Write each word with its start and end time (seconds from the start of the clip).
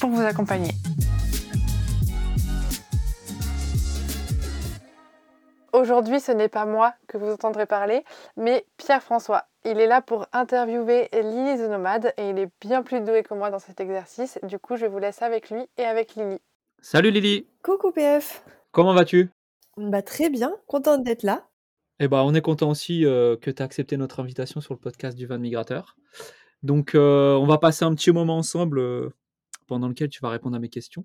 pour 0.00 0.10
vous 0.10 0.22
accompagner. 0.22 0.72
Aujourd'hui, 5.72 6.20
ce 6.20 6.30
n'est 6.30 6.48
pas 6.48 6.66
moi 6.66 6.94
que 7.08 7.18
vous 7.18 7.32
entendrez 7.32 7.66
parler, 7.66 8.04
mais 8.36 8.64
Pierre-François. 8.76 9.44
Il 9.64 9.80
est 9.80 9.86
là 9.86 10.02
pour 10.02 10.26
interviewer 10.32 11.08
Lily 11.12 11.58
the 11.58 11.68
Nomade 11.68 12.12
et 12.16 12.30
il 12.30 12.38
est 12.38 12.48
bien 12.60 12.82
plus 12.82 13.00
doué 13.00 13.22
que 13.22 13.34
moi 13.34 13.50
dans 13.50 13.58
cet 13.58 13.80
exercice. 13.80 14.38
Du 14.44 14.58
coup, 14.58 14.76
je 14.76 14.86
vous 14.86 14.98
laisse 14.98 15.20
avec 15.22 15.50
lui 15.50 15.66
et 15.76 15.84
avec 15.84 16.14
Lily. 16.14 16.38
Salut 16.80 17.10
Lily 17.10 17.46
Coucou 17.62 17.90
PF 17.90 18.44
Comment 18.70 18.94
vas-tu? 18.94 19.30
Bah 19.76 20.02
très 20.02 20.30
bien, 20.30 20.54
contente 20.66 21.02
d'être 21.02 21.22
là. 21.22 21.42
Eh 21.98 22.08
bah 22.08 22.22
on 22.24 22.34
est 22.34 22.40
content 22.40 22.70
aussi 22.70 23.04
euh, 23.04 23.36
que 23.36 23.50
tu 23.50 23.62
as 23.62 23.64
accepté 23.64 23.96
notre 23.96 24.20
invitation 24.20 24.60
sur 24.60 24.74
le 24.74 24.78
podcast 24.78 25.16
du 25.16 25.26
Van 25.26 25.38
Migrateur. 25.38 25.96
Donc 26.62 26.94
euh, 26.94 27.34
on 27.34 27.46
va 27.46 27.58
passer 27.58 27.84
un 27.84 27.94
petit 27.94 28.12
moment 28.12 28.38
ensemble 28.38 28.78
euh, 28.78 29.10
pendant 29.66 29.88
lequel 29.88 30.08
tu 30.08 30.20
vas 30.20 30.30
répondre 30.30 30.56
à 30.56 30.58
mes 30.58 30.68
questions. 30.68 31.04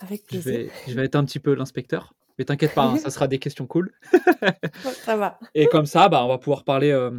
Avec 0.00 0.22
Je 0.22 0.26
plaisir. 0.26 0.52
vais, 0.52 0.70
je 0.86 0.94
vais 0.94 1.04
être 1.04 1.16
un 1.16 1.24
petit 1.24 1.40
peu 1.40 1.54
l'inspecteur. 1.54 2.14
Mais 2.38 2.44
t'inquiète 2.44 2.74
pas, 2.74 2.84
hein, 2.84 2.96
ça 2.96 3.10
sera 3.10 3.28
des 3.28 3.38
questions 3.38 3.66
cool. 3.66 3.92
Ça 5.04 5.16
va. 5.16 5.38
Et 5.54 5.66
comme 5.66 5.86
ça, 5.86 6.08
bah, 6.08 6.24
on 6.24 6.28
va 6.28 6.38
pouvoir 6.38 6.64
parler 6.64 6.90
euh, 6.90 7.10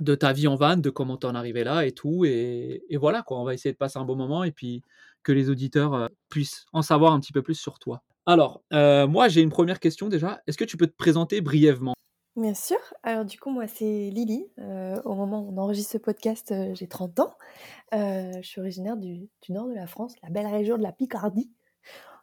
de 0.00 0.14
ta 0.14 0.32
vie 0.32 0.48
en 0.48 0.56
van, 0.56 0.76
de 0.76 0.90
comment 0.90 1.16
t'en 1.16 1.34
arrivé 1.34 1.62
là 1.62 1.86
et 1.86 1.92
tout. 1.92 2.24
Et, 2.24 2.82
et 2.88 2.96
voilà, 2.96 3.22
quoi, 3.22 3.38
on 3.38 3.44
va 3.44 3.54
essayer 3.54 3.72
de 3.72 3.78
passer 3.78 3.98
un 3.98 4.04
bon 4.04 4.16
moment 4.16 4.42
et 4.42 4.50
puis 4.50 4.82
que 5.22 5.32
les 5.32 5.50
auditeurs 5.50 5.94
euh, 5.94 6.08
puissent 6.30 6.66
en 6.72 6.82
savoir 6.82 7.12
un 7.12 7.20
petit 7.20 7.32
peu 7.32 7.42
plus 7.42 7.54
sur 7.54 7.78
toi. 7.78 8.02
Alors, 8.26 8.62
euh, 8.72 9.06
moi, 9.06 9.28
j'ai 9.28 9.42
une 9.42 9.50
première 9.50 9.78
question 9.78 10.08
déjà. 10.08 10.40
Est-ce 10.46 10.58
que 10.58 10.64
tu 10.64 10.76
peux 10.76 10.86
te 10.86 10.96
présenter 10.96 11.40
brièvement? 11.40 11.94
Bien 12.36 12.54
sûr. 12.54 12.78
Alors 13.04 13.24
du 13.24 13.38
coup, 13.38 13.50
moi, 13.50 13.68
c'est 13.68 14.10
Lily. 14.10 14.50
Euh, 14.58 15.00
au 15.04 15.14
moment 15.14 15.40
où 15.42 15.52
on 15.52 15.58
enregistre 15.58 15.92
ce 15.92 15.98
podcast, 15.98 16.50
euh, 16.50 16.74
j'ai 16.74 16.88
30 16.88 17.20
ans. 17.20 17.32
Euh, 17.94 18.32
je 18.42 18.48
suis 18.48 18.60
originaire 18.60 18.96
du, 18.96 19.28
nord 19.50 19.68
de 19.68 19.74
la 19.74 19.86
France, 19.86 20.14
la 20.22 20.30
belle 20.30 20.48
région 20.48 20.76
de 20.76 20.82
la 20.82 20.90
Picardie. 20.92 21.52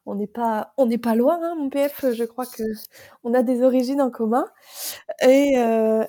On 0.08 0.16
n'est 0.16 0.28
pas, 0.28 0.74
pas 1.04 1.16
loin, 1.16 1.40
hein, 1.44 1.56
mon 1.58 1.70
PF. 1.70 2.06
Je 2.14 2.24
crois 2.26 2.46
que 2.48 2.64
on 3.24 3.34
a 3.36 3.44
des 3.44 3.64
origines 3.64 4.02
en 4.02 4.12
commun. 4.12 4.48
Et, 5.24 5.54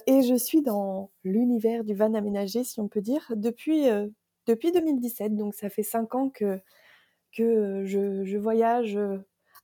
et 0.07 0.23
je 0.23 0.35
suis 0.37 0.62
dans 0.62 1.11
l'univers 1.25 1.85
du 1.85 1.95
van 1.95 2.15
aménagé, 2.15 2.65
si 2.65 2.81
on 2.81 2.89
peut 2.89 3.03
dire, 3.03 3.33
depuis, 3.37 3.87
depuis 4.47 4.73
2017. 4.73 5.37
Donc 5.37 5.55
ça 5.55 5.71
fait 5.71 5.83
cinq 5.85 6.15
ans 6.17 6.31
que, 6.31 6.61
que 7.37 7.85
je, 7.87 8.25
je 8.25 8.39
voyage. 8.39 8.99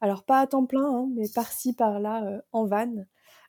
alors 0.02 0.24
pas 0.24 0.40
à 0.40 0.46
temps 0.48 0.66
plein, 0.66 0.84
hein, 0.86 1.08
mais 1.16 1.28
par-ci, 1.34 1.74
par-là, 1.74 2.42
en 2.52 2.66
van. 2.66 2.94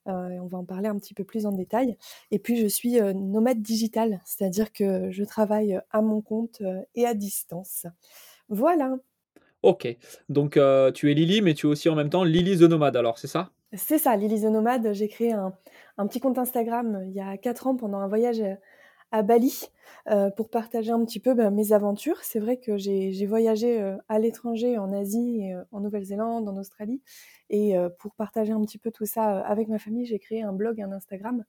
Euh, 0.09 0.30
et 0.30 0.40
on 0.40 0.47
va 0.47 0.58
en 0.58 0.66
parler 0.66 0.88
un 0.90 0.97
petit 0.97 1.14
peu 1.14 1.24
plus 1.24 1.46
en 1.46 1.52
détail. 1.52 1.97
Et 2.31 2.40
puis 2.40 2.58
je 2.58 2.68
suis 2.68 3.00
euh, 3.00 3.14
nomade 3.14 3.62
digital, 3.62 4.22
c'est-à-dire 4.25 4.72
que 4.74 5.09
je 5.12 5.24
travaille 5.24 5.80
à 5.92 6.02
mon 6.02 6.22
compte 6.22 6.62
euh, 6.62 6.81
et 6.96 7.06
à 7.06 7.14
distance. 7.14 7.86
Voilà, 8.50 8.98
Ok, 9.62 9.88
donc 10.30 10.56
euh, 10.56 10.90
tu 10.92 11.12
es 11.12 11.14
Lily, 11.14 11.42
mais 11.42 11.53
tu 11.53 11.68
es 11.68 11.69
aussi 11.69 11.90
en 11.90 11.96
même 11.96 12.09
temps 12.09 12.24
Lily 12.24 12.59
the 12.59 12.62
Nomade, 12.62 12.96
alors 12.96 13.19
c'est 13.19 13.28
ça? 13.28 13.52
C'est 13.74 13.98
ça, 13.98 14.16
Lily 14.16 14.42
the 14.42 14.46
Nomade. 14.46 14.94
J'ai 14.94 15.09
créé 15.09 15.34
un, 15.34 15.53
un 15.98 16.08
petit 16.08 16.22
compte 16.22 16.38
Instagram 16.38 16.96
euh, 16.96 17.06
il 17.06 17.12
y 17.12 17.19
a 17.19 17.38
quatre 17.38 17.68
ans 17.68 17.75
pendant 17.75 18.00
un 18.00 18.08
voyage 18.08 18.40
euh, 18.40 18.56
à 19.12 19.24
Bali 19.24 19.70
euh, 20.08 20.30
pour 20.30 20.50
partager 20.50 20.92
un 20.92 21.03
petit 21.06 21.20
peu 21.20 21.34
ben, 21.34 21.52
mes 21.52 21.72
aventures. 21.72 22.24
C'est 22.24 22.40
vrai 22.40 22.58
que 22.58 22.78
j'ai 22.78 23.25
voyagé 23.25 23.81
euh, 23.81 23.97
à 24.08 24.20
l'étranger, 24.20 24.78
en 24.78 24.92
Asie, 24.94 25.52
euh, 25.53 25.64
en 25.72 25.81
Nouvelle-Zélande, 25.81 26.47
en 26.47 26.58
Australie. 26.58 27.02
Et 27.50 27.74
pour 27.98 28.14
partager 28.14 28.52
un 28.53 28.62
petit 28.62 28.78
peu 28.78 28.92
tout 28.92 29.08
ça 29.08 29.40
avec 29.40 29.69
ma 29.69 29.80
famille, 29.80 30.06
j'ai 30.06 30.19
créé 30.19 30.44
un 30.44 30.53
blog 30.53 30.80
un 30.81 30.92
Instagram 30.92 31.44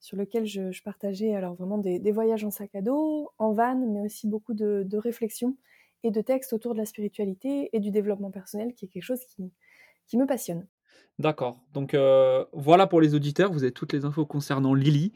sur 0.00 0.16
lequel 0.16 0.44
je, 0.44 0.82
partageais 0.82 1.36
alors 1.36 1.54
vraiment 1.54 1.78
des, 1.78 2.12
voyages 2.12 2.44
en 2.44 2.50
sac 2.50 2.74
à 2.74 2.82
dos, 2.82 3.30
en 3.38 3.52
van, 3.52 3.76
mais 3.76 4.00
aussi 4.00 4.26
beaucoup 4.26 4.54
de, 4.54 4.82
de 4.84 4.98
réflexions 4.98 5.56
et 6.02 6.10
de 6.10 6.20
textes 6.20 6.52
autour 6.52 6.72
de 6.72 6.78
la 6.78 6.84
spiritualité 6.84 7.70
et 7.72 7.78
du 7.78 7.92
développement 7.92 8.32
personnel, 8.32 8.74
qui 8.74 8.86
est 8.86 8.88
quelque 8.88 9.04
chose 9.04 9.20
qui 10.08 10.16
me 10.18 10.26
passionne. 10.26 10.66
D'accord, 11.18 11.58
donc 11.72 11.94
euh, 11.94 12.44
voilà 12.52 12.86
pour 12.86 13.00
les 13.00 13.14
auditeurs, 13.14 13.50
vous 13.50 13.62
avez 13.62 13.72
toutes 13.72 13.94
les 13.94 14.04
infos 14.04 14.26
concernant 14.26 14.74
Lily. 14.74 15.12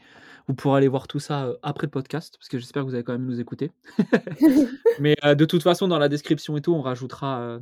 Vous 0.48 0.54
pourrez 0.54 0.78
aller 0.78 0.88
voir 0.88 1.06
tout 1.06 1.18
ça 1.18 1.44
euh, 1.44 1.56
après 1.62 1.86
le 1.86 1.90
podcast, 1.90 2.36
parce 2.38 2.48
que 2.48 2.58
j'espère 2.58 2.82
que 2.82 2.88
vous 2.88 2.94
allez 2.94 3.04
quand 3.04 3.12
même 3.12 3.26
nous 3.26 3.38
écouter. 3.38 3.70
Mais 4.98 5.14
euh, 5.24 5.34
de 5.34 5.44
toute 5.44 5.62
façon, 5.62 5.88
dans 5.88 5.98
la 5.98 6.08
description 6.08 6.56
et 6.56 6.62
tout, 6.62 6.72
on 6.72 6.80
rajoutera 6.80 7.58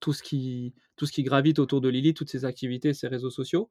tout, 0.00 0.12
ce 0.12 0.22
qui, 0.22 0.74
tout 0.96 1.06
ce 1.06 1.12
qui 1.12 1.22
gravite 1.22 1.58
autour 1.58 1.80
de 1.80 1.88
Lily, 1.88 2.12
toutes 2.12 2.28
ses 2.28 2.44
activités, 2.44 2.92
ses 2.92 3.08
réseaux 3.08 3.30
sociaux. 3.30 3.70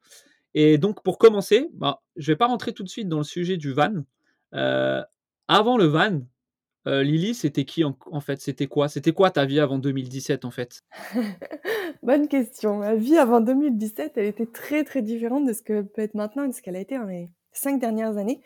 Et 0.56 0.80
donc, 0.80 1.04
pour 1.04 1.20
commencer, 1.20 1.70
bah, 1.74 2.02
je 2.16 2.32
vais 2.32 2.36
pas 2.36 2.48
rentrer 2.48 2.74
tout 2.74 2.84
de 2.84 2.90
suite 2.90 3.08
dans 3.08 3.20
le 3.20 3.24
sujet 3.24 3.58
du 3.58 3.72
van. 3.72 4.04
Avant 5.48 5.78
le 5.78 5.86
van, 5.86 6.22
euh, 6.88 7.04
Lily, 7.04 7.34
c'était 7.34 7.66
qui 7.66 7.84
en, 7.84 7.96
fait? 8.20 8.40
C'était 8.42 8.68
quoi? 8.68 8.90
C'était 8.90 9.12
quoi 9.12 9.32
ta 9.32 9.46
vie 9.46 9.60
avant 9.60 9.80
2017 9.80 10.46
en 10.46 10.52
fait? 10.52 10.82
Bonne 12.04 12.28
question. 12.28 12.78
Ma 12.78 12.96
vie 12.96 13.18
avant 13.18 13.42
2017, 13.42 14.14
elle 14.16 14.26
était 14.26 14.46
très 14.46 14.84
très 14.84 15.02
différente 15.02 15.46
de 15.46 15.54
ce 15.54 15.64
que 15.64 15.82
peut 15.82 16.04
être 16.04 16.14
maintenant 16.14 16.48
de 16.48 16.54
ce 16.54 16.62
qu'elle 16.62 16.76
a 16.76 16.80
été 16.80 16.98
dans 16.98 17.06
les 17.06 17.32
cinq 17.52 17.80
dernières 17.80 18.18
années. 18.18 18.42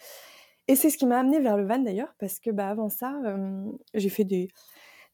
Et 0.68 0.76
c'est 0.76 0.90
ce 0.90 0.98
qui 0.98 1.06
m'a 1.06 1.20
amenée 1.20 1.40
vers 1.40 1.58
le 1.58 1.66
van 1.66 1.80
d'ailleurs, 1.80 2.14
parce 2.20 2.40
que 2.40 2.52
bah, 2.52 2.70
avant 2.70 2.90
ça, 2.90 3.20
j'ai 3.96 4.10
fait 4.10 4.24
des, 4.24 4.50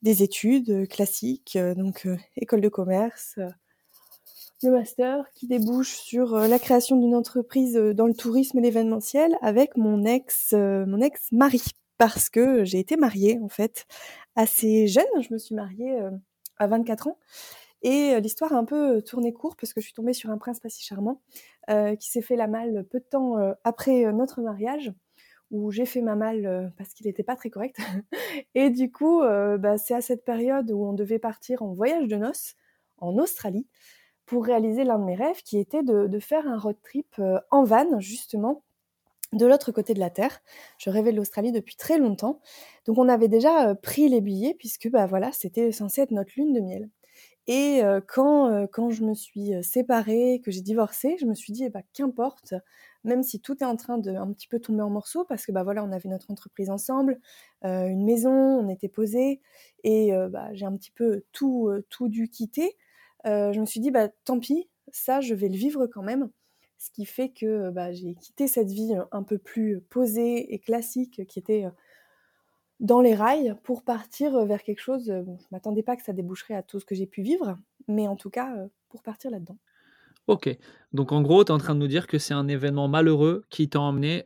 des 0.01 0.21
études 0.21 0.69
euh, 0.69 0.85
classiques, 0.85 1.55
euh, 1.55 1.73
donc 1.73 2.07
école 2.35 2.61
de 2.61 2.69
commerce, 2.69 3.39
le 4.61 4.71
master 4.71 5.25
qui 5.33 5.47
débouche 5.47 5.95
sur 5.95 6.35
la 6.35 6.59
création 6.59 6.97
d'une 6.97 7.15
entreprise 7.15 7.75
dans 7.75 8.07
le 8.07 8.13
tourisme 8.13 8.57
et 8.59 8.61
l'événementiel 8.61 9.35
avec 9.41 9.77
mon 9.77 10.05
ex, 10.05 10.53
mon 10.53 11.01
ex 11.01 11.31
mari, 11.31 11.61
parce 11.97 12.29
que 12.29 12.63
j'ai 12.63 12.79
été 12.79 12.97
mariée 12.97 13.39
en 13.41 13.49
fait 13.49 13.85
assez 14.35 14.87
jeune. 14.87 15.05
Je 15.21 15.33
me 15.33 15.37
suis 15.37 15.55
mariée 15.55 15.99
à 16.57 16.67
24 16.67 17.07
ans. 17.07 17.19
Et 17.81 18.19
l'histoire 18.19 18.53
a 18.53 18.57
un 18.57 18.65
peu 18.65 19.01
tourné 19.03 19.31
court 19.31 19.55
parce 19.55 19.73
que 19.73 19.79
je 19.81 19.85
suis 19.85 19.93
tombée 19.93 20.13
sur 20.13 20.31
un 20.31 20.37
prince 20.37 20.59
pas 20.59 20.69
si 20.69 20.83
charmant 20.83 21.21
qui 21.69 22.09
s'est 22.09 22.21
fait 22.23 22.35
la 22.35 22.47
malle 22.47 22.85
peu 22.89 22.99
de 22.99 23.05
temps 23.05 23.35
après 23.63 24.11
notre 24.11 24.41
mariage, 24.41 24.91
où 25.51 25.71
j'ai 25.71 25.85
fait 25.85 26.01
ma 26.01 26.15
malle 26.15 26.73
parce 26.77 26.93
qu'il 26.93 27.05
n'était 27.05 27.23
pas 27.23 27.35
très 27.35 27.49
correct. 27.49 27.77
Et 28.55 28.71
du 28.71 28.91
coup, 28.91 29.21
bah, 29.21 29.77
c'est 29.77 29.93
à 29.93 30.01
cette 30.01 30.25
période 30.25 30.71
où 30.71 30.83
on 30.83 30.93
devait 30.93 31.19
partir 31.19 31.61
en 31.61 31.73
voyage 31.73 32.07
de 32.07 32.15
noces 32.15 32.55
en 32.97 33.17
Australie 33.17 33.67
pour 34.25 34.45
réaliser 34.45 34.83
l'un 34.83 34.97
de 34.97 35.03
mes 35.05 35.15
rêves 35.15 35.43
qui 35.43 35.59
était 35.59 35.83
de, 35.83 36.07
de 36.07 36.19
faire 36.19 36.47
un 36.47 36.57
road 36.57 36.77
trip 36.81 37.21
en 37.51 37.63
van, 37.63 37.99
justement, 37.99 38.64
de 39.33 39.45
l'autre 39.45 39.71
côté 39.71 39.93
de 39.93 39.99
la 39.99 40.09
Terre. 40.09 40.41
Je 40.77 40.89
rêvais 40.89 41.11
de 41.11 41.17
l'Australie 41.17 41.51
depuis 41.51 41.75
très 41.75 41.97
longtemps. 41.97 42.41
Donc 42.85 42.97
on 42.97 43.09
avait 43.09 43.27
déjà 43.27 43.69
euh, 43.69 43.75
pris 43.75 44.09
les 44.09 44.21
billets 44.21 44.55
puisque 44.57 44.89
bah, 44.89 45.05
voilà, 45.07 45.31
c'était 45.31 45.71
censé 45.71 46.01
être 46.01 46.11
notre 46.11 46.31
lune 46.37 46.53
de 46.53 46.61
miel. 46.61 46.89
Et 47.47 47.81
quand, 48.07 48.67
quand 48.71 48.89
je 48.89 49.03
me 49.03 49.13
suis 49.13 49.51
séparée, 49.63 50.41
que 50.43 50.49
j'ai 50.51 50.61
divorcé, 50.61 51.15
je 51.19 51.25
me 51.27 51.35
suis 51.35 51.53
dit: 51.53 51.65
«Eh 51.65 51.69
bah, 51.69 51.81
qu'importe, 51.93 52.55
même 53.03 53.21
si 53.23 53.39
tout 53.39 53.55
est 53.61 53.65
en 53.67 53.75
train 53.75 53.97
de 53.99 54.11
un 54.11 54.31
petit 54.33 54.47
peu 54.47 54.59
tomber 54.59 54.81
en 54.81 54.89
morceaux» 54.89 55.25
parce 55.25 55.45
que, 55.45 55.51
bah, 55.51 55.63
voilà, 55.63 55.83
on 55.83 55.91
avait 55.91 56.09
notre 56.09 56.31
entreprise 56.31 56.69
ensemble, 56.71 57.19
une 57.63 58.03
maison, 58.03 58.31
on 58.31 58.67
était 58.69 58.89
posés 58.89 59.41
et 59.83 60.11
bah, 60.31 60.49
j'ai 60.53 60.65
un 60.65 60.73
petit 60.75 60.91
peu 60.91 61.23
tout, 61.33 61.69
tout 61.89 62.07
dû 62.09 62.29
quitter. 62.29 62.75
je 63.25 63.59
me 63.59 63.65
suis 63.65 63.79
dit: 63.79 63.91
«Bah, 63.91 64.09
tant 64.25 64.39
pis, 64.39 64.67
ça, 64.91 65.21
je 65.21 65.35
vais 65.35 65.49
le 65.49 65.55
vivre 65.57 65.87
quand 65.87 66.03
même». 66.03 66.29
Ce 66.77 66.91
qui 66.91 67.05
fait 67.05 67.29
que, 67.29 67.69
bah, 67.71 67.91
j'ai 67.91 68.15
quitté 68.15 68.47
cette 68.47 68.71
vie, 68.71 68.93
un 69.11 69.23
peu 69.23 69.37
plus 69.37 69.81
posée 69.89 70.53
et 70.53 70.59
classique 70.59 71.25
qui 71.27 71.39
était, 71.39 71.65
dans 72.79 72.99
les 72.99 73.15
rails 73.15 73.55
pour 73.63 73.83
partir 73.83 74.45
vers 74.45 74.61
quelque 74.61 74.81
chose. 74.81 75.05
Je 75.05 75.45
m'attendais 75.51 75.83
pas 75.83 75.95
que 75.95 76.03
ça 76.03 76.13
déboucherait 76.13 76.55
à 76.55 76.63
tout 76.63 76.79
ce 76.79 76.85
que 76.85 76.93
j'ai 76.93 77.07
pu 77.07 77.21
vivre, 77.21 77.57
mais 77.87 78.07
en 78.07 78.17
tout 78.17 78.29
cas, 78.29 78.53
pour 78.89 79.01
partir 79.01 79.31
là-dedans. 79.31 79.57
OK. 80.27 80.49
Donc 80.91 81.11
en 81.11 81.21
gros, 81.21 81.43
tu 81.43 81.51
es 81.51 81.55
en 81.55 81.57
train 81.57 81.75
de 81.75 81.79
nous 81.79 81.87
dire 81.87 82.07
que 82.07 82.17
c'est 82.17 82.33
un 82.33 82.47
événement 82.47 82.87
malheureux 82.87 83.45
qui 83.49 83.69
t'a 83.69 83.79
emmené, 83.79 84.25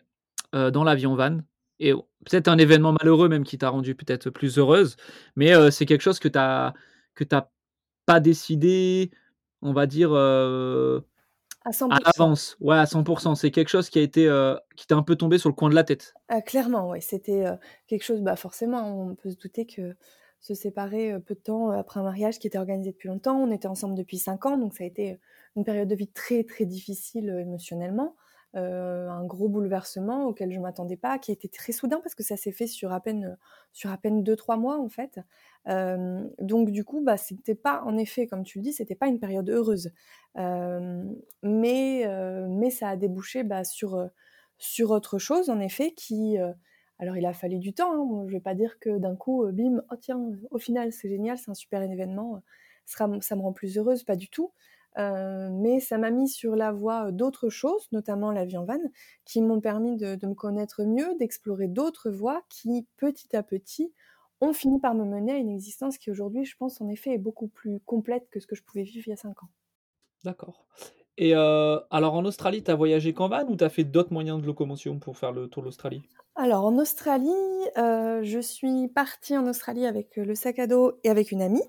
dans 0.52 0.84
l'avion 0.84 1.14
van 1.16 1.38
et 1.80 1.94
peut-être 1.94 2.48
un 2.48 2.58
événement 2.58 2.92
malheureux 2.92 3.30
même 3.30 3.44
qui 3.44 3.60
t'a 3.60 3.70
rendu 3.70 3.94
peut-être 3.94 4.32
plus 4.32 4.58
heureuse, 4.58 4.98
mais 5.36 5.54
c'est 5.70 5.86
quelque 5.86 6.02
chose 6.02 6.18
que 6.18 6.28
tu 6.28 6.40
as 6.40 6.74
que 7.14 7.24
pas 8.06 8.20
décidé, 8.20 9.12
on 9.62 9.74
va 9.74 9.86
dire, 9.86 10.10
à 11.70 11.74
100 11.74 11.90
à 11.90 12.00
l'avance. 12.06 12.58
Ouais, 12.60 12.78
à 12.78 12.86
100 12.86 13.36
C'est 13.36 13.52
quelque 13.52 13.70
chose 13.70 13.90
qui 13.90 14.00
a 14.00 14.02
été, 14.02 14.28
heu, 14.28 14.58
qui 14.76 14.88
t'est 14.88 14.94
un 14.94 15.04
peu 15.04 15.16
tombé 15.16 15.38
sur 15.38 15.50
le 15.50 15.56
coin 15.56 15.70
de 15.70 15.76
la 15.76 15.84
tête? 15.84 16.14
Ah 16.28 16.42
clairement, 16.42 16.90
ouais, 16.90 17.02
c'était, 17.02 17.46
quelque 17.88 18.04
chose 18.04 18.22
bah, 18.22 18.36
forcément, 18.36 19.02
on 19.02 19.16
peut 19.16 19.30
se 19.30 19.38
douter 19.38 19.66
que 19.66 19.96
se 20.42 20.54
séparer, 20.54 21.20
peu 21.26 21.36
de 21.36 21.40
temps 21.40 21.72
après 21.72 22.00
un 22.00 22.04
mariage 22.04 22.40
qui 22.40 22.48
était 22.48 22.58
organisé 22.58 22.92
depuis 22.92 23.10
longtemps. 23.10 23.38
On 23.38 23.52
était 23.52 23.68
ensemble 23.68 23.96
depuis 23.96 24.18
5 24.18 24.46
ans, 24.46 24.58
donc 24.58 24.74
ça 24.74 24.84
a 24.84 24.88
été 24.88 25.20
une 25.56 25.66
période 25.66 25.88
de 25.88 25.96
vie 25.96 26.08
très, 26.08 26.44
très 26.44 26.66
difficile, 26.66 27.30
émotionnellement. 27.42 28.16
Un 28.54 29.26
gros 29.26 29.48
bouleversement 29.50 30.26
auquel 30.26 30.52
je 30.52 30.60
m'attendais 30.60 30.98
pas, 30.98 31.20
qui 31.20 31.32
a 31.32 31.34
été 31.34 31.50
très 31.50 31.72
soudain 31.72 32.00
parce 32.02 32.16
que 32.16 32.24
ça 32.24 32.38
s'est 32.38 32.52
fait 32.52 32.68
sur 32.68 32.92
à 32.94 33.00
peine, 33.02 33.38
sur 33.74 33.92
à 33.92 33.98
peine 33.98 34.24
2-3 34.24 34.58
mois, 34.58 34.80
en 34.80 34.90
fait. 34.90 35.20
donc 35.68 36.72
du 36.72 36.84
coup, 36.84 37.02
bah, 37.04 37.18
c'était 37.18 37.56
pas 37.56 37.84
en 37.86 37.98
effet, 37.98 38.28
comme 38.28 38.44
tu 38.44 38.60
le 38.60 38.64
dis, 38.64 38.74
c'était 38.74 38.96
pas 38.96 39.08
une 39.08 39.20
période 39.20 39.50
heureuse. 39.50 39.92
mais 40.36 41.26
mais 41.44 42.70
ça 42.70 42.90
a 42.90 42.96
débouché, 42.96 43.44
bah, 43.44 43.64
sur, 43.64 44.10
sur 44.58 44.92
autre 44.92 45.18
chose, 45.20 45.50
en 45.50 45.60
effet, 45.60 45.92
qui, 45.92 46.38
alors 47.00 47.18
il 47.18 47.26
a 47.26 47.34
fallu 47.34 47.60
du 47.60 47.74
temps, 47.74 47.94
hein. 47.94 48.26
je 48.28 48.34
vais 48.34 48.42
pas 48.42 48.56
dire 48.56 48.80
que 48.80 48.98
d'un 48.98 49.16
coup, 49.16 49.46
bim, 49.52 49.82
oh 49.92 49.96
tiens, 49.96 50.32
au 50.52 50.58
final 50.60 50.92
c'est 50.92 51.10
génial, 51.10 51.38
c'est 51.38 51.52
un 51.52 51.54
super 51.56 51.82
événement, 51.82 52.42
ça 52.86 53.08
me 53.08 53.42
rend 53.42 53.54
plus 53.54 53.78
heureuse, 53.78 54.04
pas 54.04 54.16
du 54.16 54.30
tout. 54.30 54.52
Mais 54.98 55.80
ça 55.80 55.98
m'a 55.98 56.12
mis 56.12 56.28
sur 56.28 56.56
la 56.56 56.72
voie 56.72 57.12
d'autres 57.12 57.50
choses, 57.50 57.88
notamment 57.92 58.32
la 58.32 58.46
vie 58.46 58.58
en 58.58 58.66
van, 58.66 58.80
qui 59.26 59.42
m'ont 59.42 59.62
permis 59.62 59.98
de, 59.98 60.18
me 60.26 60.34
connaître 60.34 60.84
mieux, 60.84 61.16
d'explorer 61.20 61.68
d'autres 61.68 62.10
voies 62.10 62.42
qui, 62.50 62.88
petit 62.98 63.36
à 63.36 63.44
petit, 63.44 63.94
ont 64.42 64.54
fini 64.54 64.80
par 64.80 64.96
me 64.96 65.06
mener 65.06 65.34
à 65.34 65.38
une 65.38 65.50
existence 65.50 65.98
qui 65.98 66.12
aujourd'hui, 66.12 66.46
je 66.46 66.56
pense, 66.58 66.82
en 66.82 66.88
effet, 66.88 67.14
est 67.14 67.18
beaucoup 67.20 67.48
plus 67.48 67.80
complète 67.82 68.30
que 68.30 68.40
ce 68.40 68.48
que 68.48 68.56
je 68.56 68.64
pouvais 68.64 68.84
vivre 68.84 69.08
il 69.08 69.12
y 69.12 69.14
a 69.14 69.18
5 69.18 69.44
ans. 69.44 69.50
D'accord. 70.24 70.66
Et 71.22 71.34
alors 71.34 72.14
en 72.14 72.24
Australie, 72.24 72.64
tu 72.64 72.72
as 72.72 72.76
voyagé 72.76 73.14
qu'en 73.14 73.28
van 73.28 73.46
ou 73.50 73.58
tu 73.58 73.64
as 73.66 73.70
fait 73.70 73.84
d'autres 73.84 74.14
moyens 74.14 74.42
de 74.42 74.48
locomotion 74.48 75.00
pour 75.00 75.18
faire 75.18 75.34
le 75.34 75.50
tour 75.50 75.64
de 75.64 75.68
l'Australie? 75.68 76.02
Alors 76.36 76.64
en 76.64 76.78
Australie, 76.78 77.28
je 77.76 78.40
suis 78.42 78.88
partie 78.88 79.38
en 79.38 79.46
Australie 79.46 79.86
avec, 79.86 80.16
le 80.16 80.34
sac 80.34 80.60
à 80.60 80.68
dos 80.68 80.94
et 81.04 81.10
avec 81.10 81.34
une 81.34 81.42
amie. 81.42 81.64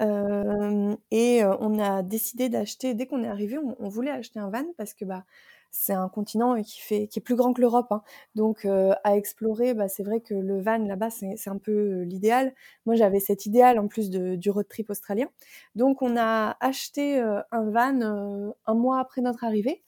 Et 0.00 1.42
on 1.44 1.78
a 1.78 2.02
décidé 2.02 2.48
d'acheter 2.48 2.94
dès 2.94 3.06
qu'on 3.06 3.22
est 3.24 3.28
arrivé, 3.28 3.58
on 3.58 3.88
voulait 3.88 4.10
acheter 4.10 4.38
un 4.38 4.50
van 4.50 4.64
parce 4.76 4.94
que, 4.94 5.04
bah, 5.04 5.24
c'est 5.72 5.92
un 5.92 6.08
continent 6.08 6.60
qui 6.62 6.80
fait 6.80 7.06
qui 7.06 7.20
est 7.20 7.22
plus 7.22 7.36
grand 7.36 7.52
que 7.52 7.60
l'Europe, 7.60 7.92
hein. 7.92 8.02
Donc 8.34 8.64
à 8.66 9.16
explorer, 9.16 9.74
bah, 9.74 9.88
c'est 9.88 10.02
vrai 10.02 10.20
que 10.20 10.34
le 10.34 10.60
van 10.60 10.78
là-bas, 10.78 11.10
c'est 11.10 11.48
un 11.50 11.58
peu, 11.58 12.02
l'idéal. 12.02 12.54
Moi, 12.86 12.96
j'avais 12.96 13.20
cet 13.20 13.46
idéal 13.46 13.78
en 13.78 13.86
plus 13.88 14.10
du 14.10 14.50
road 14.50 14.66
trip 14.68 14.90
australien. 14.90 15.28
Donc 15.76 16.02
on 16.02 16.16
a 16.16 16.56
acheté, 16.60 17.20
un 17.20 17.70
van, 17.70 18.52
un 18.66 18.74
mois 18.74 18.98
après 19.00 19.20
notre 19.22 19.44
arrivée 19.44 19.82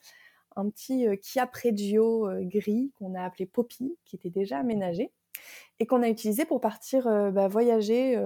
un 0.56 0.68
petit 0.68 1.06
Kia 1.22 1.46
Pregio 1.46 2.28
gris 2.42 2.92
qu'on 2.98 3.14
a 3.14 3.22
appelé 3.24 3.46
Poppy, 3.46 3.96
qui 4.04 4.16
était 4.16 4.30
déjà 4.30 4.58
aménagé 4.58 5.10
et 5.80 5.86
qu'on 5.86 6.02
a 6.02 6.08
utilisé 6.08 6.44
pour 6.44 6.60
partir 6.60 7.04
bah, 7.32 7.48
voyager, 7.48 8.16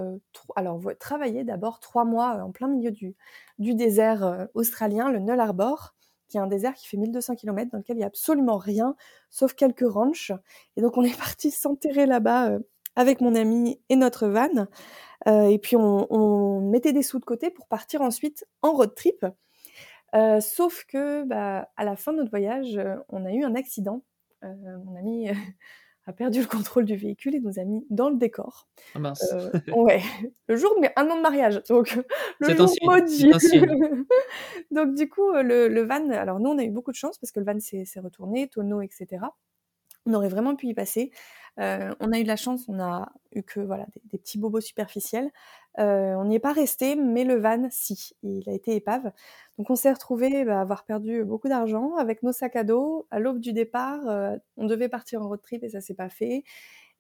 alors 0.56 0.80
travailler 1.00 1.44
d'abord 1.44 1.80
trois 1.80 2.04
mois 2.04 2.42
en 2.42 2.50
plein 2.50 2.68
milieu 2.68 2.90
du, 2.90 3.14
désert 3.58 4.48
australien, 4.54 5.10
le 5.10 5.20
Null 5.20 5.40
Arbor, 5.40 5.94
qui 6.28 6.36
est 6.36 6.40
un 6.40 6.48
désert 6.48 6.74
qui 6.74 6.86
fait 6.86 6.96
1200 6.96 7.36
km 7.36 7.70
dans 7.70 7.78
lequel 7.78 7.96
il 7.96 8.00
n'y 8.00 8.04
a 8.04 8.08
absolument 8.08 8.58
rien, 8.58 8.94
sauf 9.30 9.54
quelques 9.54 9.88
ranchs. 9.88 10.32
Et 10.76 10.82
donc 10.82 10.98
on 10.98 11.02
est 11.02 11.16
parti 11.18 11.50
s'enterrer 11.50 12.04
là-bas 12.04 12.58
avec 12.94 13.20
mon 13.20 13.34
ami 13.34 13.80
et 13.88 13.96
notre 13.96 14.28
van. 14.28 14.66
et 15.26 15.58
puis 15.58 15.76
on, 15.76 16.06
on 16.12 16.60
mettait 16.60 16.92
des 16.92 17.02
sous 17.02 17.20
de 17.20 17.24
côté 17.24 17.50
pour 17.50 17.68
partir 17.68 18.02
ensuite 18.02 18.44
en 18.60 18.72
road 18.72 18.94
trip 18.94 19.24
sauf 20.40 20.84
que, 20.84 21.24
bah, 21.24 21.70
à 21.76 21.84
la 21.84 21.96
fin 21.96 22.12
de 22.12 22.18
notre 22.18 22.30
voyage, 22.30 22.80
on 23.08 23.24
a 23.24 23.32
eu 23.32 23.44
un 23.44 23.54
accident. 23.54 24.02
mon 24.42 24.96
ami 24.96 25.28
a 26.06 26.12
perdu 26.12 26.40
le 26.40 26.46
contrôle 26.46 26.84
du 26.84 26.96
véhicule 26.96 27.34
et 27.34 27.40
nous 27.40 27.58
a 27.58 27.64
mis 27.64 27.84
dans 27.90 28.08
le 28.08 28.16
décor. 28.16 28.68
Ah 28.94 29.00
mince. 29.00 29.34
ouais, 29.76 30.02
le 30.46 30.56
jour 30.56 30.74
de 30.80 30.88
un 30.96 31.10
an 31.10 31.16
de 31.16 31.22
mariage, 31.22 31.60
donc 31.68 31.98
le 32.38 32.56
jour 32.56 32.72
maudit. 32.82 33.30
donc 34.70 34.94
du 34.94 35.08
coup, 35.08 35.32
le, 35.32 35.82
van, 35.82 36.08
alors 36.10 36.38
nous 36.38 36.50
on 36.50 36.58
a 36.58 36.64
eu 36.64 36.70
beaucoup 36.70 36.92
de 36.92 36.96
chance 36.96 37.18
parce 37.18 37.32
que 37.32 37.40
le 37.40 37.46
van 37.46 37.58
s'est 37.58 38.00
retourné, 38.00 38.48
tonneau, 38.48 38.82
etc. 38.82 39.24
On 40.06 40.14
aurait 40.14 40.28
vraiment 40.28 40.54
pu 40.54 40.68
y 40.68 40.74
passer. 40.74 41.10
On 41.58 42.12
a 42.12 42.18
eu 42.18 42.22
de 42.22 42.28
la 42.28 42.36
chance, 42.36 42.68
on 42.68 42.80
a 42.80 43.12
eu 43.32 43.42
que 43.42 43.60
voilà 43.60 43.86
des, 44.10 44.18
petits 44.18 44.38
bobos 44.38 44.60
superficiels. 44.60 45.30
on 45.78 46.24
n'y 46.24 46.36
est 46.36 46.40
pas 46.40 46.52
resté, 46.52 46.96
mais 46.96 47.24
le 47.24 47.36
van, 47.36 47.68
si, 47.70 48.14
il 48.22 48.48
a 48.48 48.52
été 48.52 48.74
épave. 48.74 49.12
Donc 49.58 49.70
on 49.70 49.76
s'est 49.76 49.92
retrouvé 49.92 50.44
bah, 50.44 50.60
avoir 50.60 50.84
perdu 50.84 51.24
beaucoup 51.24 51.48
d'argent 51.48 51.96
avec 51.96 52.22
nos 52.22 52.32
sacs 52.32 52.56
à 52.56 52.64
dos. 52.64 53.06
À 53.10 53.20
l'aube 53.20 53.40
du 53.40 53.52
départ, 53.52 54.00
on 54.56 54.66
devait 54.66 54.88
partir 54.88 55.22
en 55.22 55.28
road 55.28 55.40
trip 55.42 55.62
et 55.64 55.70
ça 55.70 55.80
s'est 55.80 55.94
pas 55.94 56.08
fait. 56.08 56.44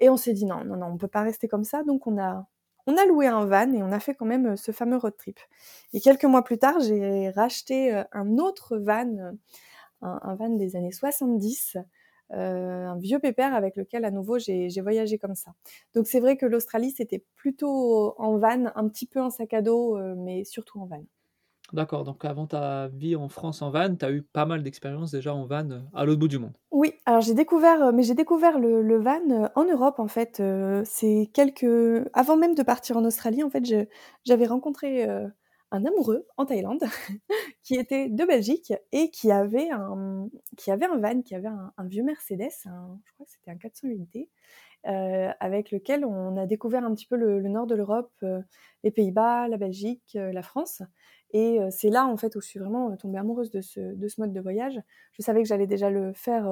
Et 0.00 0.10
on 0.10 0.16
s'est 0.16 0.32
dit 0.32 0.44
non, 0.44 0.64
non, 0.64 0.76
non, 0.76 0.86
on 0.86 0.96
peut 0.98 1.08
pas 1.08 1.22
rester 1.22 1.48
comme 1.48 1.64
ça. 1.64 1.82
Donc 1.82 2.06
on 2.06 2.18
a, 2.18 2.46
on 2.86 2.96
a 2.96 3.04
loué 3.06 3.26
un 3.26 3.44
van 3.46 3.72
et 3.72 3.82
on 3.82 3.92
a 3.92 4.00
fait 4.00 4.14
quand 4.14 4.26
même 4.26 4.56
ce 4.56 4.72
fameux 4.72 4.96
road 4.96 5.16
trip. 5.16 5.38
Et 5.92 6.00
quelques 6.00 6.24
mois 6.24 6.44
plus 6.44 6.58
tard, 6.58 6.80
j'ai 6.80 7.30
racheté 7.30 8.02
un 8.12 8.38
autre 8.38 8.76
van, 8.78 9.36
un, 10.02 10.20
un 10.22 10.34
van 10.34 10.50
des 10.50 10.76
années 10.76 10.92
70 10.92 11.78
euh, 12.32 12.86
un 12.86 12.98
vieux 12.98 13.20
pépère 13.20 13.54
avec 13.54 13.76
lequel 13.76 14.04
à 14.04 14.10
nouveau 14.10 14.38
j'ai 14.38 14.80
voyagé 14.80 15.18
comme 15.18 15.34
ça. 15.34 15.52
Donc 15.94 16.06
c'est 16.06 16.20
vrai 16.20 16.36
que 16.36 16.46
l'Australie 16.46 16.90
c'était 16.90 17.24
plutôt 17.36 18.14
en 18.18 18.36
van, 18.38 18.66
un 18.74 18.88
petit 18.88 19.06
peu 19.06 19.20
en 19.20 19.30
sac 19.30 19.54
à 19.54 19.62
dos, 19.62 19.96
euh, 19.96 20.14
mais 20.16 20.44
surtout 20.44 20.80
en 20.80 20.86
van. 20.86 21.04
D'accord, 21.72 22.04
donc 22.04 22.24
avant 22.24 22.46
ta 22.46 22.88
vie 22.88 23.16
en 23.16 23.28
France 23.28 23.60
en 23.60 23.70
van, 23.70 23.94
tu 23.96 24.04
as 24.04 24.12
eu 24.12 24.22
pas 24.22 24.46
mal 24.46 24.62
d'expériences 24.62 25.10
déjà 25.10 25.34
en 25.34 25.46
van 25.46 25.70
euh, 25.70 25.80
à 25.94 26.04
l'autre 26.04 26.20
bout 26.20 26.28
du 26.28 26.38
monde. 26.38 26.56
Oui, 26.70 26.94
alors 27.06 27.20
j'ai 27.20 27.34
découvert, 27.34 27.92
mais 27.92 28.02
j'ai 28.02 28.14
découvert 28.14 28.58
le, 28.58 28.98
van 28.98 29.50
en 29.54 29.64
Europe 29.64 29.98
en 29.98 30.08
fait. 30.08 30.42
c'est 30.84 31.30
quelques, 31.32 32.08
avant 32.12 32.36
même 32.36 32.54
de 32.54 32.62
partir 32.62 32.96
en 32.96 33.04
Australie, 33.04 33.42
en 33.42 33.50
fait, 33.50 33.64
j'avais 34.24 34.46
rencontré 34.46 35.08
un 35.70 35.84
amoureux 35.84 36.26
en 36.36 36.46
Thaïlande 36.46 36.84
qui 37.62 37.74
était 37.74 38.08
de 38.08 38.24
Belgique 38.24 38.72
et 38.92 39.10
qui 39.10 39.30
avait 39.30 39.70
un, 39.70 40.28
qui 40.56 40.70
avait 40.70 40.86
un 40.86 40.98
van, 40.98 41.22
qui 41.22 41.34
avait 41.34 41.48
un, 41.48 41.72
vieux 41.84 42.04
Mercedes, 42.04 42.50
je 42.64 43.12
crois 43.14 43.26
que 43.26 43.32
c'était 43.32 43.50
un 43.50 43.56
408D, 43.56 44.28
euh, 44.86 45.32
avec 45.40 45.72
lequel 45.72 46.04
on 46.04 46.36
a 46.36 46.46
découvert 46.46 46.84
un 46.84 46.94
petit 46.94 47.06
peu 47.06 47.16
le, 47.16 47.40
nord 47.42 47.66
de 47.66 47.74
l'Europe, 47.74 48.12
euh, 48.22 48.40
les 48.84 48.92
Pays-Bas, 48.92 49.48
la 49.48 49.56
Belgique, 49.56 50.16
euh, 50.16 50.32
la 50.32 50.42
France. 50.42 50.82
Et 51.32 51.58
c'est 51.70 51.90
là 51.90 52.06
en 52.06 52.16
fait 52.16 52.36
où 52.36 52.40
je 52.40 52.46
suis 52.46 52.60
vraiment 52.60 52.96
tombée 52.96 53.18
amoureuse 53.18 53.50
de 53.50 53.60
ce, 53.60 53.80
de 53.80 54.08
ce 54.08 54.20
mode 54.20 54.32
de 54.32 54.40
voyage. 54.40 54.80
Je 55.12 55.22
savais 55.22 55.42
que 55.42 55.48
j'allais 55.48 55.66
déjà 55.66 55.90
le 55.90 56.12
faire 56.14 56.46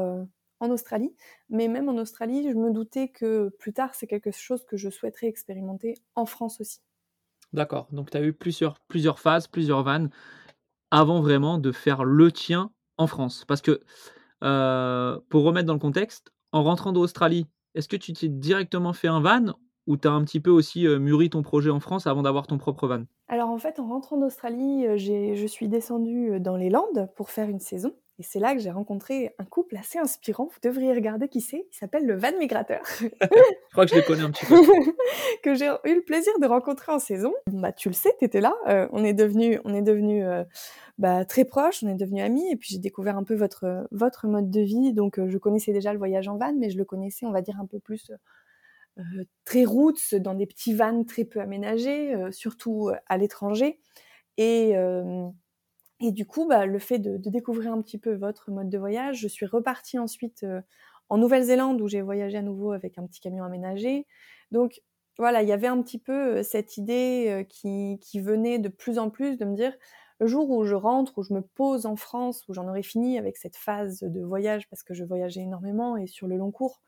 en 0.61 0.71
Australie, 0.71 1.15
mais 1.49 1.69
même 1.69 1.89
en 1.89 1.97
Australie, 1.97 2.47
je 2.51 2.55
me 2.55 2.71
doutais 2.73 3.09
que 3.09 3.51
plus 3.61 3.73
tard, 3.73 3.95
c'est 3.95 4.09
quelque 4.09 4.33
chose 4.33 4.65
que 4.67 4.77
je 4.77 4.91
souhaiterais 4.91 5.29
expérimenter 5.29 5.95
en 6.17 6.27
France 6.27 6.61
aussi. 6.61 6.81
D'accord, 7.55 7.87
donc 7.93 8.11
tu 8.11 8.17
as 8.17 8.23
eu 8.23 8.33
plusieurs, 8.33 8.77
phases, 9.21 9.47
plusieurs 9.47 9.85
vannes, 9.85 10.11
avant 10.91 11.21
vraiment 11.21 11.57
de 11.57 11.71
faire 11.71 12.03
le 12.03 12.33
tien 12.33 12.73
en 12.99 13.07
France. 13.07 13.45
Parce 13.47 13.63
que, 13.63 13.81
euh, 14.43 15.21
pour 15.29 15.45
remettre 15.45 15.67
dans 15.67 15.75
le 15.75 15.79
contexte, 15.79 16.33
en 16.51 16.65
rentrant 16.65 16.91
d'Australie, 16.91 17.47
est-ce 17.77 17.87
que 17.87 17.97
tu 17.97 18.13
t'es 18.13 18.29
directement 18.29 18.93
fait 18.93 19.07
un 19.07 19.21
van 19.21 19.55
ou 19.87 19.97
tu 19.97 20.09
as 20.09 20.11
un 20.11 20.25
petit 20.25 20.41
peu 20.41 20.51
aussi 20.51 20.85
euh, 20.85 20.99
mûri 20.99 21.31
ton 21.31 21.43
projet 21.43 21.71
en 21.71 21.79
France 21.79 22.09
avant 22.09 22.23
d'avoir 22.23 22.49
ton 22.49 22.59
propre 22.59 22.89
van? 22.89 23.05
Alors 23.29 23.51
en 23.51 23.59
fait, 23.59 23.79
en 23.79 23.87
rentrant 23.87 24.17
d'Australie, 24.17 24.89
euh, 24.89 24.97
je 24.97 25.47
suis 25.47 25.69
descendue 25.69 26.41
dans 26.41 26.57
les 26.57 26.71
Landes 26.71 27.09
pour 27.15 27.31
faire 27.31 27.49
une 27.49 27.61
saison. 27.61 27.95
Et 28.21 28.23
c'est 28.23 28.39
là 28.39 28.55
que 28.55 28.61
j'ai 28.61 28.71
rencontré 28.71 29.35
un 29.39 29.45
couple 29.45 29.77
assez 29.77 29.99
inspirant. 29.99 30.45
Vous 30.45 30.61
devriez 30.63 30.93
regarder 30.93 31.29
qui 31.29 31.41
c'est. 31.41 31.67
Il 31.69 31.77
s'appelle 31.77 32.07
le 32.07 32.17
Van 32.17 32.31
Migrateur. 32.39 32.81
je 33.01 33.73
crois 33.73 33.87
que 33.87 33.91
je 33.91 33.97
les 33.97 34.05
connais 34.05 34.23
un 34.23 34.31
petit 34.31 34.47
peu. 34.47 34.55
que 35.43 35.55
j'ai 35.55 35.67
eu 35.67 35.95
le 35.97 36.03
plaisir 36.03 36.33
de 36.41 36.47
rencontrer 36.47 36.93
en 36.93 37.01
saison. 37.01 37.33
Bah, 37.51 37.73
tu 37.73 37.89
le 37.89 37.95
sais, 37.95 38.15
tu 38.21 38.25
étais 38.25 38.41
là. 38.41 38.55
Euh, 38.69 38.87
on 38.93 39.03
est 39.03 39.15
devenus 39.15 39.59
on 39.65 39.75
est 39.75 39.83
devenu, 39.83 40.25
euh, 40.25 40.45
bah, 40.97 41.25
très 41.25 41.45
proches, 41.45 41.83
on 41.83 41.89
est 41.89 41.97
devenus 41.97 42.23
amis. 42.23 42.49
Et 42.53 42.57
puis 42.57 42.69
j'ai 42.71 42.79
découvert 42.79 43.17
un 43.17 43.25
peu 43.25 43.35
votre, 43.35 43.89
votre 43.91 44.29
mode 44.29 44.49
de 44.49 44.61
vie. 44.61 44.93
Donc 44.93 45.19
euh, 45.19 45.29
je 45.29 45.39
connaissais 45.39 45.73
déjà 45.73 45.93
le 45.93 45.99
voyage 45.99 46.29
en 46.29 46.37
van, 46.37 46.55
mais 46.57 46.71
je 46.71 46.79
le 46.79 46.85
connaissais, 46.85 47.27
on 47.27 47.33
va 47.33 47.43
dire, 47.43 47.59
un 47.61 47.67
peu 47.67 47.81
plus 47.81 48.13
très 49.45 49.65
roots, 49.65 50.15
dans 50.15 50.35
des 50.35 50.47
petits 50.47 50.73
vans 50.73 51.03
très 51.03 51.25
peu 51.25 51.41
aménagés, 51.41 52.15
surtout 52.31 52.93
à 53.09 53.19
l'étranger. 53.19 53.81
Et 54.37 54.77
et 56.01 56.13
du 56.13 56.27
coup, 56.27 56.47
bah, 56.47 56.67
le 56.67 56.79
fait 56.79 56.99
de, 56.99 57.17
découvrir 57.17 57.73
un 57.73 57.81
petit 57.81 57.99
peu 57.99 58.15
votre 58.15 58.51
mode 58.51 58.69
de 58.69 58.79
voyage, 58.79 59.19
je 59.19 59.29
suis 59.29 59.47
repartie 59.47 59.99
ensuite 59.99 60.43
euh, 60.43 60.61
en 61.09 61.19
Nouvelle-Zélande 61.19 61.81
où 61.81 61.89
j'ai 61.89 62.03
voyagé 62.03 62.37
à 62.39 62.43
nouveau 62.43 62.73
avec 62.73 62.99
un 62.99 63.07
petit 63.07 63.21
camion 63.21 63.45
aménagé. 63.45 64.07
Donc 64.51 64.83
voilà, 65.19 65.43
il 65.43 65.49
y 65.49 65.53
avait 65.53 65.69
un 65.69 65.81
petit 65.83 66.01
peu 66.01 66.39
euh, 66.39 66.43
cette 66.43 66.77
idée 66.77 67.27
euh, 67.29 67.45
qui, 67.45 67.99
qui, 68.03 68.21
venait 68.21 68.59
de 68.59 68.69
plus 68.69 68.99
en 68.99 69.09
plus 69.11 69.39
de 69.39 69.45
me 69.45 69.55
dire, 69.55 69.73
le 70.19 70.27
jour 70.27 70.51
où 70.51 70.65
je 70.65 70.75
rentre, 70.75 71.19
où 71.19 71.23
je 71.23 71.33
me 71.33 71.43
pose 71.43 71.87
en 71.87 71.97
France, 71.97 72.45
où 72.49 72.55
j'en 72.55 72.69
aurai 72.69 72.83
fini 72.83 73.19
avec 73.19 73.37
cette 73.37 73.57
phase 73.57 74.01
de 74.01 74.21
voyage, 74.23 74.69
parce 74.69 74.83
que 74.83 74.95
je 74.95 75.05
voyageais 75.05 75.43
énormément 75.43 75.97
et 75.97 76.07
sur 76.07 76.27
le 76.27 76.37
long 76.37 76.51
cours, 76.51 76.81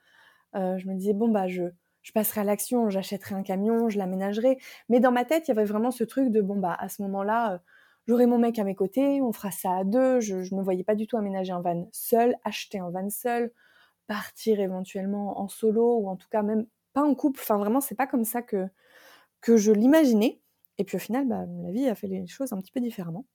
je 0.54 0.88
me 0.88 0.94
disais, 0.94 1.12
bon, 1.12 1.28
bah, 1.28 1.48
je, 1.48 1.64
je 2.02 2.12
passerai 2.12 2.40
à 2.42 2.44
l'action, 2.44 2.88
j'achèterai 2.88 3.34
un 3.34 3.42
camion, 3.42 3.90
je 3.90 3.98
l'aménagerai. 3.98 4.58
Mais 4.88 5.00
dans 5.00 5.10
ma 5.12 5.25
tête, 5.26 5.48
il 5.48 5.50
y 5.50 5.52
avait 5.52 5.66
vraiment 5.66 5.90
ce 5.90 6.04
truc 6.04 6.30
de, 6.30 6.40
bon, 6.40 6.56
bah, 6.56 6.75
à 6.78 6.88
ce 6.88 7.02
moment-là, 7.02 7.60
j'aurai 8.06 8.26
mon 8.26 8.38
mec 8.38 8.58
à 8.58 8.64
mes 8.64 8.75
côtés, 8.75 9.20
on 9.20 9.32
fera 9.32 9.50
ça 9.50 9.76
à 9.76 9.84
deux. 9.84 10.20
Je 10.20 10.36
ne 10.36 10.58
me 10.58 10.62
voyais 10.62 10.84
pas 10.84 10.94
du 10.94 11.06
tout 11.06 11.16
aménager 11.16 11.52
un 11.52 11.60
van 11.60 11.88
seul, 11.92 12.36
acheter 12.44 12.78
un 12.78 12.90
van 12.90 13.10
seul, 13.10 13.52
partir 14.06 14.60
éventuellement 14.60 15.40
en 15.40 15.48
solo 15.48 15.98
ou 15.98 16.08
en 16.08 16.16
tout 16.16 16.28
cas 16.30 16.42
même 16.42 16.66
pas 16.92 17.02
en 17.02 17.14
couple. 17.14 17.40
Enfin, 17.42 17.58
vraiment, 17.58 17.80
c'est 17.80 17.94
pas 17.94 18.06
comme 18.06 18.25
ça 18.25 18.42
que, 18.42 18.66
que 19.40 19.56
je 19.56 19.72
l'imaginais. 19.72 20.40
Et 20.78 20.84
puis 20.84 20.96
au 20.96 21.00
final, 21.00 21.26
bah, 21.26 21.44
la 21.64 21.70
vie 21.70 21.88
a 21.88 21.94
fait 21.94 22.06
les 22.06 22.26
choses 22.26 22.52
un 22.52 22.60
petit 22.60 22.72
peu 22.72 22.80
différemment. 22.80 23.26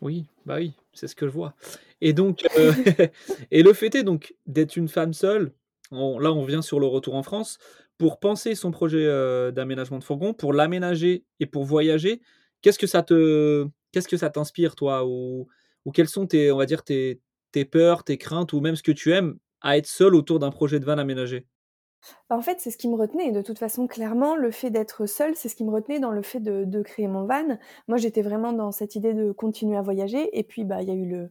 Oui, 0.00 0.26
bah 0.46 0.56
oui, 0.56 0.72
c'est 0.94 1.08
ce 1.08 1.14
que 1.14 1.26
je 1.26 1.32
vois. 1.32 1.54
Et 2.00 2.12
donc, 2.12 2.46
euh, 2.58 2.72
et 3.50 3.62
le 3.62 3.72
fait 3.72 3.94
est 3.94 4.02
donc 4.02 4.34
d'être 4.46 4.76
une 4.76 4.88
femme 4.88 5.12
seule. 5.12 5.52
là, 5.90 6.32
on 6.32 6.44
vient 6.44 6.62
sur 6.62 6.80
le 6.80 6.86
retour 6.86 7.14
en 7.14 7.22
France 7.22 7.58
pour 7.98 8.18
penser 8.18 8.54
son 8.54 8.70
projet 8.70 9.04
euh, 9.04 9.50
d'aménagement 9.50 9.98
de 9.98 10.04
fourgon, 10.04 10.32
pour 10.32 10.54
l'aménager 10.54 11.26
et 11.38 11.44
pour 11.44 11.64
voyager. 11.64 12.22
Qu'est-ce 12.62 12.78
que 12.78 12.86
ça 12.86 13.02
te, 13.02 13.68
qu'est-ce 13.92 14.08
que 14.08 14.16
ça 14.16 14.30
t'inspire, 14.30 14.74
toi 14.74 15.06
ou, 15.06 15.48
quelles 15.92 16.08
sont 16.08 16.26
tes, 16.26 16.52
on 16.52 16.56
va 16.56 16.66
dire, 16.66 16.84
tes, 16.84 17.20
peurs, 17.70 18.04
tes 18.04 18.18
craintes, 18.18 18.52
ou 18.52 18.60
même 18.60 18.76
ce 18.76 18.82
que 18.82 18.92
tu 18.92 19.12
aimes 19.12 19.38
à 19.60 19.76
être 19.76 19.86
seul 19.86 20.14
autour 20.14 20.38
d'un 20.38 20.50
projet 20.50 20.78
de 20.78 20.84
van 20.84 20.98
aménagé? 20.98 21.46
Bah, 22.28 22.36
en 22.36 22.40
fait, 22.40 22.60
c'est 22.60 22.70
ce 22.70 22.78
qui 22.78 22.88
me 22.88 22.94
retenait. 22.94 23.32
De 23.32 23.42
toute 23.42 23.58
façon, 23.58 23.86
clairement, 23.86 24.36
le 24.36 24.50
fait 24.50 24.70
d'être 24.70 25.06
seul, 25.06 25.34
c'est 25.34 25.48
ce 25.48 25.56
qui 25.56 25.64
me 25.64 25.70
retenait 25.70 25.98
dans 25.98 26.12
le 26.12 26.22
fait 26.22 26.40
de, 26.40 26.82
créer 26.82 27.08
mon 27.08 27.24
van. 27.26 27.58
Moi, 27.88 27.98
j'étais 27.98 28.22
vraiment 28.22 28.52
dans 28.52 28.72
cette 28.72 28.94
idée 28.94 29.12
de 29.12 29.32
continuer 29.32 29.76
à 29.76 29.82
voyager. 29.82 30.38
Et 30.38 30.44
puis, 30.44 30.64
bah, 30.64 30.82
il 30.82 30.88
y 30.88 30.92
a 30.92 30.94
eu 30.94 31.30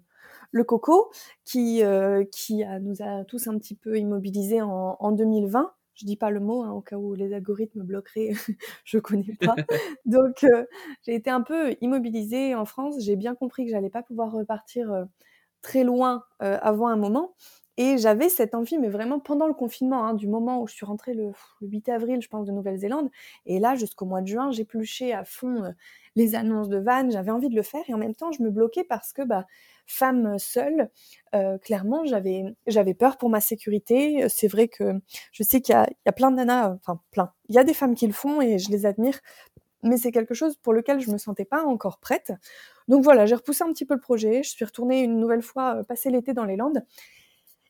le, 0.51 0.63
coco 0.63 1.11
qui, 1.45 1.83
euh, 1.83 2.23
qui 2.31 2.63
nous 2.81 3.01
a 3.01 3.23
tous 3.25 3.47
un 3.47 3.57
petit 3.57 3.75
peu 3.75 3.97
immobilisés 3.97 4.61
en 4.61 5.11
2020 5.11 5.73
je 5.99 6.05
dis 6.05 6.15
pas 6.15 6.29
le 6.29 6.39
mot 6.39 6.63
hein, 6.63 6.71
au 6.71 6.81
cas 6.81 6.97
où 6.97 7.13
les 7.13 7.33
algorithmes 7.33 7.83
bloqueraient, 7.83 8.31
je 8.85 8.97
connais 8.99 9.35
pas. 9.39 9.55
Donc 10.05 10.43
euh, 10.43 10.65
j'ai 11.03 11.15
été 11.15 11.29
un 11.29 11.41
peu 11.41 11.75
immobilisée 11.81 12.55
en 12.55 12.65
France. 12.65 12.95
J'ai 12.99 13.15
bien 13.15 13.35
compris 13.35 13.65
que 13.65 13.71
j'allais 13.71 13.89
pas 13.89 14.03
pouvoir 14.03 14.31
repartir 14.31 14.91
euh, 14.91 15.05
très 15.61 15.83
loin 15.83 16.23
euh, 16.41 16.57
avant 16.61 16.87
un 16.87 16.95
moment. 16.95 17.35
Et 17.81 17.97
j'avais 17.97 18.27
cette 18.27 18.55
envie, 18.55 18.77
mais 18.77 18.89
vraiment 18.89 19.21
pendant 19.21 19.47
le 19.47 19.53
confinement, 19.53 20.05
hein, 20.05 20.13
du 20.13 20.27
moment 20.27 20.61
où 20.61 20.67
je 20.67 20.73
suis 20.73 20.85
rentrée 20.85 21.13
le, 21.13 21.31
8 21.61 21.87
avril, 21.87 22.21
je 22.21 22.27
pense, 22.27 22.45
de 22.45 22.51
Nouvelle-Zélande. 22.51 23.09
Et 23.45 23.57
là, 23.57 23.75
jusqu'au 23.75 24.03
mois 24.05 24.19
de 24.19 24.27
juin, 24.27 24.51
j'épluchais 24.51 25.13
à 25.13 25.23
fond 25.23 25.63
les 26.17 26.35
annonces 26.35 26.67
de 26.67 26.77
Van. 26.77 27.09
J'avais 27.09 27.31
envie 27.31 27.47
de 27.47 27.55
le 27.55 27.61
faire 27.61 27.81
et 27.87 27.93
en 27.93 27.97
même 27.97 28.15
temps, 28.15 28.33
je 28.33 28.43
me 28.43 28.49
bloquais 28.49 28.83
parce 28.83 29.13
que 29.13 29.21
bah, 29.21 29.45
femme 29.87 30.37
seule, 30.39 30.89
euh, 31.33 31.57
clairement, 31.57 32.03
j'avais 32.03 32.93
peur 32.95 33.17
pour 33.17 33.29
ma 33.29 33.39
sécurité. 33.39 34.27
C'est 34.27 34.49
vrai 34.49 34.67
que 34.67 34.99
je 35.31 35.43
sais 35.43 35.61
qu'il 35.61 35.73
y, 35.73 35.77
y 35.77 36.09
a, 36.09 36.11
plein 36.11 36.31
de 36.31 36.35
nanas, 36.35 36.73
enfin 36.73 36.99
plein. 37.11 37.31
Il 37.47 37.55
y 37.55 37.59
a 37.59 37.63
des 37.63 37.73
femmes 37.73 37.95
qui 37.95 38.07
le 38.07 38.13
font 38.13 38.41
et 38.41 38.59
je 38.59 38.71
les 38.71 38.85
admire, 38.85 39.17
mais 39.83 39.95
c'est 39.95 40.11
quelque 40.11 40.33
chose 40.33 40.57
pour 40.57 40.73
lequel 40.73 40.99
je 40.99 41.09
me 41.11 41.17
sentais 41.17 41.45
pas 41.45 41.63
encore 41.63 41.99
prête. 41.99 42.33
Donc 42.89 43.05
voilà, 43.05 43.25
j'ai 43.25 43.35
repoussé 43.35 43.63
un 43.63 43.71
petit 43.71 43.85
peu 43.85 43.93
le 43.93 44.01
projet. 44.01 44.43
Je 44.43 44.49
suis 44.49 44.65
retournée 44.65 45.01
une 45.01 45.17
nouvelle 45.17 45.43
fois 45.43 45.77
euh, 45.77 45.83
passer 45.83 46.09
l'été 46.09 46.33
dans 46.33 46.43
les 46.43 46.57
Landes. 46.57 46.83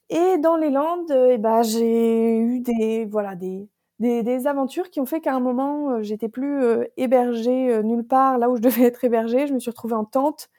Et 0.10 0.38
dans 0.40 0.56
les 0.58 0.70
Landes, 0.70 1.12
eh 1.12 1.38
ben, 1.38 1.62
j'ai 1.64 2.38
eu 2.40 2.62
des 2.62 3.06
voilà 3.06 3.36
des, 3.36 3.70
des, 4.00 4.48
aventures 4.48 4.90
qui 4.90 5.00
ont 5.00 5.06
fait 5.06 5.22
qu'à 5.22 5.36
un 5.36 5.40
moment, 5.40 5.92
euh, 5.92 6.02
j'étais 6.02 6.30
plus 6.30 6.64
hébergée 6.98 7.84
nulle 7.84 8.06
part 8.06 8.38
là 8.38 8.50
où 8.50 8.56
je 8.56 8.62
devais 8.64 8.84
être 8.84 9.04
hébergée. 9.04 9.48
Je 9.48 9.54
me 9.54 9.60
suis 9.60 9.70
retrouvée 9.72 9.96
en 9.96 10.06
tente 10.06 10.50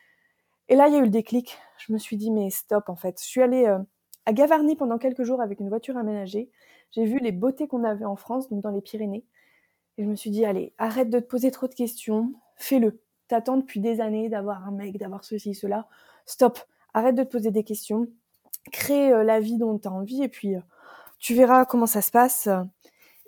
et 0.70 0.76
là, 0.76 0.86
il 0.86 0.94
y 0.94 0.96
a 0.96 1.00
eu 1.00 1.02
le 1.02 1.10
déclic. 1.10 1.58
Je 1.78 1.92
me 1.92 1.98
suis 1.98 2.16
dit, 2.16 2.30
mais 2.30 2.48
stop, 2.48 2.88
en 2.88 2.94
fait. 2.94 3.20
Je 3.20 3.26
suis 3.26 3.42
allée 3.42 3.66
euh, 3.66 3.80
à 4.24 4.32
Gavarnie 4.32 4.76
pendant 4.76 4.98
quelques 4.98 5.24
jours 5.24 5.40
avec 5.40 5.58
une 5.58 5.68
voiture 5.68 5.96
aménagée. 5.96 6.48
J'ai 6.92 7.04
vu 7.04 7.18
les 7.18 7.32
beautés 7.32 7.66
qu'on 7.66 7.82
avait 7.82 8.04
en 8.04 8.14
France, 8.14 8.48
donc 8.48 8.62
dans 8.62 8.70
les 8.70 8.80
Pyrénées. 8.80 9.24
Et 9.98 10.04
je 10.04 10.08
me 10.08 10.14
suis 10.14 10.30
dit, 10.30 10.44
allez, 10.44 10.72
arrête 10.78 11.10
de 11.10 11.18
te 11.18 11.26
poser 11.26 11.50
trop 11.50 11.66
de 11.66 11.74
questions, 11.74 12.32
fais-le. 12.56 13.00
T'attends 13.26 13.56
depuis 13.56 13.80
des 13.80 14.00
années 14.00 14.28
d'avoir 14.28 14.66
un 14.66 14.70
mec, 14.70 14.96
d'avoir 14.96 15.24
ceci, 15.24 15.54
cela. 15.54 15.88
Stop, 16.24 16.60
arrête 16.94 17.16
de 17.16 17.24
te 17.24 17.30
poser 17.30 17.50
des 17.50 17.64
questions. 17.64 18.06
Crée 18.72 19.12
euh, 19.12 19.24
la 19.24 19.40
vie 19.40 19.58
dont 19.58 19.78
tu 19.78 19.88
as 19.88 19.92
envie 19.92 20.22
et 20.22 20.28
puis 20.28 20.56
euh, 20.56 20.60
tu 21.18 21.34
verras 21.34 21.64
comment 21.64 21.86
ça 21.86 22.02
se 22.02 22.10
passe. 22.10 22.48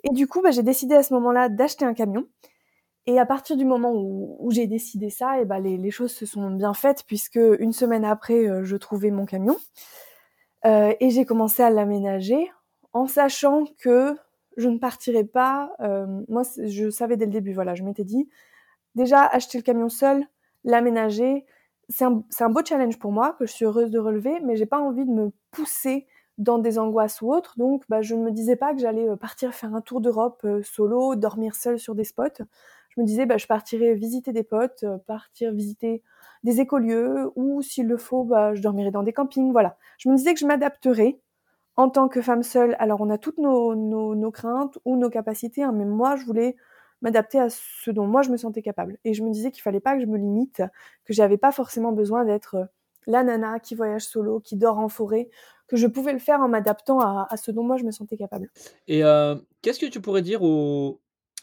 Et 0.03 0.09
du 0.09 0.27
coup, 0.27 0.41
bah, 0.41 0.51
j'ai 0.51 0.63
décidé 0.63 0.95
à 0.95 1.03
ce 1.03 1.13
moment-là 1.13 1.49
d'acheter 1.49 1.85
un 1.85 1.93
camion. 1.93 2.27
Et 3.05 3.19
à 3.19 3.25
partir 3.25 3.57
du 3.57 3.65
moment 3.65 3.91
où, 3.93 4.49
j'ai 4.51 4.65
décidé 4.65 5.09
ça, 5.09 5.41
et 5.41 5.45
ben 5.45 5.59
les, 5.59 5.91
choses 5.91 6.13
se 6.13 6.25
sont 6.25 6.51
bien 6.51 6.73
faites 6.73 7.03
puisque 7.05 7.39
une 7.59 7.73
semaine 7.73 8.05
après, 8.05 8.47
euh, 8.47 8.63
je 8.63 8.77
trouvais 8.77 9.11
mon 9.11 9.25
camion 9.25 9.57
et 10.65 11.09
j'ai 11.09 11.25
commencé 11.25 11.61
à 11.61 11.69
l'aménager 11.69 12.49
en 12.93 13.05
sachant 13.05 13.65
que 13.79 14.15
je 14.55 14.69
ne 14.69 14.77
partirais 14.77 15.25
pas. 15.25 15.75
Moi, 16.29 16.43
je 16.57 16.89
savais 16.89 17.17
dès 17.17 17.25
le 17.25 17.33
début. 17.33 17.51
Voilà, 17.51 17.75
je 17.75 17.83
m'étais 17.83 18.05
dit 18.05 18.29
déjà 18.95 19.25
acheter 19.25 19.57
le 19.57 19.63
camion 19.63 19.89
seul, 19.89 20.25
l'aménager, 20.63 21.45
c'est 21.93 22.43
un, 22.43 22.49
beau 22.49 22.61
challenge 22.65 22.97
pour 22.99 23.11
moi 23.11 23.33
que 23.33 23.45
je 23.45 23.51
suis 23.51 23.65
heureuse 23.65 23.91
de 23.91 23.99
relever, 23.99 24.39
mais 24.41 24.55
j'ai 24.55 24.65
pas 24.65 24.79
envie 24.79 25.05
de 25.05 25.11
me 25.11 25.31
pousser 25.51 26.07
dans 26.37 26.57
des 26.57 26.79
angoisses 26.79 27.21
ou 27.21 27.31
autres. 27.31 27.53
Donc, 27.57 27.83
bah, 27.89 28.01
je 28.01 28.15
ne 28.15 28.23
me 28.23 28.31
disais 28.31 28.55
pas 28.55 28.73
que 28.73 28.79
j'allais 28.79 29.07
partir 29.17 29.53
faire 29.53 29.73
un 29.75 29.81
tour 29.81 30.01
d'Europe 30.01 30.45
solo, 30.63 31.15
dormir 31.15 31.55
seule 31.55 31.79
sur 31.79 31.95
des 31.95 32.03
spots 32.03 32.43
je 32.95 33.01
me 33.01 33.05
disais, 33.05 33.25
bah, 33.25 33.37
je 33.37 33.47
partirais 33.47 33.93
visiter 33.95 34.33
des 34.33 34.43
potes, 34.43 34.83
euh, 34.83 34.97
partir 34.97 35.51
visiter 35.51 36.03
des 36.43 36.59
écolieux, 36.59 37.31
ou 37.35 37.61
s'il 37.61 37.87
le 37.87 37.97
faut, 37.97 38.23
bah, 38.23 38.53
je 38.53 38.61
dormirai 38.61 38.91
dans 38.91 39.03
des 39.03 39.13
campings, 39.13 39.51
voilà. 39.51 39.77
Je 39.97 40.09
me 40.09 40.15
disais 40.15 40.33
que 40.33 40.39
je 40.39 40.45
m'adapterais 40.45 41.19
en 41.75 41.89
tant 41.89 42.07
que 42.07 42.21
femme 42.21 42.43
seule. 42.43 42.75
Alors, 42.79 43.01
on 43.01 43.09
a 43.09 43.17
toutes 43.17 43.37
nos, 43.39 43.75
nos, 43.75 44.31
craintes 44.31 44.77
ou 44.85 44.97
nos 44.97 45.09
capacités, 45.09 45.63
hein, 45.63 45.71
mais 45.73 45.85
moi, 45.85 46.15
je 46.17 46.25
voulais 46.25 46.55
m'adapter 47.03 47.37
à 47.39 47.49
ce 47.49 47.91
dont 47.91 48.07
moi 48.07 48.23
je 48.23 48.31
me 48.31 48.37
sentais 48.37 48.63
capable. 48.63 48.97
Et 49.03 49.13
je 49.13 49.23
me 49.23 49.31
disais 49.31 49.51
qu'il 49.51 49.61
fallait 49.61 49.81
pas 49.81 49.95
que 49.95 50.01
je 50.01 50.07
me 50.07 50.17
limite, 50.17 50.63
que 51.05 51.13
j'avais 51.13 51.37
pas 51.37 51.51
forcément 51.51 51.91
besoin 51.91 52.25
d'être 52.25 52.55
euh, 52.55 52.65
la 53.05 53.23
nana 53.23 53.59
qui 53.59 53.75
voyage 53.75 54.03
solo, 54.03 54.39
qui 54.39 54.55
dort 54.55 54.79
en 54.79 54.87
forêt, 54.87 55.29
que 55.67 55.75
je 55.75 55.85
pouvais 55.85 56.13
le 56.13 56.19
faire 56.19 56.39
en 56.39 56.47
m'adaptant 56.47 56.99
à, 56.99 57.27
ce 57.35 57.51
dont 57.51 57.63
moi 57.63 57.77
je 57.77 57.83
me 57.83 57.91
sentais 57.91 58.15
capable. 58.15 58.49
Et 58.87 59.03
euh, 59.03 59.35
qu'est-ce 59.61 59.79
que 59.79 59.85
tu 59.85 59.99
pourrais 59.99 60.21
dire 60.21 60.41
aux, 60.41 61.01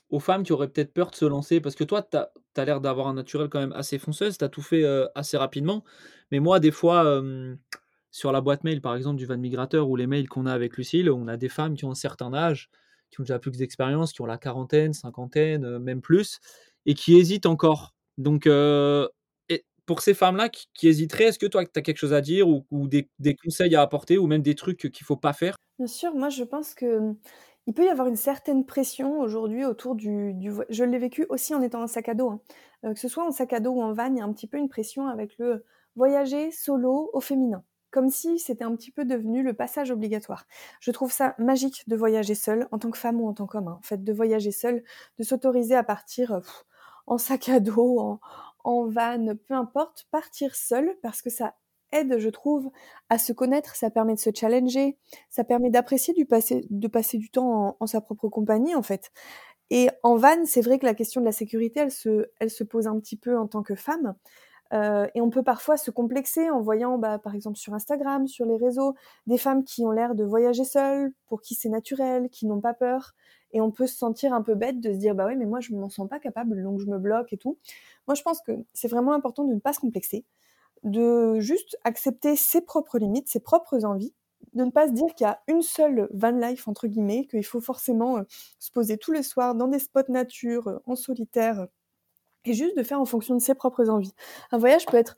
aux 0.09 0.21
femmes 0.21 0.43
qui 0.43 0.53
auraient 0.53 0.69
peut-être 0.69 0.95
peur 0.95 1.11
de 1.11 1.17
se 1.17 1.27
lancer? 1.27 1.61
Parce 1.61 1.75
que 1.75 1.85
toi, 1.85 2.03
tu 2.03 2.17
as, 2.17 2.65
l'air 2.65 2.81
d'avoir 2.81 3.09
un 3.09 3.15
naturel 3.15 3.49
quand 3.51 3.61
même 3.61 3.73
assez 3.73 3.99
fonceuse, 3.99 4.39
tu 4.39 4.45
as 4.45 4.49
tout 4.49 4.63
fait 4.63 4.85
assez 5.15 5.37
rapidement. 5.37 5.85
Mais 6.31 6.39
moi, 6.41 6.61
des 6.61 6.71
fois, 6.71 7.23
sur 8.11 8.33
la 8.33 8.41
boîte 8.41 8.65
mail, 8.65 8.81
par 8.81 8.97
exemple, 8.97 9.17
du 9.17 9.27
van 9.27 9.37
migrateur 9.37 9.89
ou 9.89 9.97
les 9.97 10.07
mails 10.07 10.29
qu'on 10.29 10.47
a 10.47 10.53
avec 10.53 10.77
Lucille, 10.77 11.11
on 11.11 11.29
a 11.29 11.37
des 11.37 11.49
femmes 11.49 11.75
qui 11.75 11.85
ont 11.85 11.91
un 11.91 11.95
certain 11.95 12.33
âge, 12.33 12.71
qui 13.11 13.21
ont 13.21 13.25
déjà 13.25 13.39
plus 13.39 13.53
d'expérience, 13.53 14.13
qui 14.13 14.23
ont 14.23 14.27
la 14.27 14.39
quarantaine, 14.39 14.93
cinquantaine, 14.93 15.79
même 15.79 16.01
plus, 16.01 16.41
et 16.87 16.95
qui 16.95 17.17
hésitent 17.17 17.47
encore. 17.47 17.95
Donc, 18.19 18.47
et 18.47 19.65
pour 19.87 20.01
ces 20.01 20.15
femmes-là 20.15 20.49
qui, 20.49 20.89
hésiteraient, 20.89 21.25
est-ce 21.25 21.39
que 21.39 21.47
toi, 21.47 21.65
tu 21.65 21.71
as 21.77 21.83
quelque 21.83 21.99
chose 21.99 22.13
à 22.13 22.21
dire 22.21 22.49
ou, 22.49 22.89
des, 22.89 23.09
conseils 23.43 23.75
à 23.75 23.83
apporter 23.83 24.19
ou 24.19 24.27
même 24.27 24.43
des 24.43 24.55
trucs 24.55 24.79
qu'il 24.79 24.91
ne 24.91 25.07
faut 25.07 25.17
pas 25.17 25.33
faire? 25.33 25.57
Bien 25.79 25.87
sûr, 25.87 26.15
moi 26.15 26.29
je 26.29 26.45
pense 26.45 26.75
que 26.75 27.15
il 27.67 27.75
peut 27.75 27.85
y 27.85 27.89
avoir 27.89 28.09
une 28.09 28.17
certaine 28.17 28.65
pression 28.67 29.21
aujourd'hui 29.21 29.65
autour 29.65 29.95
du, 29.95 30.35
du 30.35 30.53
je 30.69 30.85
l'ai 30.85 30.99
vécu 30.99 31.27
aussi 31.29 31.55
en 31.55 31.63
étant 31.63 31.83
en 31.83 31.87
sac 31.87 32.09
à 32.09 32.15
dos, 32.15 32.31
hein. 32.31 32.41
euh, 32.85 32.95
que 32.95 33.01
ce 33.01 33.09
soit 33.09 33.25
en 33.25 33.31
sac 33.31 33.53
à 33.53 33.61
dos 33.61 33.73
ou 33.73 33.83
en 33.83 33.93
van, 33.93 34.13
il 34.13 34.19
y 34.19 34.21
a 34.21 34.25
un 34.25 34.33
petit 34.33 34.47
peu 34.47 34.59
une 34.59 34.69
pression 34.69 35.07
avec 35.07 35.39
le 35.39 35.65
voyager 35.97 36.51
solo 36.51 37.11
au 37.13 37.21
féminin, 37.21 37.63
comme 37.91 38.11
si 38.11 38.39
c'était 38.39 38.65
un 38.65 38.75
petit 38.77 38.91
peu 38.91 39.05
devenu 39.05 39.43
le 39.43 39.55
passage 39.55 39.91
obligatoire. 39.91 40.47
Je 40.81 40.91
trouve 40.91 41.13
ça 41.13 41.35
magique 41.39 41.89
de 41.89 41.97
voyager 41.97 42.35
seul, 42.35 42.69
en 42.73 42.79
tant 42.79 42.91
que 42.91 42.99
femme 42.99 43.21
ou 43.21 43.29
en 43.29 43.35
tant 43.35 43.47
qu'homme, 43.47 43.69
hein. 43.69 43.79
en 43.79 43.83
fait, 43.83 44.03
de 44.03 44.13
voyager 44.13 44.53
seul, 44.53 44.83
de 45.19 45.25
s'autoriser 45.25 45.75
à 45.75 45.85
partir 45.85 46.41
en 47.07 47.19
sac 47.19 47.49
à 47.49 47.61
dos, 47.61 47.99
en, 47.99 48.21
en 48.65 48.87
van, 48.87 49.35
peu 49.47 49.55
importe, 49.55 50.07
partir 50.11 50.55
seul, 50.55 50.97
parce 51.03 51.23
que 51.23 51.31
ça 51.31 51.55
aide, 51.93 52.19
je 52.19 52.29
trouve, 52.29 52.71
à 53.09 53.19
se 53.19 53.33
connaître, 53.33 53.75
ça 53.77 53.91
permet 53.91 54.15
de 54.15 54.21
se 54.21 54.31
challenger, 54.35 54.99
ça 55.29 55.45
permet 55.45 55.71
d'apprécier 55.71 56.15
du 56.15 56.25
passer, 56.27 56.67
de 56.71 56.89
passer 56.89 57.19
du 57.19 57.31
temps 57.31 57.77
en, 57.79 57.87
sa 57.87 58.01
propre 58.01 58.29
compagnie, 58.29 58.75
en 58.75 58.83
fait. 58.83 59.11
Et 59.71 59.89
en 60.03 60.17
van, 60.17 60.45
c'est 60.47 60.63
vrai 60.63 60.79
que 60.79 60.87
la 60.87 60.95
question 60.95 61.21
de 61.21 61.27
la 61.27 61.33
sécurité, 61.33 61.81
elle 61.81 61.93
se, 61.93 62.31
elle 62.41 62.51
se 62.51 62.65
pose 62.65 62.87
un 62.87 62.99
petit 62.99 63.17
peu 63.17 63.39
en 63.39 63.47
tant 63.47 63.63
que 63.63 63.75
femme. 63.75 64.15
Euh, 64.73 65.09
et 65.15 65.21
on 65.21 65.31
peut 65.31 65.43
parfois 65.43 65.77
se 65.77 65.91
complexer 65.91 66.51
en 66.51 66.61
voyant, 66.61 66.99
bah, 66.99 67.19
par 67.19 67.35
exemple 67.35 67.59
sur 67.59 67.75
Instagram, 67.75 68.29
sur 68.29 68.47
les 68.47 68.57
réseaux, 68.57 68.95
des 69.27 69.39
femmes 69.39 69.65
qui 69.65 69.85
ont 69.85 69.91
l'air 69.91 70.15
de 70.15 70.25
voyager 70.25 70.65
seules, 70.65 71.13
pour 71.27 71.41
qui 71.41 71.55
c'est 71.55 71.69
naturel, 71.69 72.29
qui 72.31 72.47
n'ont 72.47 72.61
pas 72.61 72.75
peur. 72.75 73.13
Et 73.53 73.61
on 73.61 73.73
peut 73.73 73.87
se 73.87 73.97
sentir 73.97 74.33
un 74.33 74.43
peu 74.43 74.55
bête 74.55 74.81
de 74.81 74.93
se 74.93 74.99
dire, 74.99 75.15
bah 75.15 75.27
oui, 75.27 75.37
mais 75.37 75.47
moi 75.47 75.61
je 75.61 75.73
ne 75.75 75.81
m'en 75.81 75.89
sens 75.89 76.09
pas 76.09 76.21
capable, 76.21 76.63
donc 76.63 76.81
je 76.81 76.87
me 76.87 76.99
bloque 76.99 77.33
et 77.33 77.37
tout. 77.37 77.59
Moi 78.07 78.15
je 78.15 78.23
pense 78.23 78.41
que 78.43 78.53
c'est 78.73 78.89
vraiment 78.89 79.13
important 79.13 79.45
de 79.45 79.55
ne 79.55 79.61
pas 79.61 79.73
se 79.73 79.81
complexer, 79.81 80.25
de 80.85 81.41
juste 81.41 81.77
accepter 81.85 82.37
ses 82.37 82.61
propres 82.61 82.99
limites, 82.99 83.29
ses 83.29 83.41
propres 83.41 83.85
envies, 83.85 84.15
de 84.55 84.65
ne 84.65 84.71
pas 84.71 84.89
se 84.89 84.93
dire 84.93 85.15
qu'il 85.15 85.27
y 85.27 85.31
a 85.31 85.41
une 85.49 85.63
seule 85.63 86.09
van 86.13 86.31
life, 86.31 86.69
entre 86.69 86.87
guillemets, 86.87 87.27
qu'il 87.27 87.45
faut 87.45 87.61
forcément 87.61 88.19
euh, 88.19 88.23
se 88.59 88.71
poser 88.71 88.99
tous 88.99 89.13
les 89.13 89.23
soirs 89.23 89.55
dans 89.55 89.69
des 89.69 89.79
spots 89.79 90.11
nature, 90.11 90.69
euh, 90.69 90.79
en 90.87 90.97
solitaire, 90.97 91.67
et 92.45 92.55
juste 92.55 92.77
de 92.77 92.83
faire 92.83 93.01
en 93.01 93.05
fonction 93.05 93.35
de 93.35 93.41
ses 93.41 93.55
propres 93.55 93.89
envies. 93.89 94.15
Un 94.53 94.59
voyage 94.59 94.87
peut 94.87 94.97
être 94.97 95.17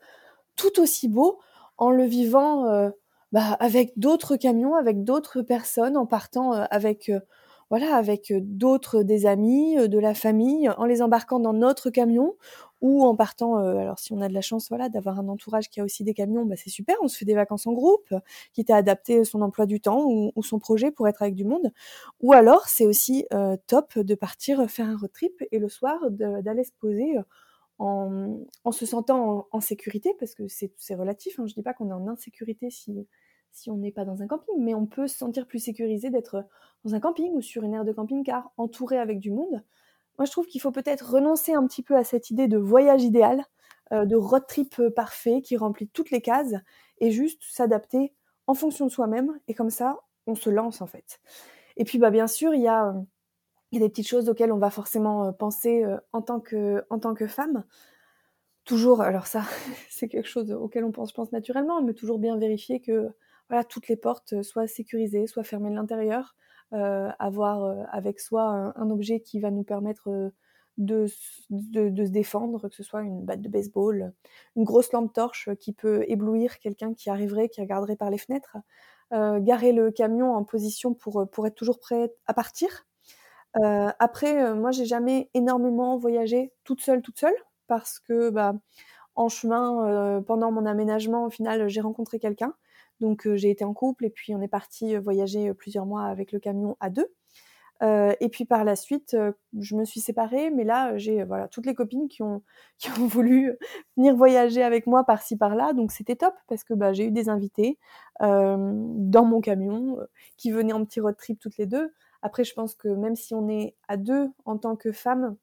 tout 0.55 0.79
aussi 0.79 1.07
beau 1.07 1.39
en 1.77 1.89
le 1.89 2.03
vivant 2.03 2.65
euh, 2.65 2.89
bah, 3.31 3.57
avec 3.59 3.93
d'autres 3.97 4.35
camions, 4.35 4.75
avec 4.75 5.03
d'autres 5.03 5.41
personnes, 5.41 5.97
en 5.97 6.05
partant 6.05 6.51
avec 6.51 7.11
voilà, 7.69 7.95
avec 7.95 8.31
d'autres 8.39 9.01
des 9.01 9.25
amis, 9.25 9.75
de 9.87 9.97
la 9.97 10.13
famille, 10.13 10.69
en 10.77 10.85
les 10.85 11.01
embarquant 11.01 11.39
dans 11.39 11.53
notre 11.53 11.89
camion 11.89 12.35
ou 12.83 13.05
en 13.05 13.15
partant. 13.15 13.55
alors 13.55 13.97
si 13.97 14.11
on 14.11 14.19
a 14.19 14.27
de 14.27 14.33
la 14.33 14.41
chance, 14.41 14.67
voilà, 14.67 14.89
d'avoir 14.89 15.17
un 15.17 15.29
entourage 15.29 15.69
qui 15.69 15.79
a 15.79 15.85
aussi 15.85 16.03
des 16.03 16.13
camions, 16.13 16.45
bah, 16.45 16.55
c'est 16.57 16.69
super. 16.69 16.97
On 17.01 17.07
se 17.07 17.17
fait 17.17 17.23
des 17.23 17.33
vacances 17.33 17.65
en 17.65 17.71
groupe, 17.71 18.13
qui 18.51 18.65
t'a 18.65 18.75
adapté 18.75 19.23
son 19.23 19.41
emploi 19.41 19.65
du 19.65 19.79
temps 19.79 20.05
ou, 20.05 20.43
son 20.43 20.59
projet 20.59 20.91
pour 20.91 21.07
être 21.07 21.21
avec 21.21 21.33
du 21.33 21.45
monde. 21.45 21.71
Ou 22.19 22.33
alors 22.33 22.67
c'est 22.67 22.85
aussi 22.85 23.25
top 23.67 23.97
de 23.97 24.15
partir 24.15 24.69
faire 24.69 24.87
un 24.87 24.97
road 24.97 25.11
trip 25.13 25.43
et 25.51 25.59
le 25.59 25.69
soir 25.69 26.11
d'aller 26.11 26.65
se 26.65 26.73
poser. 26.73 27.15
En, 27.79 28.41
se 28.71 28.85
sentant 28.85 29.47
en, 29.51 29.61
sécurité, 29.61 30.13
parce 30.19 30.35
que 30.35 30.43
c'est 30.47 30.95
relatif, 30.95 31.39
hein, 31.39 31.45
je 31.47 31.53
dis 31.53 31.63
pas 31.63 31.73
qu'on 31.73 31.89
est 31.89 31.93
en 31.93 32.07
insécurité 32.07 32.69
si, 32.69 33.07
si 33.53 33.69
on 33.69 33.77
n'est 33.77 33.91
pas 33.91 34.03
dans 34.03 34.21
un 34.21 34.27
camping, 34.27 34.55
mais 34.59 34.73
on 34.73 34.85
peut 34.85 35.07
se 35.07 35.17
sentir 35.17 35.47
plus 35.47 35.59
sécurisé 35.59 36.09
d'être 36.09 36.45
dans 36.83 36.95
un 36.95 36.99
camping 36.99 37.31
ou 37.33 37.41
sur 37.41 37.63
une 37.63 37.73
aire 37.73 37.85
de 37.85 37.93
camping-car, 37.93 38.51
entouré 38.57 38.97
avec 38.97 39.19
du 39.19 39.31
monde. 39.31 39.63
Moi, 40.17 40.25
je 40.25 40.31
trouve 40.31 40.45
qu'il 40.45 40.61
faut 40.61 40.71
peut-être 40.71 41.13
renoncer 41.13 41.53
un 41.53 41.65
petit 41.65 41.83
peu 41.83 41.95
à 41.95 42.03
cette 42.03 42.29
idée 42.29 42.47
de 42.47 42.57
voyage 42.57 43.03
idéal, 43.03 43.43
euh, 43.91 44.05
de 44.05 44.15
road 44.15 44.45
trip 44.47 44.79
euh, 44.79 44.89
parfait 44.89 45.41
qui 45.41 45.57
remplit 45.57 45.87
toutes 45.87 46.11
les 46.11 46.21
cases, 46.21 46.53
et 46.99 47.11
juste 47.11 47.41
s'adapter 47.43 48.13
en 48.47 48.53
fonction 48.53 48.85
de 48.85 48.91
soi-même, 48.91 49.39
et 49.47 49.53
comme 49.53 49.69
ça, 49.69 49.99
on 50.27 50.35
se 50.35 50.49
lance 50.49 50.81
en 50.81 50.87
fait. 50.87 51.19
Et 51.77 51.83
puis, 51.83 51.97
bah, 51.97 52.11
bien 52.11 52.27
sûr, 52.27 52.53
il 52.53 52.61
y 52.61 52.67
a, 52.67 52.93
des 53.71 53.89
petites 53.89 54.07
choses 54.07 54.29
auxquelles 54.29 54.51
on 54.51 54.59
va 54.59 54.69
forcément 54.69 55.25
euh, 55.25 55.31
penser 55.31 55.83
en, 56.11 56.21
tant 56.21 56.39
que, 56.39 56.83
en 56.89 56.99
tant 56.99 57.15
que 57.15 57.27
femme. 57.27 57.63
Toujours, 58.65 59.01
alors 59.01 59.27
ça, 59.27 59.43
c'est 59.89 60.07
quelque 60.07 60.29
chose 60.29 60.51
auquel 60.51 60.83
on 60.85 60.91
pense, 60.91 61.11
pense 61.11 61.31
naturellement, 61.31 61.81
mais 61.81 61.93
toujours 61.93 62.19
bien 62.19 62.37
vérifier 62.37 62.79
que 62.79 63.09
voilà, 63.49 63.63
toutes 63.63 63.87
les 63.87 63.97
portes 63.97 64.41
soient 64.43 64.67
sécurisées, 64.67 65.27
soient 65.27 65.43
fermées 65.43 65.69
de 65.69 65.75
l'intérieur, 65.75 66.35
euh, 66.35 66.42
avoir 66.73 67.63
euh, 67.63 67.83
avec 67.91 68.19
soi 68.19 68.73
un, 68.75 68.89
objet 68.89 69.19
qui 69.19 69.39
va 69.39 69.51
nous 69.51 69.63
permettre 69.63 70.31
de, 70.77 71.05
de, 71.49 72.05
se 72.05 72.11
défendre, 72.11 72.67
que 72.67 72.75
ce 72.75 72.83
soit 72.83 73.01
une 73.03 73.23
batte 73.23 73.41
de 73.41 73.49
baseball, 73.49 74.13
une 74.55 74.63
grosse 74.63 74.91
lampe 74.91 75.13
torche 75.13 75.49
qui 75.59 75.71
peut 75.73 76.03
éblouir 76.07 76.59
quelqu'un 76.59 76.93
qui 76.93 77.09
arriverait, 77.09 77.49
qui 77.49 77.61
regarderait 77.61 77.95
par 77.95 78.09
les 78.09 78.17
fenêtres, 78.17 78.57
euh, 79.13 79.39
garer 79.39 79.71
le 79.71 79.91
camion 79.91 80.33
en 80.33 80.43
position 80.43 80.93
pour, 80.93 81.29
pour 81.29 81.45
être 81.45 81.55
toujours 81.55 81.79
prêt 81.79 82.11
à 82.25 82.33
partir. 82.33 82.85
après, 83.99 84.55
moi, 84.55 84.71
j'ai 84.71 84.85
jamais 84.85 85.29
énormément 85.35 85.97
voyagé 85.97 86.51
toute 86.63 86.81
seule, 86.81 87.03
toute 87.03 87.19
seule, 87.19 87.35
parce 87.67 87.99
que 87.99 88.31
bah, 88.31 88.55
en 89.15 89.29
chemin, 89.29 90.21
pendant 90.25 90.51
mon 90.51 90.65
aménagement, 90.65 91.25
au 91.25 91.29
final, 91.29 91.67
j'ai 91.69 91.81
rencontré 91.81 92.17
quelqu'un 92.17 92.55
donc 93.03 93.27
j'ai 93.35 93.49
été 93.51 93.63
en 93.63 93.73
couple 93.73 94.05
et 94.05 94.09
puis 94.09 94.33
on 94.33 94.41
est 94.41 94.47
parti 94.47 94.95
voyager 94.97 95.53
plusieurs 95.53 95.85
mois 95.85 96.05
avec 96.05 96.31
le 96.31 96.39
camion 96.39 96.77
à 96.79 96.89
deux. 96.89 97.07
et 97.81 98.29
puis 98.31 98.45
par 98.45 98.63
la 98.63 98.75
suite, 98.75 99.15
je 99.59 99.75
me 99.75 99.85
suis 99.85 99.99
séparée, 99.99 100.49
mais 100.49 100.63
là 100.63 100.97
j'ai 100.97 101.23
voilà 101.23 101.47
toutes 101.47 101.65
les 101.65 101.75
copines 101.75 102.07
qui 102.07 102.23
ont 102.23 102.41
qui 102.79 102.89
ont 102.91 103.07
voulu 103.07 103.57
venir 103.97 104.15
voyager 104.15 104.63
avec 104.63 104.87
moi 104.87 105.03
par-ci 105.03 105.37
par-là, 105.37 105.73
donc 105.73 105.91
c'était 105.91 106.15
top 106.15 106.33
parce 106.47 106.63
que 106.63 106.73
bah, 106.73 106.93
j'ai 106.93 107.05
eu 107.07 107.11
des 107.11 107.29
invités 107.29 107.77
dans 108.19 109.25
mon 109.25 109.41
camion 109.41 109.97
qui 110.37 110.51
venaient 110.51 110.73
en 110.73 110.85
petit 110.85 111.01
road 111.01 111.17
trip 111.17 111.39
toutes 111.39 111.57
les 111.57 111.67
deux. 111.67 111.91
Après, 112.23 112.45
je 112.45 112.53
pense 112.53 112.73
que 112.73 112.87
même 112.87 113.17
si 113.17 113.35
on 113.35 113.49
est 113.49 113.75
à 113.89 113.97
deux 113.97 114.31
en 114.45 114.57
tant 114.57 114.77
que 114.77 114.93
femme, 114.93 115.35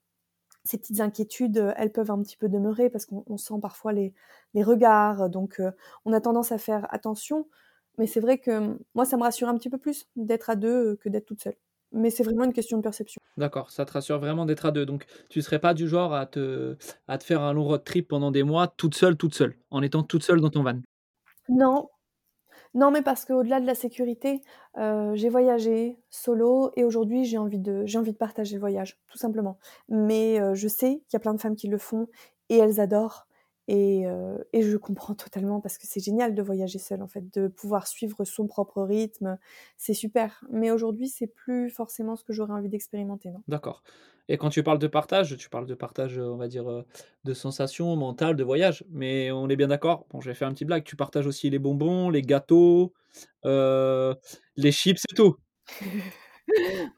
ces 0.64 0.79
petites 0.79 1.01
inquiétudes, 1.01 1.59
euh, 1.59 1.73
elles 1.77 1.92
peuvent 1.92 2.11
un 2.11 2.20
petit 2.23 2.37
peu 2.37 2.49
demeurer 2.49 2.90
parce 2.90 3.07
qu'on 3.07 3.37
sent 3.37 3.55
parfois 3.61 3.92
les, 3.92 4.12
regards, 4.55 5.31
donc 5.31 5.61
euh, 5.61 5.70
on 6.05 6.12
a 6.12 6.20
tendance 6.20 6.53
à 6.53 6.59
faire 6.59 6.87
attention. 6.90 7.49
Mais 7.99 8.07
c'est 8.07 8.20
vrai 8.20 8.38
que 8.38 8.51
hum, 8.51 8.79
moi, 8.94 9.05
ça 9.05 9.16
me 9.16 9.23
rassure 9.23 9.49
un 9.49 9.57
petit 9.57 9.70
peu 9.70 9.79
plus 9.79 10.07
d'être 10.16 10.51
à 10.51 10.57
deux 10.57 10.92
euh, 10.92 10.96
que 10.96 11.09
d'être 11.09 11.27
toute 11.27 11.42
seule. 11.42 11.57
Mais 11.92 12.11
c'est 12.11 12.23
vraiment 12.23 12.44
une 12.44 12.53
question 12.53 12.77
de 12.77 12.83
perception. 12.83 13.20
D'accord, 13.37 13.70
ça 13.70 13.85
te 13.85 13.92
rassure 13.92 14.20
vraiment 14.20 14.46
d'être 14.46 14.64
à 14.64 14.70
deux. 14.70 14.87
Donc, 14.87 15.07
tu 15.29 15.40
ne 15.40 15.42
serais 15.42 15.59
pas 15.59 15.75
du 15.75 15.88
genre 15.88 16.14
à 16.14 16.27
te, 16.27 16.77
à 17.09 17.18
te 17.18 17.25
faire 17.25 17.42
un 17.42 17.53
long 17.53 17.64
road 17.64 17.83
trip 17.83 18.07
pendant 18.07 18.31
des 18.31 18.44
mois, 18.44 18.68
toute 18.68 18.94
seule, 18.94 19.16
toute 19.16 19.35
seule, 19.35 19.57
en 19.70 19.83
étant 19.83 20.05
toute 20.05 20.23
seule 20.23 20.40
dans 20.40 20.51
ton 20.51 20.62
van? 20.62 20.79
Non, 21.49 21.88
non, 22.74 22.90
mais 22.92 23.02
parce 23.02 23.24
qu'au-delà 23.24 23.61
de 23.61 23.66
la 23.66 23.74
sécurité, 23.74 24.42
euh, 24.78 25.12
j'ai 25.14 25.28
voyagé 25.28 25.98
solo 26.09 26.70
et 26.76 26.85
aujourd'hui 26.85 27.24
j'ai 27.24 27.37
envie 27.37 27.59
de 27.59 27.85
envie 27.96 28.12
de 28.12 28.16
partager 28.16 28.54
le 28.54 28.61
voyage, 28.61 28.96
tout 29.09 29.18
simplement. 29.18 29.59
Mais 29.88 30.40
euh, 30.40 30.54
je 30.54 30.68
sais 30.68 31.02
qu'il 31.09 31.14
y 31.14 31.16
a 31.16 31.20
plein 31.20 31.35
de 31.35 31.40
femmes 31.40 31.56
qui 31.56 31.66
le 31.66 31.78
font 31.78 32.06
et 32.48 32.59
elles 32.59 32.80
adorent 32.80 33.26
et, 33.72 34.04
euh, 34.04 34.37
et 34.52 34.62
je 34.62 34.76
comprends 34.76 35.14
totalement 35.14 35.61
parce 35.61 35.78
que 35.78 35.87
c'est 35.87 36.00
génial 36.00 36.35
de 36.35 36.42
voyager 36.42 36.80
seule 36.80 37.02
en 37.02 37.06
fait, 37.06 37.33
de 37.33 37.46
pouvoir 37.46 37.87
suivre 37.87 38.24
son 38.24 38.48
propre 38.48 38.83
rythme, 38.83 39.38
c'est 39.76 39.94
super. 39.94 40.44
Mais 40.50 40.72
aujourd'hui, 40.72 41.09
c'est 41.09 41.28
plus 41.28 41.70
forcément 41.70 42.16
ce 42.16 42.24
que 42.24 42.33
j'aurais 42.33 42.52
envie 42.52 42.68
d'expérimenter, 42.68 43.30
non? 43.30 43.44
D'accord. 43.46 43.85
Et 44.28 44.38
quand 44.38 44.50
tu 44.50 44.64
parles 44.64 44.80
de 44.80 44.88
partage, 44.88 45.37
tu 45.37 45.48
parles 45.48 45.66
de 45.66 45.74
partage, 45.76 46.18
on 46.18 46.37
va 46.37 46.48
dire, 46.48 46.85
de 47.24 47.35
sensations 47.35 47.94
mentales, 47.94 48.35
de 48.35 48.42
voyage. 48.42 48.85
Mais 48.90 49.30
on 49.30 49.48
est 49.48 49.56
bien 49.56 49.68
d'accord. 49.68 50.06
Bon, 50.11 50.20
je 50.20 50.30
vais 50.30 50.35
faire 50.35 50.48
un 50.48 50.52
petit 50.52 50.64
blague. 50.64 50.83
Tu 50.83 50.96
partages 50.96 51.26
aussi 51.28 51.48
les 51.48 51.59
bonbons, 51.61 52.11
les 52.11 52.22
gâteaux, 52.22 52.92
les 53.44 54.72
chips 54.72 55.02
et 55.12 55.14
tout. 55.14 55.37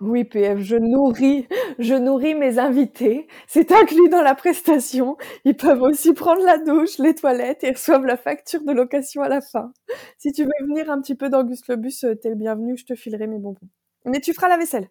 Oui, 0.00 0.24
PF, 0.24 0.60
je 0.60 0.76
nourris, 0.76 1.46
je 1.78 1.94
nourris 1.94 2.34
mes 2.34 2.58
invités. 2.58 3.26
C'est 3.46 3.72
inclus 3.72 4.08
dans 4.08 4.22
la 4.22 4.34
prestation. 4.34 5.16
Ils 5.44 5.56
peuvent 5.56 5.82
aussi 5.82 6.12
prendre 6.12 6.42
la 6.44 6.58
douche, 6.58 6.98
les 6.98 7.14
toilettes 7.14 7.64
et 7.64 7.72
reçoivent 7.72 8.06
la 8.06 8.16
facture 8.16 8.62
de 8.62 8.72
location 8.72 9.22
à 9.22 9.28
la 9.28 9.40
fin. 9.40 9.72
Si 10.18 10.32
tu 10.32 10.44
veux 10.44 10.66
venir 10.66 10.90
un 10.90 11.00
petit 11.00 11.14
peu 11.14 11.28
dans 11.28 11.44
Gus 11.44 11.66
le 11.68 11.76
Bus, 11.76 12.04
t'es 12.20 12.28
le 12.28 12.34
bienvenu, 12.34 12.76
je 12.76 12.84
te 12.84 12.94
filerai 12.94 13.26
mes 13.26 13.38
bonbons. 13.38 13.68
Mais 14.04 14.20
tu 14.20 14.32
feras 14.32 14.48
la 14.48 14.56
vaisselle. 14.56 14.88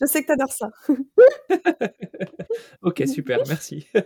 Je 0.00 0.06
sais 0.06 0.22
que 0.22 0.26
tu 0.26 0.32
adores 0.32 0.52
ça. 0.52 0.70
ok, 2.82 3.02
super, 3.06 3.38
merci. 3.48 3.86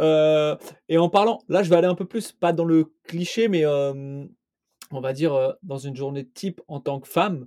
Euh, 0.00 0.56
et 0.88 0.98
en 0.98 1.08
parlant, 1.08 1.38
là, 1.48 1.62
je 1.62 1.70
vais 1.70 1.76
aller 1.76 1.86
un 1.86 1.94
peu 1.94 2.04
plus, 2.04 2.32
pas 2.32 2.52
dans 2.52 2.64
le 2.64 2.92
cliché, 3.04 3.46
mais 3.46 3.64
on 3.64 5.00
va 5.00 5.12
dire 5.12 5.54
dans 5.62 5.78
une 5.78 5.94
journée 5.94 6.28
type 6.28 6.60
en 6.66 6.80
tant 6.80 6.98
que 6.98 7.06
femme. 7.06 7.46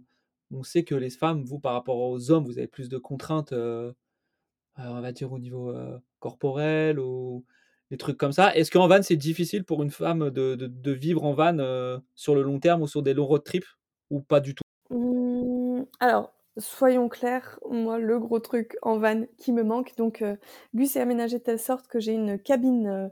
On 0.51 0.63
sait 0.63 0.83
que 0.83 0.95
les 0.95 1.10
femmes, 1.10 1.43
vous, 1.43 1.60
par 1.60 1.73
rapport 1.73 1.97
aux 1.97 2.31
hommes, 2.31 2.45
vous 2.45 2.57
avez 2.57 2.67
plus 2.67 2.89
de 2.89 2.97
contraintes, 2.97 3.53
on 3.53 3.93
va 4.77 5.12
dire 5.12 5.31
au 5.31 5.39
niveau 5.39 5.73
corporel 6.19 6.99
ou 6.99 7.45
des 7.91 7.97
trucs 7.97 8.17
comme 8.17 8.31
ça. 8.31 8.55
Est-ce 8.55 8.71
qu'en 8.71 8.88
van, 8.88 9.01
c'est 9.01 9.15
difficile 9.15 9.63
pour 9.63 9.83
une 9.83 9.91
femme 9.91 10.29
de, 10.29 10.91
vivre 10.91 11.23
en 11.25 11.33
van 11.33 11.99
sur 12.15 12.36
le 12.36 12.41
long 12.41 12.60
terme 12.60 12.81
ou 12.81 12.88
sur 12.88 13.03
des 13.03 13.13
longs 13.13 13.25
road 13.25 13.43
trips 13.43 13.77
ou 14.10 14.21
pas 14.21 14.39
du 14.39 14.55
tout? 14.55 14.63
Mmh, 14.89 15.83
Alors, 15.99 16.33
soyons 16.57 17.10
clairs, 17.10 17.60
moi, 17.69 17.99
le 17.99 18.19
gros 18.19 18.39
truc 18.39 18.77
en 18.81 18.97
van 18.97 19.25
qui 19.38 19.51
me 19.51 19.63
manque, 19.63 19.95
donc 19.97 20.21
euh, 20.21 20.36
Gus 20.73 20.95
est 20.95 21.01
aménagé 21.01 21.39
de 21.39 21.43
telle 21.43 21.60
sorte 21.60 21.88
que 21.88 21.99
j'ai 21.99 22.13
une 22.13 22.39
cabine 22.39 22.88
euh, 22.88 23.07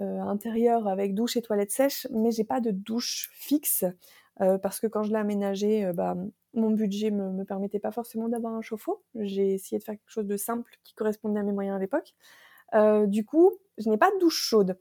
euh, 0.00 0.20
intérieure 0.20 0.88
avec 0.88 1.14
douche 1.14 1.36
et 1.36 1.42
toilette 1.42 1.70
sèche, 1.70 2.06
mais 2.10 2.30
j'ai 2.30 2.44
pas 2.44 2.60
de 2.60 2.70
douche 2.70 3.30
fixe 3.32 3.84
parce 4.38 4.80
que 4.80 4.86
quand 4.86 5.02
je 5.04 5.10
l'ai 5.10 5.18
aménagé, 5.18 5.90
bah, 5.94 6.16
mon 6.54 6.70
budget 6.70 7.10
me, 7.10 7.30
me 7.30 7.44
permettait 7.44 7.78
pas 7.80 7.90
forcément 7.92 8.28
d'avoir 8.28 8.54
un 8.54 8.62
chauffe-eau. 8.62 9.02
J'ai 9.16 9.54
essayé 9.54 9.78
de 9.78 9.84
faire 9.84 9.94
quelque 9.94 10.10
chose 10.10 10.26
de 10.26 10.36
simple 10.36 10.72
qui 10.84 10.94
correspondait 10.94 11.40
à 11.40 11.42
mes 11.42 11.52
moyens 11.52 11.76
à 11.76 11.78
l'époque. 11.80 12.14
du 13.08 13.24
coup, 13.24 13.52
je 13.78 13.88
n'ai 13.90 13.98
pas 13.98 14.10
de 14.12 14.18
douche 14.20 14.40
chaude. 14.42 14.78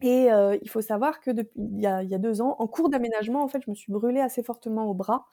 Et 0.00 0.28
il 0.62 0.68
faut 0.70 0.80
savoir 0.80 1.20
que 1.20 1.30
depuis 1.32 1.60
il 1.60 1.80
y 1.80 1.86
a, 1.86 2.02
il 2.04 2.10
y 2.10 2.14
a 2.14 2.18
deux 2.18 2.40
ans, 2.40 2.54
en 2.58 2.66
cours 2.68 2.88
d'aménagement, 2.88 3.42
en 3.42 3.48
fait, 3.48 3.62
je 3.64 3.70
me 3.70 3.74
suis 3.74 3.92
brûlée 3.92 4.20
assez 4.20 4.42
fortement 4.44 4.86
au 4.90 4.94
bras. 4.94 5.26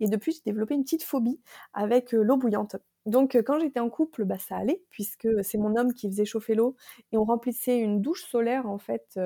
Et 0.00 0.08
depuis, 0.08 0.32
j'ai 0.32 0.40
développé 0.46 0.74
une 0.74 0.82
petite 0.84 1.04
phobie 1.04 1.40
avec 1.74 2.12
l'eau 2.12 2.36
bouillante. 2.36 2.76
Donc, 3.06 3.36
quand 3.46 3.58
j'étais 3.60 3.80
en 3.80 3.90
couple, 3.90 4.24
bah, 4.24 4.38
ça 4.38 4.56
allait, 4.56 4.82
puisque 4.90 5.28
c'est 5.44 5.58
mon 5.58 5.76
homme 5.76 5.94
qui 5.94 6.08
faisait 6.10 6.24
chauffer 6.24 6.54
l'eau. 6.56 6.76
Et 7.12 7.16
on 7.18 7.24
remplissait 7.24 7.78
une 7.78 8.02
douche 8.02 8.24
solaire, 8.24 8.66
en 8.68 8.78
fait, 8.78 9.18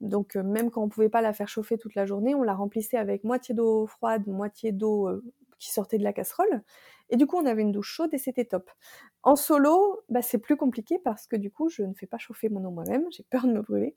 Donc 0.00 0.36
même 0.36 0.70
quand 0.70 0.82
on 0.82 0.88
pouvait 0.88 1.08
pas 1.08 1.22
la 1.22 1.32
faire 1.32 1.48
chauffer 1.48 1.78
toute 1.78 1.94
la 1.94 2.06
journée, 2.06 2.34
on 2.34 2.42
la 2.42 2.54
remplissait 2.54 2.98
avec 2.98 3.24
moitié 3.24 3.54
d'eau 3.54 3.86
froide, 3.86 4.26
moitié 4.26 4.72
d'eau 4.72 5.08
qui 5.58 5.72
sortait 5.72 5.98
de 5.98 6.04
la 6.04 6.12
casserole. 6.12 6.62
Et 7.08 7.16
du 7.16 7.26
coup, 7.26 7.36
on 7.36 7.46
avait 7.46 7.62
une 7.62 7.70
douche 7.70 7.92
chaude 7.92 8.12
et 8.14 8.18
c'était 8.18 8.44
top. 8.44 8.68
En 9.22 9.36
solo, 9.36 10.02
bah, 10.08 10.22
c'est 10.22 10.38
plus 10.38 10.56
compliqué 10.56 10.98
parce 10.98 11.26
que 11.26 11.36
du 11.36 11.50
coup, 11.50 11.68
je 11.68 11.82
ne 11.82 11.94
fais 11.94 12.06
pas 12.06 12.18
chauffer 12.18 12.48
mon 12.48 12.64
eau 12.64 12.70
moi-même, 12.70 13.04
j'ai 13.10 13.22
peur 13.30 13.46
de 13.46 13.52
me 13.52 13.62
brûler. 13.62 13.94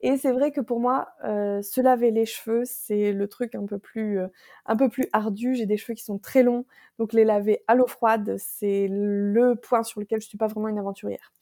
Et 0.00 0.16
c'est 0.16 0.32
vrai 0.32 0.52
que 0.52 0.60
pour 0.60 0.78
moi, 0.78 1.08
euh, 1.24 1.60
se 1.62 1.80
laver 1.80 2.12
les 2.12 2.24
cheveux, 2.24 2.62
c'est 2.64 3.12
le 3.12 3.28
truc 3.28 3.54
un 3.56 3.66
peu 3.66 3.78
plus, 3.78 4.20
euh, 4.20 4.28
un 4.66 4.76
peu 4.76 4.88
plus 4.88 5.06
ardu. 5.12 5.54
J'ai 5.54 5.66
des 5.66 5.76
cheveux 5.76 5.94
qui 5.94 6.04
sont 6.04 6.18
très 6.18 6.42
longs, 6.44 6.64
donc 6.98 7.12
les 7.12 7.24
laver 7.24 7.64
à 7.66 7.74
l'eau 7.74 7.86
froide, 7.86 8.36
c'est 8.38 8.86
le 8.88 9.56
point 9.56 9.82
sur 9.82 10.00
lequel 10.00 10.20
je 10.20 10.28
suis 10.28 10.38
pas 10.38 10.46
vraiment 10.46 10.68
une 10.68 10.78
aventurière. 10.78 11.32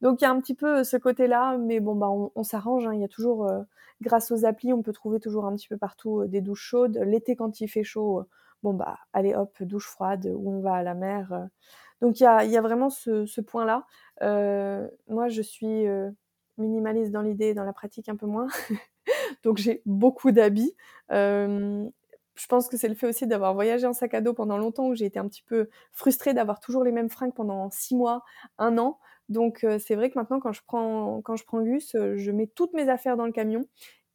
Donc 0.00 0.20
il 0.20 0.24
y 0.24 0.26
a 0.26 0.30
un 0.30 0.40
petit 0.40 0.54
peu 0.54 0.84
ce 0.84 0.96
côté-là, 0.96 1.58
mais 1.58 1.80
bon 1.80 1.94
bah 1.94 2.08
on, 2.10 2.42
s'arrange. 2.42 2.86
Hein. 2.86 2.94
Il 2.94 3.00
y 3.00 3.04
a 3.04 3.08
toujours, 3.08 3.46
euh, 3.46 3.62
grâce 4.00 4.30
aux 4.30 4.44
applis, 4.44 4.72
on 4.72 4.82
peut 4.82 4.92
trouver 4.92 5.20
toujours 5.20 5.44
un 5.46 5.54
petit 5.54 5.68
peu 5.68 5.76
partout 5.76 6.26
des 6.26 6.40
douches 6.40 6.62
chaudes. 6.62 6.98
L'été 7.04 7.36
quand 7.36 7.60
il 7.60 7.68
fait 7.68 7.84
chaud, 7.84 8.24
bon 8.62 8.74
bah 8.74 8.98
allez 9.12 9.34
hop, 9.34 9.62
douche 9.62 9.86
froide, 9.86 10.30
ou 10.34 10.50
on 10.50 10.60
va 10.60 10.74
à 10.74 10.82
la 10.82 10.94
mer. 10.94 11.32
Euh. 11.32 11.44
Donc 12.00 12.20
il 12.20 12.22
y 12.22 12.26
a, 12.26 12.60
vraiment 12.62 12.90
ce, 12.90 13.26
ce 13.26 13.40
point-là. 13.40 13.86
Euh, 14.22 14.88
moi 15.08 15.28
je 15.28 15.42
suis 15.42 15.86
euh, 15.86 16.10
minimaliste 16.58 17.12
dans 17.12 17.22
l'idée, 17.22 17.54
dans 17.54 17.64
la 17.64 17.72
pratique 17.72 18.08
un 18.08 18.16
peu 18.16 18.26
moins. 18.26 18.48
Donc 19.44 19.58
j'ai 19.58 19.82
beaucoup 19.86 20.30
d'habits. 20.30 20.74
je 21.10 22.46
pense 22.48 22.68
que 22.68 22.76
c'est 22.76 22.88
le 22.88 22.94
fait 22.94 23.06
aussi 23.06 23.26
d'avoir 23.26 23.54
voyagé 23.54 23.86
en 23.86 23.92
sac 23.92 24.14
à 24.14 24.20
dos 24.20 24.32
pendant 24.32 24.56
longtemps 24.56 24.86
où 24.86 24.94
j'ai 24.94 25.06
été 25.06 25.18
un 25.18 25.28
petit 25.28 25.42
peu 25.42 25.68
frustrée 25.92 26.32
d'avoir 26.32 26.60
toujours 26.60 26.84
les 26.84 26.92
mêmes 26.92 27.10
fringues 27.10 27.34
pendant 27.34 27.70
six 27.70 27.94
mois, 27.94 28.22
un 28.58 28.78
an. 28.78 28.98
Donc 29.30 29.64
c'est 29.78 29.94
vrai 29.94 30.10
que 30.10 30.18
maintenant 30.18 30.40
quand 30.40 30.52
je 30.52 30.60
prends 30.66 31.22
quand 31.22 31.36
je 31.36 31.44
prends 31.44 31.62
Gus, 31.62 31.92
je 31.94 32.30
mets 32.30 32.48
toutes 32.48 32.74
mes 32.74 32.88
affaires 32.88 33.16
dans 33.16 33.26
le 33.26 33.32
camion 33.32 33.64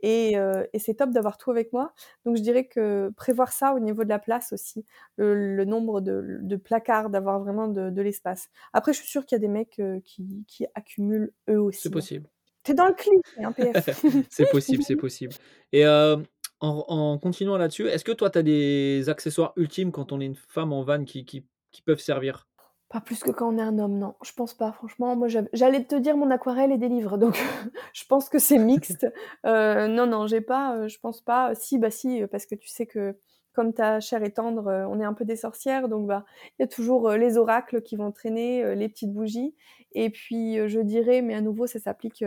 euh, 0.04 0.66
et, 0.74 0.80
c'est 0.80 0.96
top 0.96 1.12
d'avoir 1.12 1.38
tout 1.38 1.52
avec 1.52 1.74
moi. 1.74 1.94
Donc 2.26 2.38
je 2.38 2.42
dirais 2.42 2.66
que 2.66 3.12
prévoir 3.16 3.52
ça 3.52 3.74
au 3.74 3.80
niveau 3.80 4.04
de 4.04 4.10
la 4.10 4.20
place 4.20 4.54
aussi, 4.54 4.86
le, 5.18 5.64
nombre 5.66 6.02
de, 6.02 6.56
placards, 6.56 7.10
d'avoir 7.10 7.40
vraiment 7.40 7.68
de, 7.68 8.02
l'espace. 8.02 8.50
Après, 8.74 8.94
je 8.94 9.00
suis 9.00 9.08
sûre 9.08 9.26
qu'il 9.26 9.36
y 9.36 9.40
a 9.40 9.40
des 9.40 9.48
mecs 9.48 9.80
euh, 9.80 10.00
qui, 10.04 10.66
accumulent 10.76 11.32
eux 11.50 11.60
aussi. 11.60 11.82
C'est 11.82 11.90
hein. 11.90 11.92
possible. 11.92 12.30
T'es 12.64 12.74
dans 12.74 12.88
le 12.88 12.94
clip, 12.94 13.22
un 13.38 13.52
PF. 13.52 14.06
c'est 14.30 14.50
possible, 14.50 14.82
c'est 14.82 14.96
possible. 14.96 15.34
Et 15.72 15.86
euh, 15.86 16.18
en, 16.60 17.18
continuant 17.20 17.58
là-dessus, 17.58 17.88
est-ce 17.88 18.04
que 18.04 18.12
toi, 18.12 18.30
tu 18.30 18.40
as 18.40 18.44
des 18.44 19.08
accessoires 19.08 19.54
ultimes 19.56 19.92
quand 19.92 20.12
on 20.12 20.20
est 20.20 20.26
une 20.26 20.36
femme 20.36 20.74
en 20.74 20.84
van 20.84 21.04
qui, 21.04 21.26
qui 21.26 21.82
peuvent 21.84 22.00
servir? 22.00 22.48
Pas 22.90 23.02
plus 23.02 23.24
que 23.24 23.32
quand 23.32 23.54
on 23.54 23.58
est 23.58 23.62
un 23.62 23.80
homme, 23.80 23.98
non. 23.98 24.16
Je 24.24 24.32
pense 24.34 24.54
pas, 24.54 24.72
franchement. 24.72 25.16
Moi, 25.16 25.28
j'allais 25.54 25.84
te 25.86 25.96
dire 25.96 26.18
mon 26.18 26.30
aquarelle 26.30 26.72
et 26.72 26.78
des 26.78 26.88
livres, 26.88 27.18
donc 27.18 27.36
je 27.94 28.06
pense 28.06 28.30
que 28.30 28.40
c'est 28.40 28.58
mixte. 28.58 29.08
Euh, 29.46 29.88
non, 29.88 30.08
non, 30.08 30.28
j'ai 30.28 30.42
pas, 30.42 30.76
euh, 30.76 30.88
je 30.88 31.00
pense 31.00 31.22
pas. 31.22 31.54
Si, 31.56 31.78
bah 31.78 31.92
si, 31.92 32.24
euh, 32.24 32.28
parce 32.28 32.46
que 32.46 32.56
tu 32.56 32.68
sais 32.68 32.86
que 32.88 33.18
comme 33.54 33.74
ta 33.74 34.00
chair 34.00 34.24
est 34.24 34.32
tendre, 34.32 34.88
on 34.90 35.00
est 35.00 35.06
un 35.06 35.14
peu 35.14 35.24
des 35.24 35.36
sorcières, 35.36 35.88
donc 35.88 36.08
bah 36.08 36.26
il 36.58 36.64
y 36.64 36.66
a 36.66 36.68
toujours 36.68 37.12
les 37.12 37.38
oracles 37.38 37.82
qui 37.82 37.96
vont 37.96 38.12
traîner, 38.12 38.76
les 38.76 38.90
petites 38.90 39.14
bougies. 39.14 39.56
Et 39.94 40.10
puis 40.10 40.58
je 40.68 40.80
dirais, 40.82 41.22
mais 41.22 41.36
à 41.36 41.42
nouveau, 41.42 41.66
ça 41.68 41.80
s'applique 41.80 42.26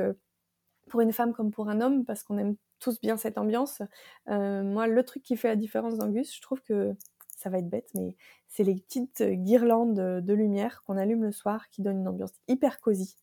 pour 0.89 1.01
une 1.03 1.13
femme 1.13 1.35
comme 1.35 1.51
pour 1.51 1.69
un 1.69 1.81
homme, 1.83 2.05
parce 2.07 2.23
qu'on 2.23 2.39
aime 2.39 2.57
tous 2.81 3.01
bien 3.01 3.17
cette 3.19 3.37
ambiance. 3.37 3.83
moi, 4.27 4.87
le 4.87 5.03
truc 5.05 5.23
qui 5.23 5.37
fait 5.37 5.49
la 5.49 5.57
différence 5.57 5.99
d'Angus, 5.99 6.35
je 6.35 6.41
trouve 6.41 6.63
que 6.63 6.95
ça 7.39 7.51
va 7.51 7.59
être 7.59 7.69
bête, 7.69 7.89
mais 7.95 8.17
c'est 8.49 8.65
les 8.65 8.75
petites 8.75 9.23
guirlandes 9.23 9.95
de 9.95 10.35
lumière 10.35 10.83
qu'on 10.85 10.97
allume 10.97 11.23
le 11.23 11.33
soir 11.33 11.69
qui 11.71 11.83
donnent 11.83 12.01
une 12.01 12.09
ambiance 12.09 12.33
hyper 12.49 12.81
cosy. 12.81 13.17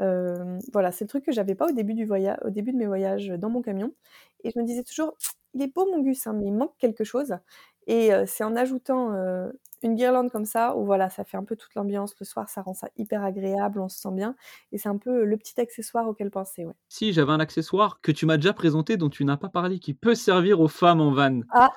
Euh, 0.00 0.58
voilà, 0.72 0.92
c'est 0.92 1.04
le 1.04 1.08
truc 1.08 1.24
que 1.24 1.32
j'avais 1.32 1.54
pas 1.54 1.66
au 1.66 1.72
début 1.72 1.94
du 1.94 2.06
voyage, 2.06 2.38
au 2.44 2.50
début 2.50 2.72
de 2.72 2.78
mes 2.78 2.86
voyages 2.86 3.28
dans 3.28 3.50
mon 3.50 3.62
camion. 3.62 3.92
Et 4.44 4.50
je 4.50 4.58
me 4.58 4.64
disais 4.64 4.84
toujours, 4.84 5.16
il 5.54 5.62
est 5.62 5.74
beau 5.74 5.86
mon 5.86 6.02
gus, 6.02 6.26
hein, 6.26 6.34
mais 6.34 6.46
il 6.46 6.52
manque 6.52 6.74
quelque 6.78 7.04
chose. 7.04 7.34
Et 7.86 8.12
euh, 8.12 8.24
c'est 8.26 8.44
en 8.44 8.54
ajoutant 8.54 9.12
euh, 9.12 9.50
une 9.82 9.94
guirlande 9.94 10.30
comme 10.30 10.44
ça, 10.44 10.76
où 10.76 10.84
voilà, 10.84 11.10
ça 11.10 11.24
fait 11.24 11.36
un 11.36 11.44
peu 11.44 11.56
toute 11.56 11.74
l'ambiance. 11.74 12.14
Le 12.20 12.26
soir, 12.26 12.48
ça 12.48 12.62
rend 12.62 12.74
ça 12.74 12.88
hyper 12.96 13.24
agréable, 13.24 13.80
on 13.80 13.88
se 13.88 13.98
sent 13.98 14.12
bien. 14.12 14.36
Et 14.72 14.78
c'est 14.78 14.88
un 14.88 14.98
peu 14.98 15.24
le 15.24 15.36
petit 15.36 15.60
accessoire 15.60 16.06
auquel 16.06 16.30
penser, 16.30 16.64
ouais. 16.64 16.74
Si, 16.88 17.12
j'avais 17.12 17.32
un 17.32 17.40
accessoire 17.40 18.00
que 18.00 18.12
tu 18.12 18.26
m'as 18.26 18.36
déjà 18.36 18.52
présenté, 18.52 18.96
dont 18.96 19.08
tu 19.08 19.24
n'as 19.24 19.36
pas 19.36 19.48
parlé, 19.48 19.78
qui 19.78 19.94
peut 19.94 20.14
servir 20.14 20.60
aux 20.60 20.68
femmes 20.68 21.00
en 21.00 21.12
van. 21.12 21.40
Ah, 21.50 21.72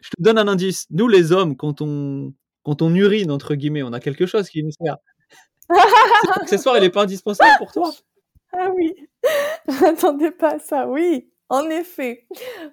je 0.00 0.10
te 0.10 0.22
donne 0.22 0.38
un 0.38 0.48
indice. 0.48 0.86
Nous, 0.90 1.08
les 1.08 1.32
hommes, 1.32 1.56
quand 1.56 1.80
on, 1.80 2.32
quand 2.62 2.82
on 2.82 2.94
urine, 2.94 3.30
entre 3.30 3.54
guillemets, 3.54 3.82
on 3.82 3.92
a 3.92 4.00
quelque 4.00 4.26
chose 4.26 4.48
qui 4.48 4.62
nous 4.62 4.70
sert. 4.70 4.96
Cet 6.22 6.42
accessoire, 6.42 6.76
il 6.76 6.82
n'est 6.82 6.90
pas 6.90 7.02
indispensable 7.02 7.50
pour 7.58 7.72
toi 7.72 7.92
Ah 8.52 8.70
oui, 8.74 8.94
je 9.68 9.80
n'attendais 9.82 10.30
pas 10.30 10.54
à 10.54 10.58
ça, 10.58 10.88
oui. 10.88 11.30
En 11.50 11.70
effet. 11.70 12.26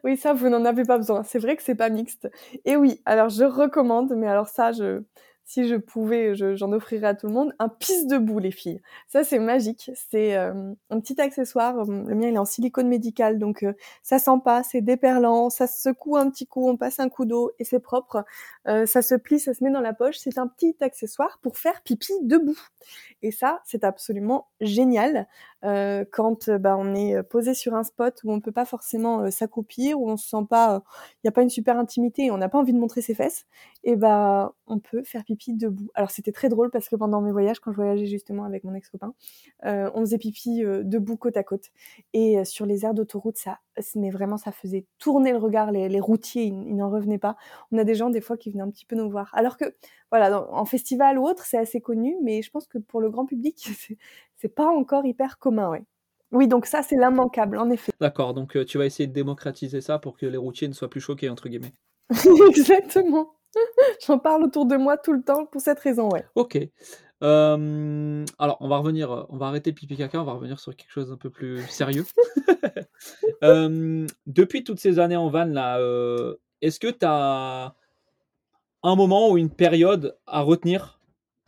Oui, 0.04 0.18
ça, 0.18 0.34
vous 0.34 0.50
n'en 0.50 0.66
avez 0.66 0.84
pas 0.84 0.98
besoin. 0.98 1.24
C'est 1.24 1.40
vrai 1.40 1.56
que 1.56 1.64
c'est 1.64 1.76
pas 1.76 1.90
mixte. 1.90 2.30
Et 2.66 2.76
oui, 2.76 3.02
alors 3.06 3.30
je 3.30 3.46
recommande, 3.46 4.14
mais 4.18 4.28
alors 4.28 4.50
ça, 4.50 4.74
je, 4.74 5.02
si 5.46 5.68
je 5.68 5.76
pouvais, 5.76 6.34
j'en 6.36 6.72
offrirais 6.72 7.08
à 7.08 7.14
tout 7.14 7.28
le 7.28 7.34
monde, 7.34 7.54
un 7.60 7.70
pisse 7.70 8.08
debout, 8.08 8.40
les 8.40 8.50
filles. 8.50 8.82
Ça, 9.08 9.24
c'est 9.24 9.38
magique. 9.38 9.92
C'est 10.10 10.36
euh, 10.36 10.74
un 10.90 11.00
petit 11.00 11.22
accessoire. 11.22 11.78
Euh, 11.80 11.86
le 11.86 12.16
mien, 12.16 12.30
il 12.30 12.34
est 12.34 12.40
en 12.40 12.46
silicone 12.46 12.88
médical, 12.88 13.38
donc 13.38 13.62
euh, 13.62 13.74
ça 14.02 14.18
sent 14.18 14.40
pas, 14.44 14.64
c'est 14.64 14.82
déperlant, 14.82 15.52
ça 15.52 15.68
se 15.68 15.82
secoue 15.82 16.18
un 16.18 16.32
petit 16.32 16.48
coup, 16.48 16.68
on 16.68 16.78
passe 16.78 17.00
un 17.00 17.10
coup 17.10 17.26
d'eau 17.26 17.52
et 17.60 17.64
c'est 17.64 17.80
propre. 17.80 18.26
ça 18.66 19.02
se 19.04 19.14
plie, 19.16 19.40
ça 19.40 19.54
se 19.54 19.64
met 19.64 19.70
dans 19.70 19.82
la 19.82 19.94
poche. 19.94 20.18
C'est 20.18 20.40
un 20.40 20.48
petit 20.48 20.76
accessoire 20.82 21.40
pour 21.44 21.58
faire 21.58 21.82
pipi 21.84 22.14
debout. 22.24 22.60
Et 23.22 23.32
ça, 23.32 23.62
c'est 23.66 23.84
absolument 23.84 24.48
génial 24.62 25.28
quand 26.12 26.50
bah, 26.50 26.76
on 26.78 26.94
est 26.96 27.24
posé 27.24 27.54
sur 27.54 27.74
un 27.74 27.84
spot 27.84 28.22
où 28.24 28.32
on 28.32 28.36
ne 28.36 28.42
peut 28.42 28.52
pas 28.52 28.66
forcément 28.66 29.30
s'accroupir, 29.32 30.00
où 30.00 30.10
on 30.10 30.18
se 30.18 30.28
sent 30.28 30.46
pas, 30.50 30.84
il 31.16 31.20
n'y 31.26 31.30
a 31.30 31.32
pas 31.32 31.42
une 31.42 31.50
super 31.50 31.78
intimité 31.78 32.26
et 32.26 32.32
on 32.32 32.38
n'a 32.38 32.50
pas 32.50 32.60
envie 32.60 32.74
de 32.74 32.80
montrer 32.80 33.02
ses 33.02 33.16
fesses. 33.16 33.46
Et 33.84 33.96
bah, 33.96 34.54
on 34.68 34.80
peut 34.80 35.04
faire 35.04 35.24
pipi 35.24 35.54
debout. 35.54 35.90
Alors 35.96 36.12
c'était 36.12 36.32
très 36.32 36.50
drôle 36.50 36.72
parce 36.72 36.90
que 36.90 36.96
pendant 36.96 37.22
mes 37.22 37.32
voyages, 37.32 37.60
quand 37.60 37.72
je 37.72 37.78
voyageais 37.78 38.06
justement 38.06 38.44
avec 38.44 38.64
mon 38.64 38.74
ex-copain, 38.74 39.14
euh, 39.66 39.90
on 39.94 40.02
faisait 40.02 40.18
pipi 40.18 40.64
euh, 40.64 40.84
debout 40.84 41.18
côte 41.18 41.38
à 41.38 41.44
côte. 41.44 41.66
Et 42.14 42.40
euh, 42.40 42.44
sur 42.46 42.66
les 42.66 42.86
aires 42.86 42.94
d'autoroute, 42.94 43.38
ça, 43.38 43.60
mais 43.96 44.10
vraiment, 44.10 44.38
ça 44.38 44.52
faisait 44.52 44.86
tourner 45.00 45.32
le 45.32 45.38
regard. 45.38 45.72
Les, 45.72 46.00
routiers, 46.00 46.44
ils, 46.44 46.76
n'en 46.76 46.90
revenaient 46.90 47.18
pas. 47.18 47.36
On 47.72 47.78
a 47.78 47.84
des 47.84 47.96
gens 47.96 48.10
des 48.10 48.22
fois 48.22 48.38
qui 48.38 48.50
venaient 48.52 48.64
un 48.64 48.70
petit 48.70 48.86
peu 48.86 48.96
nous 48.96 49.10
voir. 49.10 49.30
Alors 49.34 49.58
que, 49.58 49.66
voilà, 50.12 50.48
en 50.52 50.66
festival 50.66 51.18
ou 51.18 51.28
autre, 51.28 51.46
c'est 51.46 51.58
assez 51.58 51.82
connu, 51.82 52.16
mais 52.24 52.42
je 52.42 52.52
pense 52.52 52.68
que 52.68 52.78
pour 52.78 53.02
le 53.02 53.10
grand 53.10 53.26
public, 53.26 53.58
c'est 54.36 54.56
pas 54.56 54.68
encore 54.68 55.06
hyper 55.06 55.38
commun, 55.40 55.70
ouais. 55.70 55.84
Oui, 56.32 56.48
donc 56.48 56.66
ça, 56.66 56.84
c'est 56.84 56.98
l'immanquable, 56.98 57.58
en 57.58 57.70
effet. 57.70 57.92
D'accord, 58.00 58.34
donc 58.34 58.58
tu 58.66 58.78
vas 58.78 58.86
essayer 58.86 59.08
de 59.08 59.14
démocratiser 59.14 59.82
ça 59.82 60.00
pour 60.00 60.18
que 60.18 60.26
les 60.26 60.38
routiers 60.38 60.68
ne 60.68 60.74
soient 60.74 60.90
plus 60.90 61.02
choqués, 61.02 61.30
entre 61.30 61.48
guillemets. 61.50 61.74
Exactement. 62.50 63.36
J'en 64.06 64.20
parle 64.20 64.44
autour 64.44 64.66
de 64.66 64.76
moi 64.76 64.98
tout 64.98 65.14
le 65.14 65.22
temps 65.22 65.46
pour 65.46 65.62
cette 65.62 65.80
raison, 65.80 66.10
ouais. 66.10 66.26
Ok. 66.36 66.58
Alors, 67.26 68.58
on 68.60 68.68
va 68.68 68.78
revenir, 68.78 69.26
on 69.30 69.38
va 69.38 69.48
arrêter 69.48 69.72
le 69.72 69.76
pipi 69.76 69.98
caca, 69.98 70.22
on 70.22 70.26
va 70.26 70.34
revenir 70.34 70.60
sur 70.60 70.76
quelque 70.76 70.92
chose 70.92 71.12
un 71.12 71.18
peu 71.18 71.30
plus 71.30 71.66
sérieux. 71.68 72.06
depuis 74.28 74.64
toutes 74.64 74.80
ces 74.80 75.00
années 75.00 75.16
en 75.16 75.30
van, 75.30 75.46
là, 75.46 75.80
euh, 75.80 76.36
est-ce 76.62 76.80
que 76.80 76.88
tu 76.88 77.06
as 77.06 77.76
un 78.84 78.96
moment 78.96 79.32
ou 79.32 79.38
une 79.38 79.50
période 79.50 80.18
à 80.28 80.42
retenir 80.42 81.00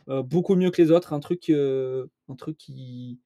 euh, 0.08 0.22
beaucoup 0.22 0.54
mieux 0.54 0.70
que 0.70 0.80
les 0.80 0.90
autres, 0.90 1.12
un 1.12 1.20
truc, 1.20 1.50
euh, 1.50 2.06
un 2.28 2.34
truc 2.34 2.56
qui, 2.56 3.20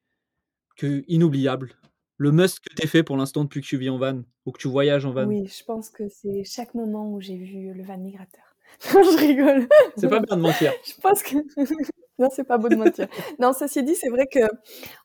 que 0.76 1.04
inoubliable 1.08 1.74
le 2.18 2.30
must 2.30 2.60
que 2.60 2.72
tu 2.74 2.86
fait 2.86 3.02
pour 3.02 3.16
l'instant 3.16 3.42
depuis 3.42 3.60
que 3.60 3.66
tu 3.66 3.76
vis 3.76 3.90
en 3.90 3.98
van 3.98 4.22
ou 4.46 4.52
que 4.52 4.58
tu 4.60 4.68
voyages 4.68 5.04
en 5.04 5.12
van 5.12 5.26
Oui, 5.26 5.46
je 5.46 5.64
pense 5.64 5.90
que 5.90 6.08
c'est 6.08 6.44
chaque 6.44 6.74
moment 6.74 7.12
où 7.12 7.20
j'ai 7.20 7.36
vu 7.36 7.72
le 7.74 7.82
van 7.82 7.98
migrateur. 7.98 8.44
je 8.80 9.18
rigole. 9.18 9.68
C'est 9.96 10.08
pas 10.08 10.20
bien 10.20 10.36
de 10.36 10.42
mentir. 10.42 10.72
je 10.84 11.00
pense 11.00 11.22
que 11.22 11.36
non, 12.22 12.28
c'est 12.32 12.44
pas 12.44 12.58
beau 12.58 12.68
de 12.68 12.76
mentir. 12.76 13.08
non, 13.40 13.52
ceci 13.52 13.82
dit, 13.82 13.94
c'est 13.96 14.08
vrai 14.08 14.26
que 14.26 14.40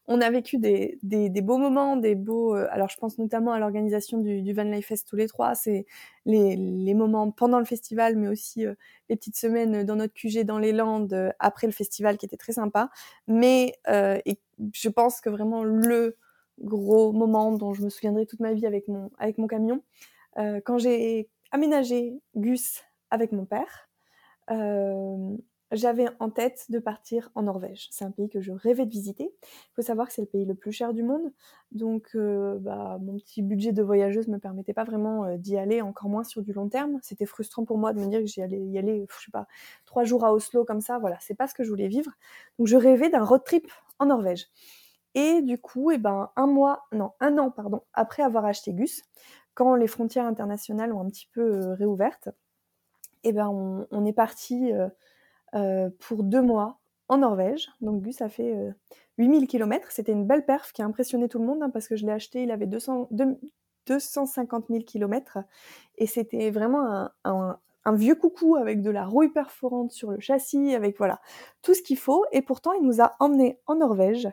on 0.07 0.21
a 0.21 0.29
vécu 0.29 0.57
des, 0.57 0.99
des, 1.03 1.29
des 1.29 1.41
beaux 1.41 1.57
moments, 1.57 1.95
des 1.97 2.15
beaux. 2.15 2.55
Euh, 2.55 2.67
alors, 2.71 2.89
je 2.89 2.97
pense 2.97 3.17
notamment 3.17 3.51
à 3.53 3.59
l'organisation 3.59 4.19
du, 4.19 4.41
du 4.41 4.53
Van 4.53 4.63
Life 4.63 4.87
Fest 4.87 5.07
tous 5.07 5.15
les 5.15 5.27
trois. 5.27 5.55
C'est 5.55 5.85
les, 6.25 6.55
les 6.55 6.93
moments 6.93 7.31
pendant 7.31 7.59
le 7.59 7.65
festival, 7.65 8.15
mais 8.15 8.27
aussi 8.27 8.65
euh, 8.65 8.75
les 9.09 9.15
petites 9.15 9.37
semaines 9.37 9.83
dans 9.83 9.95
notre 9.95 10.13
QG 10.13 10.43
dans 10.45 10.59
les 10.59 10.71
Landes 10.73 11.13
euh, 11.13 11.31
après 11.39 11.67
le 11.67 11.73
festival, 11.73 12.17
qui 12.17 12.25
était 12.25 12.37
très 12.37 12.53
sympa. 12.53 12.89
Mais 13.27 13.73
et 13.87 14.39
je 14.73 14.89
pense 14.89 15.21
que 15.21 15.29
vraiment 15.29 15.63
le 15.63 16.17
gros 16.61 17.11
moment 17.13 17.51
dont 17.51 17.73
je 17.73 17.83
me 17.83 17.89
souviendrai 17.89 18.25
toute 18.25 18.39
ma 18.39 18.53
vie 18.53 18.65
avec 18.65 18.87
mon 18.87 19.11
avec 19.19 19.37
mon 19.37 19.47
camion, 19.47 19.83
quand 20.35 20.77
j'ai 20.77 21.29
aménagé 21.51 22.19
Gus 22.35 22.83
avec 23.11 23.31
mon 23.31 23.45
père, 23.45 23.89
j'avais 25.71 26.07
en 26.19 26.29
tête 26.29 26.65
de 26.69 26.79
partir 26.79 27.29
en 27.35 27.43
Norvège. 27.43 27.89
C'est 27.91 28.05
un 28.05 28.11
pays 28.11 28.29
que 28.29 28.39
je 28.39 28.51
rêvais 28.51 28.85
de 28.85 28.91
visiter. 28.91 29.33
Il 29.43 29.73
faut 29.75 29.81
savoir 29.81 30.07
que 30.07 30.13
c'est 30.13 30.21
le 30.21 30.27
pays 30.27 30.45
le 30.45 30.55
plus 30.55 30.71
cher 30.71 30.93
du 30.93 31.03
monde. 31.03 31.31
Donc, 31.71 32.09
euh, 32.15 32.57
bah, 32.59 32.97
mon 33.01 33.17
petit 33.17 33.41
budget 33.41 33.73
de 33.73 33.83
voyageuse 33.83 34.27
ne 34.27 34.35
me 34.35 34.39
permettait 34.39 34.73
pas 34.73 34.85
vraiment 34.85 35.25
euh, 35.25 35.37
d'y 35.37 35.57
aller, 35.57 35.81
encore 35.81 36.09
moins 36.09 36.23
sur 36.23 36.41
du 36.41 36.53
long 36.53 36.69
terme. 36.69 36.99
C'était 37.01 37.25
frustrant 37.25 37.65
pour 37.65 37.77
moi 37.77 37.91
de 37.93 37.99
me 37.99 38.07
dire 38.07 38.19
que 38.21 38.25
j'y 38.25 38.41
allais 38.41 38.61
y 38.61 38.77
aller, 38.77 39.05
je 39.09 39.25
sais 39.25 39.31
pas, 39.31 39.47
trois 39.85 40.05
jours 40.05 40.23
à 40.23 40.33
Oslo 40.33 40.63
comme 40.63 40.81
ça. 40.81 40.99
Voilà, 40.99 41.17
c'est 41.19 41.35
pas 41.35 41.47
ce 41.47 41.53
que 41.53 41.63
je 41.63 41.69
voulais 41.69 41.89
vivre. 41.89 42.11
Donc, 42.59 42.67
je 42.67 42.77
rêvais 42.77 43.09
d'un 43.09 43.23
road 43.23 43.43
trip 43.43 43.69
en 43.99 44.05
Norvège. 44.05 44.47
Et 45.15 45.41
du 45.41 45.57
coup, 45.57 45.91
eh 45.91 45.97
ben, 45.97 46.29
un 46.35 46.47
mois, 46.47 46.85
non, 46.93 47.11
un 47.19 47.37
an, 47.39 47.51
pardon, 47.51 47.81
après 47.93 48.23
avoir 48.23 48.45
acheté 48.45 48.73
Gus, 48.73 49.01
quand 49.53 49.75
les 49.75 49.87
frontières 49.87 50.25
internationales 50.25 50.93
ont 50.93 51.01
un 51.01 51.09
petit 51.09 51.27
peu 51.33 51.41
euh, 51.41 51.73
réouvertes, 51.73 52.29
eh 53.23 53.33
ben, 53.33 53.49
on, 53.49 54.05
est 54.05 54.13
parti 54.13 54.71
euh, 55.57 55.87
euh, 55.87 55.89
pour 55.99 56.23
deux 56.23 56.41
mois 56.41 56.79
en 57.07 57.17
Norvège. 57.17 57.69
Donc 57.81 58.01
Gus 58.01 58.21
a 58.21 58.29
fait 58.29 58.55
8000 59.17 59.47
km. 59.47 59.91
C'était 59.91 60.11
une 60.11 60.25
belle 60.25 60.45
perf 60.45 60.73
qui 60.73 60.81
a 60.81 60.85
impressionné 60.85 61.29
tout 61.29 61.39
le 61.39 61.45
monde 61.45 61.63
hein, 61.63 61.69
parce 61.69 61.87
que 61.87 61.95
je 61.95 62.05
l'ai 62.05 62.11
acheté, 62.11 62.43
il 62.43 62.51
avait 62.51 62.67
200, 62.67 63.09
250 63.87 64.65
000 64.69 64.83
km. 64.83 65.39
Et 65.97 66.07
c'était 66.07 66.51
vraiment 66.51 67.09
un, 67.23 67.59
vieux 67.93 68.15
coucou 68.15 68.57
avec 68.57 68.81
de 68.81 68.89
la 68.89 69.05
rouille 69.05 69.29
perforante 69.29 69.91
sur 69.91 70.11
le 70.11 70.19
châssis, 70.19 70.75
avec 70.75 70.97
voilà 70.97 71.21
tout 71.61 71.73
ce 71.73 71.81
qu'il 71.81 71.97
faut. 71.97 72.25
Et 72.33 72.41
pourtant, 72.41 72.73
il 72.73 72.85
nous 72.85 73.01
a 73.01 73.15
emmenés 73.19 73.59
en 73.65 73.75
Norvège. 73.75 74.27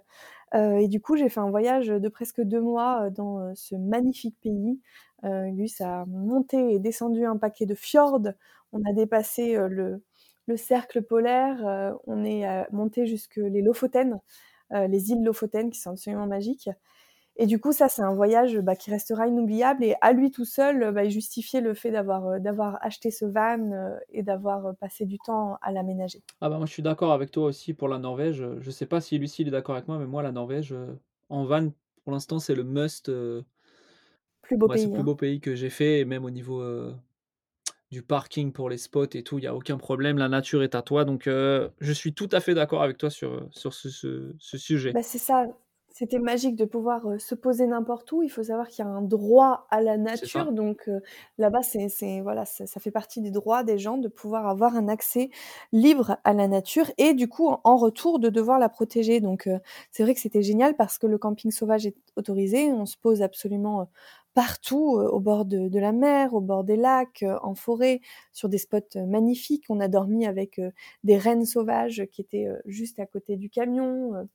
Euh, 0.54 0.76
et 0.76 0.88
du 0.88 1.00
coup, 1.00 1.16
j'ai 1.16 1.28
fait 1.28 1.40
un 1.40 1.50
voyage 1.50 1.88
de 1.88 2.08
presque 2.08 2.40
deux 2.40 2.60
mois 2.60 3.04
euh, 3.04 3.10
dans 3.10 3.40
euh, 3.40 3.52
ce 3.54 3.74
magnifique 3.76 4.36
pays. 4.40 4.80
Gus 5.26 5.80
a 5.80 6.04
monté 6.04 6.74
et 6.74 6.78
descendu 6.78 7.24
un 7.24 7.38
paquet 7.38 7.64
de 7.64 7.74
fjords. 7.74 8.34
On 8.72 8.84
a 8.84 8.92
dépassé 8.92 9.56
le, 9.56 10.02
le, 10.46 10.56
cercle 10.56 11.02
polaire. 11.02 11.96
on 12.06 12.24
est 12.24 12.44
monté 12.72 13.06
jusque 13.06 13.36
les 13.36 13.62
Lofoten, 13.62 14.20
les 14.70 15.10
îles 15.10 15.22
Lofoten 15.24 15.70
qui 15.70 15.80
sont 15.80 15.90
absolument 15.90 16.26
magiques. 16.26 16.68
Et 17.36 17.46
du 17.46 17.58
coup, 17.58 17.72
ça, 17.72 17.88
c'est 17.88 18.02
un 18.02 18.14
voyage 18.14 18.58
bah, 18.60 18.76
qui 18.76 18.90
restera 18.90 19.26
inoubliable. 19.26 19.82
Et 19.82 19.96
à 20.00 20.12
lui 20.12 20.30
tout 20.30 20.44
seul, 20.44 20.92
bah, 20.92 21.04
il 21.04 21.10
justifiait 21.10 21.60
le 21.60 21.74
fait 21.74 21.90
d'avoir 21.90 22.26
euh, 22.26 22.38
d'avoir 22.38 22.78
acheté 22.80 23.10
ce 23.10 23.24
van 23.24 23.72
euh, 23.72 23.96
et 24.12 24.22
d'avoir 24.22 24.66
euh, 24.66 24.72
passé 24.74 25.04
du 25.04 25.18
temps 25.18 25.58
à 25.60 25.72
l'aménager. 25.72 26.22
Ah 26.40 26.48
bah 26.48 26.58
moi, 26.58 26.66
je 26.66 26.72
suis 26.72 26.82
d'accord 26.82 27.12
avec 27.12 27.32
toi 27.32 27.46
aussi 27.46 27.74
pour 27.74 27.88
la 27.88 27.98
Norvège. 27.98 28.44
Je 28.60 28.70
sais 28.70 28.86
pas 28.86 29.00
si 29.00 29.18
Lucie 29.18 29.42
est 29.42 29.50
d'accord 29.50 29.74
avec 29.74 29.88
moi, 29.88 29.98
mais 29.98 30.06
moi, 30.06 30.22
la 30.22 30.30
Norvège, 30.30 30.74
en 31.28 31.44
van, 31.44 31.70
pour 32.04 32.12
l'instant, 32.12 32.38
c'est 32.38 32.54
le 32.54 32.62
must. 32.62 33.10
plus 34.42 34.56
beau 34.56 34.68
pays. 34.68 34.78
C'est 34.78 34.86
le 34.86 34.92
plus 34.92 35.00
hein. 35.00 35.04
beau 35.04 35.16
pays 35.16 35.40
que 35.40 35.56
j'ai 35.56 35.70
fait, 35.70 36.00
et 36.00 36.04
même 36.04 36.24
au 36.24 36.30
niveau 36.30 36.62
du 37.94 38.02
parking 38.02 38.52
pour 38.52 38.68
les 38.68 38.76
spots 38.76 39.06
et 39.14 39.22
tout, 39.22 39.38
il 39.38 39.42
n'y 39.42 39.46
a 39.46 39.54
aucun 39.54 39.78
problème. 39.78 40.18
La 40.18 40.28
nature 40.28 40.64
est 40.64 40.74
à 40.74 40.82
toi. 40.82 41.04
Donc, 41.04 41.24
je 41.26 41.92
suis 41.92 42.12
tout 42.12 42.28
à 42.32 42.40
fait 42.40 42.54
d'accord 42.54 42.82
avec 42.82 42.98
toi 42.98 43.08
sur, 43.08 43.46
sur 43.52 43.72
ce, 43.72 43.88
ce, 43.88 44.34
ce 44.38 44.58
sujet. 44.58 44.92
Bah, 44.92 45.02
c'est 45.02 45.18
ça. 45.18 45.46
C'était 45.96 46.18
magique 46.18 46.56
de 46.56 46.64
pouvoir 46.64 47.02
se 47.20 47.36
poser 47.36 47.68
n'importe 47.68 48.10
où. 48.10 48.24
Il 48.24 48.28
faut 48.28 48.42
savoir 48.42 48.66
qu'il 48.66 48.84
y 48.84 48.88
a 48.88 48.90
un 48.90 49.00
droit 49.00 49.68
à 49.70 49.80
la 49.80 49.96
nature, 49.96 50.50
donc 50.50 50.90
là-bas, 51.38 51.62
c'est, 51.62 52.20
voilà, 52.20 52.44
ça, 52.44 52.80
fait 52.80 52.90
partie 52.90 53.20
des 53.20 53.30
droits 53.30 53.62
des 53.62 53.78
gens 53.78 53.96
de 53.96 54.08
pouvoir 54.08 54.48
avoir 54.48 54.74
un 54.74 54.88
accès 54.88 55.30
libre 55.70 56.16
à 56.24 56.32
la 56.32 56.48
nature 56.48 56.90
et 56.98 57.14
du 57.14 57.28
coup, 57.28 57.48
en, 57.62 57.76
retour, 57.76 58.18
de 58.18 58.28
devoir 58.28 58.58
la 58.58 58.68
protéger. 58.68 59.20
Donc, 59.20 59.48
c'est 59.92 60.02
vrai 60.02 60.14
que 60.14 60.20
c'était 60.20 60.42
génial 60.42 60.74
parce 60.74 60.98
que 60.98 61.06
le 61.06 61.16
camping 61.16 61.52
sauvage 61.52 61.86
est 61.86 61.94
autorisé. 62.16 62.72
On 62.72 62.86
se 62.86 62.96
pose 62.96 63.22
absolument 63.22 63.88
partout, 64.34 64.98
au 64.98 65.20
bord 65.20 65.44
de, 65.44 65.68
de, 65.68 65.78
la 65.78 65.92
mer, 65.92 66.34
au 66.34 66.40
bord 66.40 66.64
des 66.64 66.76
lacs, 66.76 67.24
en 67.42 67.54
forêt, 67.54 68.00
sur 68.32 68.48
des 68.48 68.58
spots 68.58 69.06
magnifiques. 69.06 69.64
On 69.68 69.80
a 69.80 69.88
dormi 69.88 70.26
avec 70.26 70.60
des 71.04 71.16
rennes 71.18 71.46
sauvages 71.46 72.04
qui 72.10 72.20
étaient 72.20 72.48
juste 72.66 72.98
à 72.98 73.06
côté 73.06 73.36
du 73.36 73.48
camion 73.48 74.26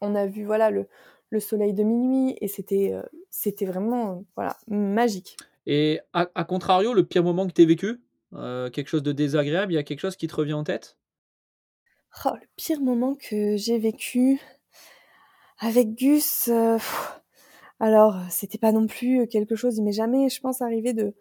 on 0.00 0.14
a 0.14 0.26
vu 0.26 0.44
voilà 0.44 0.70
le, 0.70 0.86
le 1.30 1.40
soleil 1.40 1.74
de 1.74 1.82
minuit 1.82 2.36
et 2.40 2.48
c'était 2.48 2.92
euh, 2.92 3.02
c'était 3.30 3.66
vraiment 3.66 4.24
voilà 4.36 4.56
magique. 4.68 5.36
Et 5.66 6.00
à, 6.14 6.44
contrario, 6.44 6.94
le 6.94 7.04
pire 7.04 7.22
moment 7.22 7.46
que 7.46 7.52
tu 7.52 7.60
as 7.60 7.66
vécu, 7.66 8.00
euh, 8.32 8.70
quelque 8.70 8.88
chose 8.88 9.02
de 9.02 9.12
désagréable, 9.12 9.72
il 9.72 9.74
y 9.74 9.78
a 9.78 9.82
quelque 9.82 10.00
chose 10.00 10.16
qui 10.16 10.26
te 10.26 10.34
revient 10.34 10.54
en 10.54 10.64
tête? 10.64 10.96
Oh, 12.24 12.30
Le 12.32 12.46
pire 12.56 12.80
moment 12.80 13.14
que 13.14 13.58
j'ai 13.58 13.78
vécu 13.78 14.40
avec 15.58 15.94
Gus, 15.94 16.48
euh, 16.48 16.78
alors 17.80 18.16
c'était 18.30 18.58
pas 18.58 18.72
non 18.72 18.86
plus 18.86 19.26
quelque 19.28 19.56
chose, 19.56 19.78
il 19.78 19.84
m'est 19.84 19.92
jamais, 19.92 20.28
je 20.28 20.40
pense, 20.40 20.62
arrivé 20.62 20.92
de 20.92 21.14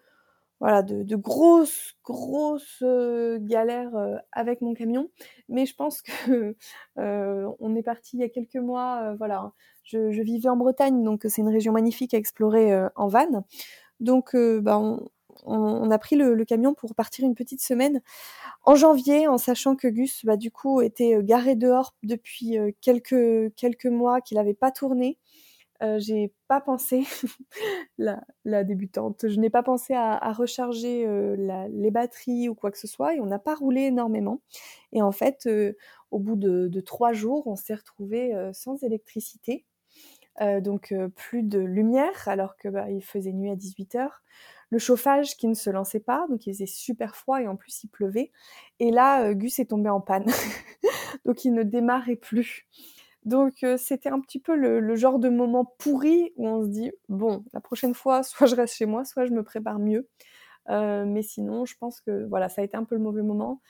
voilà, 0.60 0.82
de, 0.82 1.16
grosses, 1.16 1.94
grosses 2.04 2.80
euh, 2.82 3.38
galères 3.40 3.96
euh, 3.96 4.16
avec 4.32 4.62
mon 4.62 4.74
camion. 4.74 5.10
Mais 5.50 5.66
je 5.66 5.76
pense 5.76 6.02
que 6.02 6.56
euh, 7.00 7.50
on 7.60 7.76
est 7.76 7.84
parti 7.84 8.18
il 8.18 8.22
y 8.22 8.24
a 8.24 8.30
quelques 8.30 8.56
mois. 8.56 9.14
voilà, 9.20 9.52
je, 9.84 10.00
vivais 10.22 10.50
en 10.50 10.58
Bretagne, 10.58 11.04
donc 11.04 11.26
c'est 11.30 11.42
une 11.42 11.50
région 11.50 11.74
magnifique 11.74 12.14
à 12.14 12.18
explorer 12.18 12.88
en 12.96 13.08
van. 13.08 13.46
Donc, 14.00 14.36
bah, 14.36 14.80
on, 15.46 15.92
a 15.92 15.98
pris 16.00 16.16
le, 16.16 16.44
camion 16.46 16.74
pour 16.74 16.96
partir 16.96 17.26
une 17.26 17.36
petite 17.36 17.62
semaine 17.62 18.02
en 18.64 18.76
janvier, 18.76 19.28
en 19.28 19.38
sachant 19.38 19.76
que 19.76 19.88
Gus, 19.88 20.26
bah, 20.26 20.38
du 20.38 20.52
coup, 20.52 20.82
était 20.82 21.18
garé 21.24 21.56
dehors 21.56 21.96
depuis 22.04 22.58
quelques 22.82 23.54
quelques 23.56 23.86
mois, 23.86 24.22
qu'il 24.22 24.38
n'avait 24.38 24.54
pas 24.54 24.72
tourné. 24.72 25.18
Euh, 25.84 26.00
j'ai 26.00 26.34
pas 26.48 26.60
pensé, 26.60 27.04
la, 27.98 28.64
débutante, 28.64 29.28
je 29.28 29.40
n'ai 29.40 29.52
pas 29.52 29.62
pensé 29.62 29.94
à, 29.94 30.32
recharger 30.34 31.06
euh, 31.06 31.68
les 31.70 31.92
batteries 31.92 32.50
ou 32.50 32.56
quoi 32.56 32.72
que 32.72 32.80
ce 32.80 32.88
soit 32.88 33.16
et 33.16 33.20
on 33.20 33.28
n'a 33.28 33.40
pas 33.40 33.56
roulé 33.56 33.82
énormément. 33.82 34.42
Et 34.92 35.02
en 35.02 35.12
fait, 35.12 35.46
euh, 35.46 35.74
au 36.10 36.20
bout 36.20 36.36
de, 36.36 36.82
trois 36.82 37.14
jours, 37.14 37.46
on 37.48 37.56
s'est 37.56 37.76
retrouvé 37.76 38.34
sans 38.54 38.82
électricité, 38.84 39.66
donc 40.62 40.94
plus 41.16 41.44
de 41.44 41.60
lumière 41.60 42.28
alors 42.28 42.56
que 42.58 42.70
bah, 42.70 42.90
il 42.90 43.04
faisait 43.04 43.34
nuit 43.34 43.52
à 43.52 43.56
18 43.56 43.96
heures. 43.96 44.22
Le 44.70 44.80
chauffage 44.80 45.38
qui 45.38 45.48
ne 45.48 45.54
se 45.54 45.70
lançait 45.70 46.00
pas, 46.00 46.26
donc 46.30 46.46
il 46.46 46.54
faisait 46.54 46.66
super 46.66 47.16
froid 47.16 47.42
et 47.42 47.48
en 47.48 47.56
plus 47.56 47.84
il 47.84 47.90
pleuvait. 47.90 48.32
Et 48.80 48.92
là, 48.92 49.34
Gus 49.34 49.60
est 49.60 49.66
tombé 49.66 49.90
en 49.90 50.02
panne, 50.02 50.26
donc 51.26 51.44
il 51.46 51.54
ne 51.54 51.64
démarrait 51.64 52.16
plus. 52.16 52.68
Donc 53.28 53.66
c'était 53.78 54.08
un 54.08 54.22
petit 54.22 54.40
peu 54.40 54.56
le, 54.56 54.96
genre 54.96 55.20
de 55.20 55.28
moment 55.28 55.66
pourri 55.80 56.32
où 56.38 56.48
on 56.48 56.64
se 56.64 56.70
dit 56.70 56.94
bon 57.10 57.44
la 57.52 57.60
prochaine 57.60 57.94
fois 57.94 58.24
soit 58.24 58.48
je 58.48 58.56
reste 58.56 58.76
chez 58.76 58.86
moi 58.86 59.04
soit 59.04 59.26
je 59.26 59.34
me 59.34 59.44
prépare 59.44 59.80
mieux. 59.80 60.08
Mais 60.70 61.22
sinon 61.24 61.66
je 61.66 61.76
pense 61.78 62.00
que 62.00 62.26
voilà 62.30 62.48
ça 62.48 62.62
a 62.62 62.64
été 62.64 62.78
un 62.78 62.86
peu 62.86 62.96
le 62.96 63.02
mauvais 63.02 63.24
moment. 63.24 63.62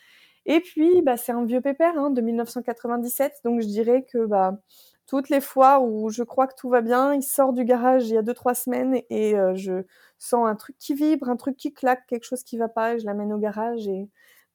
Et 0.45 0.61
puis 0.61 1.01
bah, 1.01 1.17
c'est 1.17 1.31
un 1.31 1.43
vieux 1.43 1.61
pépère 1.61 1.97
hein, 1.97 2.11
de 2.11 2.21
1997 2.21 3.41
donc 3.43 3.61
je 3.61 3.67
dirais 3.67 4.05
que 4.11 4.27
bah, 4.27 4.59
toutes 5.07 5.29
les 5.29 5.41
fois 5.41 5.79
où 5.81 6.09
je 6.11 6.21
crois 6.21 6.45
que 6.47 6.55
tout 6.55 6.69
va 6.69 6.81
bien 6.81 7.15
il 7.15 7.23
sort 7.23 7.51
du 7.53 7.65
garage 7.65 8.07
il 8.09 8.13
y 8.13 8.17
a 8.17 8.21
deux 8.21 8.35
trois 8.35 8.53
semaines 8.53 9.01
et 9.09 9.33
je 9.55 9.83
sens 10.19 10.47
un 10.47 10.55
truc 10.55 10.77
qui 10.77 10.93
vibre 10.93 11.29
un 11.29 11.35
truc 11.35 11.57
qui 11.57 11.73
claque 11.73 12.05
quelque 12.07 12.25
chose 12.25 12.43
qui 12.43 12.57
va 12.57 12.69
pas 12.69 12.93
et 12.93 12.99
je 12.99 13.05
l'amène 13.07 13.33
au 13.33 13.39
garage 13.39 13.87
et 13.87 14.07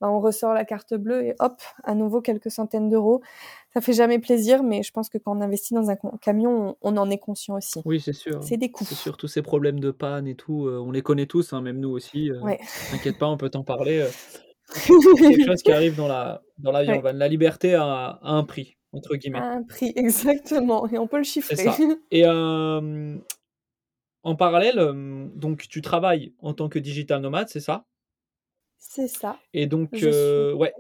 bah, 0.03 0.11
on 0.11 0.19
ressort 0.19 0.53
la 0.53 0.65
carte 0.65 0.95
bleue 0.95 1.27
et 1.27 1.37
hop, 1.39 1.63
à 1.85 1.95
nouveau 1.95 2.21
quelques 2.21 2.51
centaines 2.51 2.91
d'euros. 2.91 3.23
Ça 3.73 3.81
fait 3.81 3.93
jamais 3.93 4.19
plaisir, 4.19 4.65
mais 4.65 4.83
je 4.83 4.91
pense 4.91 5.09
que 5.09 5.17
quand 5.17 5.39
on 5.39 5.41
investit 5.41 5.75
dans 5.75 5.91
un 5.91 5.97
camion, 6.21 6.77
on, 6.83 6.97
en 6.97 7.09
est 7.09 7.19
conscient 7.19 7.57
aussi. 7.57 7.81
Oui, 7.85 8.01
c'est 8.01 8.13
sûr. 8.13 8.43
C'est 8.43 8.57
des 8.57 8.73
coûts. 8.73 8.85
C'est 8.85 8.97
sûr, 8.97 9.17
tous 9.17 9.29
ces 9.29 9.43
problèmes 9.43 9.79
de 9.79 9.93
panne 9.93 10.27
et 10.27 10.35
tout, 10.35 10.67
euh, 10.67 10.83
on 10.85 10.91
les 10.91 11.03
connaît 11.03 11.27
tous, 11.27 11.53
hein, 11.53 11.61
même 11.61 11.79
nous 11.79 11.91
aussi. 11.91 12.33
Euh, 12.33 12.41
ouais. 12.41 12.59
T'inquiète 12.91 13.17
pas, 13.17 13.29
on 13.29 13.37
peut 13.37 13.49
t'en 13.49 13.63
parler. 13.63 14.01
Euh. 14.01 14.09
c'est 14.67 14.91
quelque 14.91 15.47
chose 15.47 15.63
qui 15.63 15.71
arrive 15.71 15.95
dans 15.95 16.09
la, 16.09 16.43
dans 16.59 16.73
la 16.73 16.83
vie 16.83 17.01
La 17.15 17.29
liberté 17.29 17.77
a, 17.77 18.19
un 18.23 18.43
prix, 18.43 18.77
entre 18.93 19.15
guillemets. 19.15 19.39
Un 19.39 19.63
prix, 19.63 19.93
exactement. 19.95 20.89
Et 20.89 20.99
on 20.99 21.07
peut 21.07 21.19
le 21.19 21.23
chiffrer. 21.23 21.55
Ça. 21.55 21.77
Et 22.11 22.27
en 22.27 23.21
parallèle, 24.37 25.31
donc 25.37 25.69
tu 25.69 25.81
travailles 25.81 26.35
en 26.41 26.55
tant 26.55 26.69
que 26.69 26.81
digital 26.81 27.21
nomade, 27.21 27.49
c'est 27.49 27.61
ça? 27.61 27.85
C'est 28.85 29.09
ça. 29.09 29.39
Et 29.55 29.67
donc, 29.67 29.91
euh, 30.03 30.53
ouais. 30.53 30.75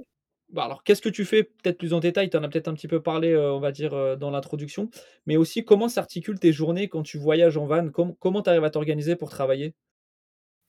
Bah, 0.51 0.65
alors, 0.65 0.83
qu'est-ce 0.83 1.01
que 1.01 1.09
tu 1.09 1.25
fais 1.25 1.45
peut-être 1.45 1.79
plus 1.79 1.95
en 1.95 2.01
détail? 2.01 2.29
Tu 2.29 2.37
en 2.37 2.43
as 2.43 2.49
peut-être 2.49 2.69
un 2.69 2.75
petit 2.75 2.89
peu 2.89 3.01
parlé, 3.01 3.31
euh, 3.31 3.55
on 3.55 3.61
va 3.61 3.73
dire, 3.73 3.95
euh, 3.95 4.17
dans 4.17 4.31
l'introduction. 4.31 4.91
Mais 5.25 5.37
aussi, 5.37 5.65
comment 5.65 5.89
s'articulent 5.89 6.39
tes 6.39 6.53
journées 6.53 6.89
quand 6.89 7.03
tu 7.03 7.17
voyages 7.17 7.57
en 7.57 7.65
van? 7.65 7.89
Comment 7.91 8.43
tu 8.43 8.51
arrives 8.51 8.65
à 8.65 8.71
t'organiser 8.71 9.17
pour 9.17 9.31
travailler? 9.31 9.75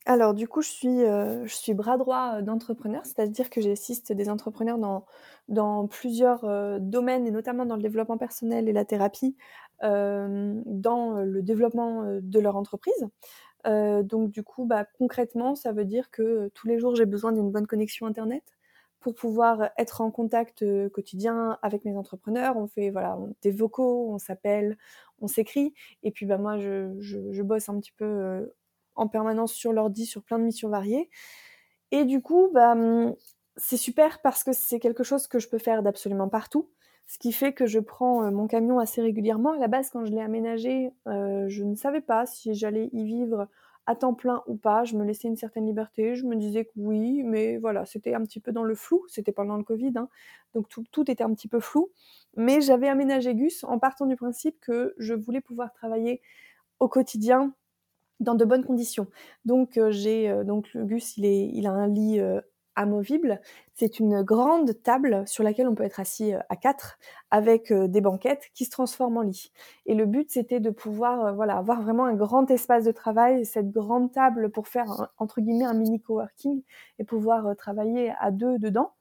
Alors 0.06 0.34
du 0.34 0.50
coup, 0.50 0.62
je 0.62 0.70
suis, 0.70 1.00
je 1.00 1.54
suis 1.54 1.74
bras 1.74 1.98
droit 1.98 2.42
d'entrepreneurs, 2.42 3.06
c'est-à-dire 3.06 3.50
que 3.50 3.62
j'assiste 3.62 4.12
des 4.12 4.30
entrepreneurs 4.30 4.78
dans, 4.78 5.06
dans 5.48 5.88
plusieurs 5.88 6.46
domaines, 6.82 7.26
et 7.26 7.32
notamment 7.32 7.66
dans 7.66 7.78
le 7.78 7.82
développement 7.82 8.18
personnel 8.18 8.68
et 8.68 8.74
la 8.74 8.84
thérapie, 8.84 9.38
dans 9.82 11.24
le 11.24 11.42
développement 11.42 12.20
de 12.22 12.40
leur 12.40 12.58
entreprise. 12.58 13.08
Euh, 13.66 14.04
donc 14.04 14.32
du 14.32 14.44
coup, 14.44 14.66
bah, 14.66 14.86
concrètement, 14.98 15.56
ça 15.56 15.72
veut 15.72 15.86
dire 15.86 16.12
que 16.12 16.22
euh, 16.22 16.50
tous 16.54 16.68
les 16.68 16.80
jours, 16.80 16.96
j'ai 16.96 17.06
besoin 17.06 17.32
d'une 17.32 17.52
bonne 17.52 17.68
connexion 17.68 18.06
Internet 18.06 18.44
pour 19.00 19.16
pouvoir 19.16 19.70
être 19.78 20.02
en 20.02 20.12
contact 20.12 20.64
euh, 20.64 20.90
quotidien 20.90 21.58
avec 21.62 21.86
mes 21.86 21.96
entrepreneurs. 21.98 22.58
On 22.58 22.68
fait 22.68 22.90
voilà, 22.90 23.18
des 23.42 23.52
vocaux, 23.52 24.10
on 24.12 24.20
s'appelle, 24.20 24.78
on 25.20 25.28
s'écrit. 25.28 25.74
Et 26.04 26.12
puis 26.12 26.26
bah, 26.26 26.38
moi, 26.38 26.58
je, 26.58 26.96
je, 27.00 27.42
bosse 27.42 27.70
un 27.70 27.80
petit 27.80 27.92
peu 27.94 28.52
en 28.96 29.08
permanence 29.08 29.54
sur 29.54 29.74
l'ordi, 29.74 30.06
sur 30.06 30.24
plein 30.24 30.40
de 30.40 30.44
missions 30.44 30.70
variées. 30.70 31.10
Et 31.92 32.06
du 32.06 32.22
coup, 32.22 32.50
bah, 32.54 32.74
hum, 32.74 33.16
c'est 33.58 33.78
super 33.78 34.22
parce 34.22 34.44
que 34.44 34.54
c'est 34.54 34.80
quelque 34.80 35.04
chose 35.04 35.28
que 35.28 35.40
je 35.40 35.48
peux 35.50 35.60
faire 35.60 35.84
d'absolument 35.84 36.30
partout. 36.30 36.70
Ce 37.08 37.18
qui 37.20 37.32
fait 37.32 37.54
que 37.54 37.66
je 37.66 37.80
prends 37.80 38.32
mon 38.32 38.48
camion 38.48 38.80
assez 38.80 39.02
régulièrement. 39.02 39.52
À 39.52 39.58
la 39.58 39.68
base, 39.68 39.90
quand 39.90 40.06
je 40.06 40.12
l'ai 40.12 40.22
aménagé, 40.22 40.92
je 41.06 41.64
ne 41.64 41.76
savais 41.76 42.02
pas 42.02 42.26
si 42.26 42.54
j'allais 42.54 42.90
y 42.94 43.04
vivre 43.04 43.48
à 43.86 43.96
temps 43.96 44.14
plein 44.14 44.44
ou 44.48 44.56
pas. 44.56 44.84
Je 44.84 44.96
me 44.96 45.04
laissais 45.04 45.28
une 45.28 45.36
certaine 45.36 45.66
liberté. 45.66 46.16
Je 46.16 46.26
me 46.26 46.36
disais 46.36 46.66
que 46.66 46.72
oui, 46.76 47.24
mais 47.24 47.58
voilà, 47.58 47.86
c'était 47.86 48.14
un 48.14 48.22
petit 48.22 48.40
peu 48.40 48.52
dans 48.52 48.64
le 48.64 48.76
flou. 48.76 49.04
C'était 49.08 49.32
pendant 49.32 49.58
le 49.58 49.64
Covid, 49.64 49.94
hein. 49.96 50.10
donc 50.54 50.68
tout, 50.70 51.12
était 51.12 51.24
un 51.24 51.34
petit 51.34 51.48
peu 51.48 51.60
flou. 51.60 51.92
Mais 52.36 52.62
j'avais 52.62 52.88
aménagé 52.88 53.36
Gus 53.36 53.64
en 53.64 53.80
partant 53.80 54.06
du 54.06 54.16
principe 54.16 54.60
que 54.60 54.94
je 54.98 55.14
voulais 55.14 55.42
pouvoir 55.42 55.74
travailler 55.74 56.22
au 56.80 56.88
quotidien 56.88 57.54
dans 58.20 58.36
de 58.36 58.46
bonnes 58.46 58.64
conditions. 58.64 59.08
Donc 59.46 59.78
euh, 59.78 59.92
j'ai 59.92 60.30
euh, 60.30 60.44
donc 60.44 60.70
Gus, 60.76 61.18
il, 61.18 61.68
a 61.68 61.72
un 61.72 61.88
lit 61.88 62.20
euh, 62.20 62.40
amovible. 62.76 63.40
C'est 63.74 64.00
une 64.00 64.22
grande 64.22 64.82
table 64.84 65.24
sur 65.28 65.44
laquelle 65.44 65.68
on 65.68 65.76
peut 65.76 65.84
être 65.84 66.00
assis 66.00 66.34
à 66.34 66.56
quatre 66.56 66.98
avec 67.32 67.72
des 67.74 68.02
banquettes 68.02 68.50
qui 68.54 68.66
se 68.66 68.70
transforment 68.72 69.18
en 69.18 69.22
lit. 69.22 69.52
Et 69.86 69.96
le 69.96 70.06
but, 70.06 70.30
c'était 70.32 70.60
de 70.60 70.70
pouvoir 70.70 71.34
voilà, 71.36 71.58
avoir 71.58 71.82
vraiment 71.82 72.06
un 72.06 72.16
grand 72.16 72.50
espace 72.52 72.84
de 72.86 72.92
travail, 72.92 73.46
cette 73.46 73.72
grande 73.72 74.12
table 74.12 74.50
pour 74.52 74.68
faire, 74.68 75.10
entre 75.18 75.42
guillemets, 75.42 75.66
un 75.66 75.74
mini 75.74 76.02
coworking 76.02 76.64
et 77.00 77.04
pouvoir 77.04 77.56
travailler 77.56 78.14
à 78.20 78.32
deux 78.32 78.60
dedans. 78.60 78.94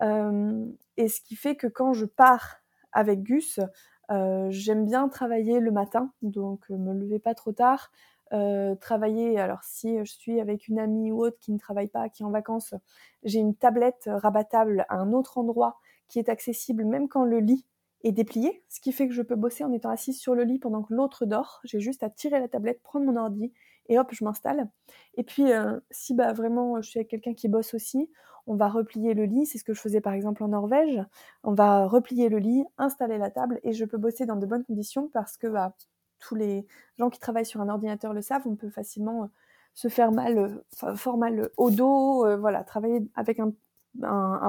et 0.00 1.08
ce 1.08 1.20
qui 1.20 1.36
fait 1.36 1.56
que 1.56 1.66
quand 1.66 1.92
je 1.92 2.06
pars 2.06 2.56
avec 2.92 3.22
Gus, 3.22 3.60
j'aime 4.08 4.84
bien 4.84 5.08
travailler 5.08 5.60
le 5.60 5.70
matin, 5.70 6.12
donc 6.22 6.68
me 6.70 6.92
lever 6.94 7.18
pas 7.18 7.34
trop 7.34 7.52
tard, 7.52 7.90
euh, 8.32 8.74
travailler. 8.76 9.38
Alors 9.38 9.62
si 9.62 9.98
je 9.98 10.12
suis 10.12 10.40
avec 10.40 10.68
une 10.68 10.78
amie 10.78 11.12
ou 11.12 11.24
autre 11.24 11.38
qui 11.40 11.52
ne 11.52 11.58
travaille 11.58 11.88
pas, 11.88 12.08
qui 12.08 12.22
est 12.22 12.26
en 12.26 12.30
vacances, 12.30 12.74
j'ai 13.22 13.38
une 13.38 13.54
tablette 13.54 14.08
rabattable 14.08 14.84
à 14.88 14.96
un 14.96 15.12
autre 15.12 15.38
endroit 15.38 15.78
qui 16.08 16.18
est 16.18 16.28
accessible 16.28 16.84
même 16.84 17.08
quand 17.08 17.24
le 17.24 17.38
lit 17.38 17.66
est 18.04 18.12
déplié, 18.12 18.62
ce 18.68 18.80
qui 18.80 18.92
fait 18.92 19.08
que 19.08 19.14
je 19.14 19.22
peux 19.22 19.34
bosser 19.34 19.64
en 19.64 19.72
étant 19.72 19.90
assise 19.90 20.18
sur 20.20 20.34
le 20.34 20.44
lit 20.44 20.58
pendant 20.58 20.82
que 20.82 20.94
l'autre 20.94 21.26
dort. 21.26 21.60
J'ai 21.64 21.80
juste 21.80 22.02
à 22.02 22.10
tirer 22.10 22.38
la 22.38 22.48
tablette, 22.48 22.82
prendre 22.82 23.06
mon 23.06 23.16
ordi 23.16 23.52
et 23.88 23.98
hop, 23.98 24.08
je 24.12 24.24
m'installe. 24.24 24.68
Et 25.14 25.24
puis 25.24 25.52
euh, 25.52 25.78
si 25.90 26.14
bah 26.14 26.32
vraiment 26.32 26.80
je 26.80 26.88
suis 26.90 26.98
avec 26.98 27.08
quelqu'un 27.08 27.34
qui 27.34 27.48
bosse 27.48 27.74
aussi, 27.74 28.10
on 28.46 28.54
va 28.54 28.68
replier 28.68 29.14
le 29.14 29.24
lit, 29.24 29.46
c'est 29.46 29.58
ce 29.58 29.64
que 29.64 29.74
je 29.74 29.80
faisais 29.80 30.00
par 30.00 30.12
exemple 30.12 30.42
en 30.44 30.48
Norvège. 30.48 31.02
On 31.42 31.52
va 31.54 31.86
replier 31.86 32.28
le 32.28 32.38
lit, 32.38 32.64
installer 32.78 33.18
la 33.18 33.30
table 33.30 33.60
et 33.64 33.72
je 33.72 33.84
peux 33.84 33.98
bosser 33.98 34.26
dans 34.26 34.36
de 34.36 34.46
bonnes 34.46 34.64
conditions 34.64 35.08
parce 35.12 35.36
que 35.36 35.48
bah, 35.48 35.74
tous 36.18 36.34
les 36.34 36.66
gens 36.98 37.10
qui 37.10 37.20
travaillent 37.20 37.46
sur 37.46 37.60
un 37.60 37.68
ordinateur 37.68 38.12
le 38.12 38.22
savent, 38.22 38.46
on 38.46 38.56
peut 38.56 38.70
facilement 38.70 39.24
euh, 39.24 39.26
se 39.74 39.88
faire 39.88 40.12
mal, 40.12 40.38
euh, 40.38 40.94
fort 40.96 41.18
mal 41.18 41.50
au 41.56 41.70
dos, 41.70 42.24
euh, 42.24 42.36
voilà, 42.36 42.64
travailler 42.64 43.00
avec 43.14 43.40
un, 43.40 43.52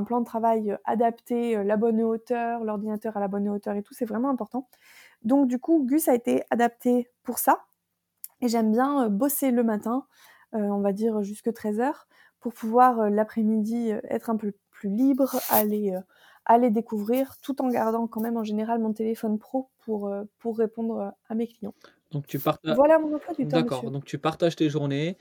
plan 0.06 0.19
de 0.19 0.25
travail 0.25 0.77
adapté, 0.84 1.63
la 1.63 1.77
bonne 1.77 2.01
hauteur, 2.01 2.65
l'ordinateur 2.65 3.15
à 3.15 3.21
la 3.21 3.30
bonne 3.30 3.47
hauteur 3.47 3.75
et 3.75 3.82
tout, 3.82 3.93
c'est 3.93 4.06
vraiment 4.06 4.30
important. 4.30 4.67
Donc 5.23 5.47
du 5.47 5.58
coup, 5.58 5.86
Gus 5.86 6.10
a 6.10 6.15
été 6.15 6.43
adapté 6.49 7.10
pour 7.23 7.39
ça. 7.39 7.63
Et 8.41 8.49
j'aime 8.49 8.73
bien 8.73 9.08
bosser 9.08 9.51
le 9.51 9.63
matin, 9.63 10.06
on 10.51 10.82
va 10.82 10.91
dire 10.91 11.23
jusque 11.23 11.47
13h, 11.47 11.93
pour 12.41 12.53
pouvoir 12.53 13.10
l'après-midi 13.10 13.91
être 14.10 14.30
un 14.30 14.36
peu 14.36 14.51
plus 14.69 14.89
libre, 14.89 15.38
aller 15.49 15.97
aller 16.47 16.71
découvrir 16.71 17.38
tout 17.41 17.62
en 17.62 17.67
gardant 17.67 18.07
quand 18.07 18.21
même 18.21 18.38
en 18.38 18.43
général 18.43 18.79
mon 18.79 18.93
téléphone 18.93 19.38
pro 19.38 19.69
pour, 19.79 20.07
euh, 20.07 20.23
pour 20.39 20.57
répondre 20.57 20.99
euh, 20.99 21.10
à 21.29 21.36
mes 21.36 21.45
clients. 21.45 21.73
Donc 22.12 22.25
tu 22.25 22.39
partages. 22.39 22.75
Voilà 22.75 22.97
mon 22.99 23.13
emploi 23.13 23.33
du 23.33 23.47
temps. 23.47 23.57
D'accord, 23.57 23.91
donc 23.91 24.05
tu 24.05 24.17
partages 24.17 24.55
tes 24.55 24.69
journées, 24.69 25.17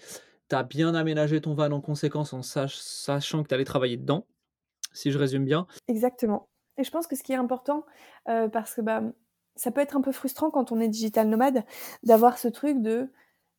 tu 0.48 0.54
as 0.54 0.62
bien 0.62 0.94
aménagé 0.94 1.40
ton 1.40 1.54
van 1.54 1.72
en 1.72 1.80
conséquence 1.80 2.32
en 2.32 2.42
sachant 2.42 3.42
que 3.42 3.48
tu 3.48 3.54
allais 3.54 3.64
travailler 3.64 3.96
dedans, 3.96 4.24
si 4.92 5.10
je 5.10 5.18
résume 5.18 5.44
bien. 5.44 5.66
Exactement. 5.88 6.48
Et 6.78 6.84
je 6.84 6.90
pense 6.92 7.08
que 7.08 7.16
ce 7.16 7.24
qui 7.24 7.32
est 7.32 7.36
important, 7.36 7.84
euh, 8.28 8.48
parce 8.48 8.74
que 8.74 8.80
bah, 8.80 9.02
ça 9.56 9.72
peut 9.72 9.80
être 9.80 9.96
un 9.96 10.02
peu 10.02 10.12
frustrant 10.12 10.50
quand 10.50 10.70
on 10.70 10.78
est 10.78 10.88
digital 10.88 11.28
nomade, 11.28 11.64
d'avoir 12.04 12.38
ce 12.38 12.46
truc 12.46 12.80
de 12.80 13.10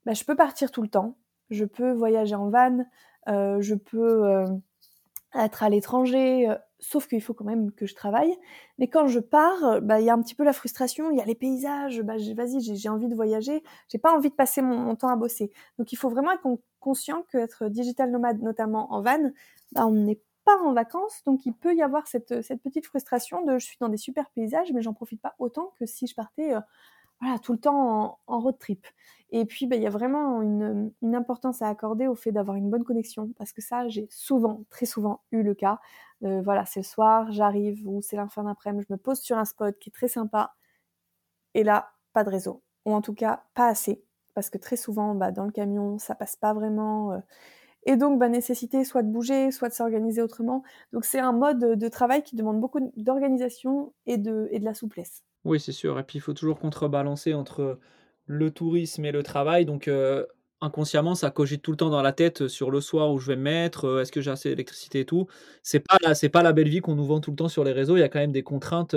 bah, 0.06 0.14
je 0.14 0.24
peux 0.24 0.36
partir 0.38 0.72
tout 0.72 0.82
le 0.82 0.88
temps, 0.88 1.18
je 1.50 1.66
peux 1.66 1.92
voyager 1.92 2.36
en 2.36 2.50
van, 2.50 2.86
je 3.28 3.74
peux 3.74 4.46
être 5.34 5.64
à 5.64 5.70
l'étranger, 5.70 6.48
sauf 6.80 7.08
qu'il 7.08 7.22
faut 7.22 7.34
quand 7.34 7.46
même 7.46 7.72
que 7.72 7.86
je 7.86 7.96
travaille. 7.96 8.36
Mais 8.78 8.88
quand 8.88 9.08
je 9.08 9.20
pars, 9.20 9.82
bah, 9.82 10.00
il 10.00 10.06
y 10.06 10.10
a 10.10 10.14
un 10.14 10.22
petit 10.22 10.36
peu 10.36 10.44
la 10.44 10.54
frustration, 10.54 11.12
il 11.12 11.18
y 11.18 11.22
a 11.22 11.26
les 11.26 11.36
paysages, 11.36 12.02
bah, 12.02 12.16
vas-y, 12.36 12.62
j'ai 12.62 12.90
envie 12.90 13.08
de 13.08 13.16
voyager, 13.16 13.64
j'ai 13.90 13.98
pas 13.98 14.16
envie 14.16 14.30
de 14.30 14.36
passer 14.36 14.62
mon, 14.62 14.96
temps 14.96 15.10
à 15.10 15.16
bosser. 15.16 15.52
Donc 15.78 15.92
il 15.92 15.96
faut 15.96 16.10
vraiment 16.10 16.32
être 16.32 16.48
conscient 16.80 17.24
qu'être 17.32 17.68
digital 17.68 18.12
nomade, 18.12 18.42
notamment 18.42 18.92
en 18.94 19.02
van, 19.02 19.32
bah, 19.74 19.88
on 19.88 19.92
n'est 19.92 20.22
pas 20.46 20.58
en 20.64 20.74
vacances, 20.74 21.24
donc 21.26 21.46
il 21.46 21.54
peut 21.54 21.76
y 21.76 21.82
avoir 21.82 22.08
cette, 22.08 22.42
cette, 22.42 22.62
petite 22.62 22.86
frustration 22.86 23.44
de 23.44 23.58
je 23.60 23.66
suis 23.66 23.78
dans 23.82 23.90
des 23.90 23.98
super 23.98 24.30
paysages, 24.30 24.72
mais 24.72 24.82
j'en 24.82 24.94
profite 24.94 25.22
pas 25.22 25.36
autant 25.40 25.74
que 25.78 25.86
si 25.86 26.08
je 26.08 26.16
partais 26.16 26.54
euh, 26.54 26.62
voilà, 27.22 27.40
tout 27.40 27.54
le 27.54 27.60
temps 27.60 28.20
en, 28.28 28.40
road 28.40 28.58
trip. 28.60 28.86
Et 29.32 29.46
puis, 29.46 29.68
bah, 29.68 29.76
il 29.76 29.82
y 29.82 29.88
a 29.88 29.90
vraiment 29.90 30.42
une, 30.42 30.92
importance 31.16 31.62
à 31.62 31.68
accorder 31.68 32.08
au 32.08 32.16
fait 32.16 32.32
d'avoir 32.32 32.58
une 32.58 32.70
bonne 32.70 32.84
connexion, 32.84 33.32
parce 33.38 33.52
que 33.52 33.62
ça, 33.62 33.88
j'ai 33.88 34.08
souvent, 34.10 34.64
très 34.70 34.86
souvent 34.86 35.22
eu 35.32 35.44
le 35.44 35.54
cas. 35.56 35.80
Voilà, 36.22 36.66
c'est 36.66 36.82
le 36.82 36.86
soir, 36.86 37.32
j'arrive, 37.32 37.88
ou 37.88 38.02
c'est 38.02 38.16
la 38.16 38.28
fin 38.28 38.44
d'après-midi, 38.44 38.86
je 38.88 38.94
me 38.94 38.98
pose 38.98 39.20
sur 39.20 39.38
un 39.38 39.46
spot 39.46 39.78
qui 39.80 39.90
est 39.90 39.94
très 39.94 40.08
sympa, 40.08 40.56
et 41.54 41.64
là, 41.64 41.92
pas 42.14 42.24
de 42.24 42.30
réseau. 42.30 42.64
Ou 42.86 42.94
en 42.94 43.02
tout 43.02 43.14
cas, 43.14 43.44
pas 43.54 43.68
assez, 43.68 44.04
parce 44.34 44.50
que 44.50 44.58
très 44.58 44.78
souvent, 44.78 45.16
bah, 45.16 45.32
dans 45.32 45.46
le 45.46 45.52
camion, 45.52 45.98
ça 45.98 46.16
passe 46.16 46.36
pas 46.36 46.54
vraiment. 46.54 47.14
Euh, 47.14 47.20
et 47.86 47.98
donc, 47.98 48.20
bah, 48.20 48.30
nécessité 48.30 48.84
soit 48.84 49.04
de 49.04 49.10
bouger, 49.10 49.52
soit 49.52 49.70
de 49.70 49.74
s'organiser 49.74 50.22
autrement. 50.22 50.64
Donc, 50.94 51.06
c'est 51.06 51.20
un 51.20 51.32
mode 51.34 51.60
de 51.60 51.88
travail 51.90 52.24
qui 52.24 52.36
demande 52.36 52.60
beaucoup 52.60 52.80
d'organisation 52.98 53.94
et 54.06 54.18
de, 54.18 54.48
et 54.52 54.60
de 54.60 54.66
la 54.66 54.74
souplesse. 54.74 55.24
Oui, 55.46 55.60
c'est 55.60 55.72
sûr 55.72 55.98
et 55.98 56.04
puis 56.04 56.18
il 56.18 56.22
faut 56.22 56.34
toujours 56.34 56.60
contrebalancer 56.60 57.34
entre 57.34 57.80
le 58.26 58.52
tourisme 58.52 59.06
et 59.06 59.14
le 59.14 59.24
travail 59.24 59.66
donc 59.66 59.90
inconsciemment, 60.62 61.16
ça 61.16 61.32
cogite 61.32 61.62
tout 61.62 61.72
le 61.72 61.78
temps 61.78 61.90
dans 61.90 62.02
la 62.02 62.14
tête, 62.14 62.48
sur 62.48 62.72
le 62.72 62.82
soir 62.82 63.12
où 63.12 63.20
je 63.20 63.28
vais 63.28 63.36
me 63.36 63.44
mettre, 63.44 64.02
est-ce 64.02 64.12
que 64.12 64.22
j'ai 64.22 64.32
assez 64.32 64.50
d'électricité 64.50 65.02
et 65.02 65.06
tout. 65.06 65.28
C'est 65.64 65.80
pas 65.80 65.98
la 66.02 66.16
c'est 66.16 66.30
pas 66.30 66.44
la 66.44 66.54
belle 66.54 66.70
vie 66.70 66.80
qu'on 66.82 66.96
nous 66.96 67.06
vend 67.06 67.20
tout 67.20 67.32
le 67.32 67.36
temps 67.38 67.50
sur 67.50 67.64
les 67.64 67.72
réseaux. 67.74 67.96
Il 67.98 68.00
y 68.00 68.04
a 68.04 68.10
quand 68.10 68.20
même 68.20 68.32
des 68.32 68.44
contraintes, 68.44 68.96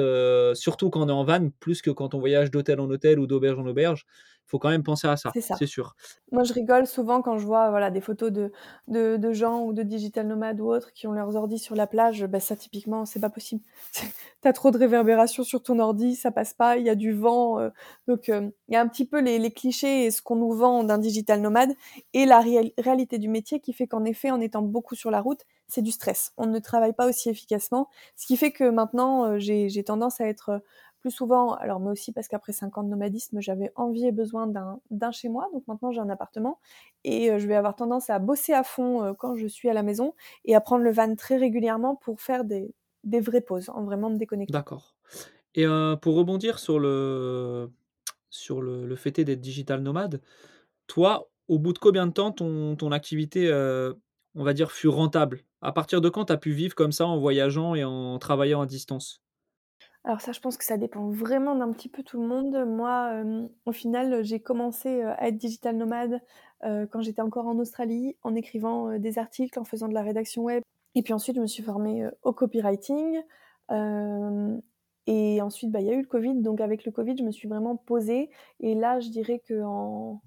surtout 0.55 0.90
quand 0.90 1.03
on 1.03 1.09
est 1.09 1.12
en 1.12 1.25
van, 1.25 1.51
plus 1.61 1.83
que 1.83 1.90
quand 1.90 2.14
on 2.14 2.18
voyage 2.18 2.51
d'hôtel 2.51 2.81
en 2.81 2.88
hôtel 2.90 3.18
ou 3.20 3.27
d'auberge 3.27 3.59
en 3.59 3.66
auberge 3.66 4.07
faut 4.50 4.58
quand 4.58 4.68
même 4.68 4.82
penser 4.82 5.06
à 5.06 5.16
ça, 5.16 5.30
c'est 5.34 5.66
sûr. 5.66 5.94
Moi, 6.32 6.42
je 6.42 6.52
rigole 6.52 6.86
souvent 6.86 7.22
quand 7.22 7.38
je 7.38 7.46
vois 7.46 7.70
voilà, 7.70 7.90
des 7.90 8.00
photos 8.00 8.32
de, 8.32 8.50
de, 8.88 9.32
gens 9.32 9.62
ou 9.62 9.72
de 9.72 9.84
digital 9.84 10.26
nomades 10.26 10.60
ou 10.60 10.66
autres 10.66 10.92
qui 10.92 11.06
ont 11.06 11.12
leurs 11.12 11.36
ordi 11.36 11.58
sur 11.58 11.76
la 11.76 11.86
plage. 11.86 12.26
Bah, 12.26 12.40
ça, 12.40 12.56
typiquement, 12.56 13.04
c'est 13.04 13.20
pas 13.20 13.30
possible. 13.30 13.62
tu 14.42 14.48
as 14.48 14.52
trop 14.52 14.72
de 14.72 14.78
réverbération 14.78 15.44
sur 15.44 15.62
ton 15.62 15.78
ordi, 15.78 16.16
ça 16.16 16.32
passe 16.32 16.52
pas, 16.52 16.78
il 16.78 16.84
y 16.84 16.90
a 16.90 16.96
du 16.96 17.12
vent. 17.12 17.60
Euh. 17.60 17.70
donc, 18.08 18.28
euh, 18.28 18.50
il 18.66 18.74
y 18.74 18.76
a 18.76 18.80
un 18.80 18.88
petit 18.88 19.04
peu 19.04 19.20
les, 19.20 19.50
clichés 19.52 20.06
et 20.06 20.10
ce 20.10 20.20
qu'on 20.20 20.36
nous 20.36 20.52
vend 20.52 20.82
d'un 20.82 20.98
digital 20.98 21.40
nomade 21.40 21.72
et 22.12 22.26
la 22.26 22.42
réalité 22.78 23.18
du 23.18 23.28
métier 23.28 23.60
qui 23.60 23.72
fait 23.72 23.86
qu'en 23.86 24.04
effet, 24.04 24.30
en 24.30 24.40
étant 24.40 24.62
beaucoup 24.62 24.96
sur 24.96 25.10
la 25.12 25.20
route, 25.20 25.40
c'est 25.68 25.82
du 25.82 25.92
stress. 25.92 26.32
On 26.36 26.46
ne 26.46 26.58
travaille 26.58 26.92
pas 26.92 27.08
aussi 27.08 27.28
efficacement. 27.28 27.88
Ce 28.16 28.26
qui 28.26 28.36
fait 28.36 28.50
que 28.50 28.68
maintenant, 28.68 29.26
euh, 29.26 29.38
j'ai 29.38 29.84
tendance 29.84 30.20
à 30.20 30.26
être 30.26 30.60
plus 31.00 31.10
souvent, 31.10 31.54
alors 31.54 31.80
mais 31.80 31.90
aussi 31.90 32.12
parce 32.12 32.28
qu'après 32.28 32.52
5 32.52 32.78
ans 32.78 32.82
de 32.82 32.88
nomadisme, 32.88 33.40
j'avais 33.40 33.72
envie 33.74 34.06
et 34.06 34.12
besoin 34.12 34.46
d'un 34.46 35.10
chez 35.10 35.28
moi, 35.28 35.48
donc 35.52 35.66
maintenant 35.66 35.90
j'ai 35.90 36.00
un 36.00 36.10
appartement, 36.10 36.58
et 37.04 37.30
euh, 37.30 37.38
je 37.38 37.46
vais 37.46 37.56
avoir 37.56 37.74
tendance 37.74 38.10
à 38.10 38.18
bosser 38.18 38.52
à 38.52 38.62
fond 38.62 39.02
euh, 39.02 39.12
quand 39.14 39.34
je 39.34 39.46
suis 39.46 39.68
à 39.68 39.74
la 39.74 39.82
maison, 39.82 40.14
et 40.44 40.54
à 40.54 40.60
prendre 40.60 40.84
le 40.84 40.92
van 40.92 41.14
très 41.16 41.36
régulièrement 41.36 41.96
pour 41.96 42.20
faire 42.20 42.44
des, 42.44 42.74
vraies 43.04 43.40
pauses, 43.40 43.70
en 43.70 43.84
vraiment 43.84 44.10
me 44.10 44.18
déconnecter. 44.18 44.52
D'accord. 44.52 44.94
Et 45.54 45.66
euh, 45.66 45.96
pour 45.96 46.14
rebondir 46.14 46.58
sur 46.58 46.78
le, 46.78 47.70
sur 48.28 48.62
le, 48.62 48.86
le 48.86 48.96
fait 48.96 49.10
d'être 49.10 49.40
digital 49.40 49.80
nomade, 49.82 50.20
toi, 50.86 51.28
au 51.48 51.58
bout 51.58 51.72
de 51.72 51.78
combien 51.78 52.06
de 52.06 52.12
temps 52.12 52.30
ton, 52.30 52.76
ton 52.76 52.92
activité, 52.92 53.50
on 54.34 54.44
va 54.44 54.52
dire, 54.52 54.70
fut 54.70 54.88
rentable? 54.88 55.42
À 55.62 55.72
partir 55.72 56.00
de 56.00 56.08
quand 56.08 56.26
tu 56.26 56.32
as 56.32 56.36
pu 56.36 56.52
vivre 56.52 56.74
comme 56.74 56.92
ça 56.92 57.06
en 57.06 57.18
voyageant 57.18 57.74
et 57.74 57.84
en 57.84 58.18
travaillant 58.18 58.60
à 58.60 58.66
distance? 58.66 59.20
Alors 60.04 60.20
ça, 60.20 60.32
je 60.32 60.40
pense 60.40 60.56
que 60.56 60.64
ça 60.64 60.78
dépend 60.78 61.08
vraiment 61.10 61.54
d'un 61.54 61.70
petit 61.72 61.88
peu 61.88 62.02
tout 62.02 62.20
le 62.20 62.26
monde. 62.26 62.64
Moi, 62.66 63.22
au 63.66 63.72
final, 63.72 64.24
j'ai 64.24 64.40
commencé, 64.40 65.02
à 65.02 65.28
être 65.28 65.36
digital 65.36 65.76
nomade, 65.76 66.20
quand 66.62 67.00
j'étais 67.00 67.22
encore 67.22 67.46
en 67.46 67.58
Australie, 67.58 68.16
en 68.22 68.34
écrivant, 68.34 68.98
des 68.98 69.18
articles, 69.18 69.58
en 69.58 69.64
faisant 69.64 69.88
de 69.88 69.94
la 69.94 70.02
rédaction 70.02 70.42
web. 70.42 70.62
Et 70.94 71.02
puis 71.02 71.12
ensuite 71.12 71.36
je 71.36 71.40
me 71.40 71.46
suis 71.46 71.62
formée, 71.62 72.08
au 72.22 72.32
copywriting, 72.32 73.20
et 75.06 75.42
ensuite, 75.42 75.70
bah, 75.70 75.80
il 75.80 75.86
y 75.86 75.90
a 75.90 75.94
eu 75.94 76.02
le 76.02 76.06
covid, 76.06 76.40
donc 76.40 76.60
avec 76.60 76.84
le 76.84 76.92
covid, 76.92 77.16
je 77.18 77.24
me 77.24 77.32
suis 77.32 77.48
vraiment 77.48 77.76
posée. 77.76 78.30
Et 78.60 78.74
là, 78.74 79.00
je 79.00 79.08
dirais 79.08 79.42
qu'en 79.46 80.20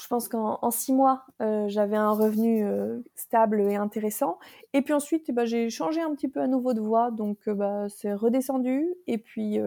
je 0.00 0.06
pense 0.08 0.28
qu'en 0.28 0.70
six 0.70 0.92
mois, 0.92 1.26
euh, 1.42 1.68
j'avais 1.68 1.96
un 1.96 2.12
revenu 2.12 2.64
euh, 2.64 3.00
stable 3.16 3.60
et 3.60 3.76
intéressant. 3.76 4.38
Et 4.72 4.82
puis 4.82 4.94
ensuite, 4.94 5.30
bah, 5.32 5.44
j'ai 5.44 5.68
changé 5.68 6.00
un 6.00 6.14
petit 6.14 6.28
peu 6.28 6.40
à 6.40 6.46
nouveau 6.46 6.72
de 6.74 6.80
voie, 6.80 7.10
donc 7.10 7.38
euh, 7.48 7.54
bah, 7.54 7.86
c'est 7.88 8.12
redescendu. 8.14 8.86
Et 9.06 9.18
puis 9.18 9.58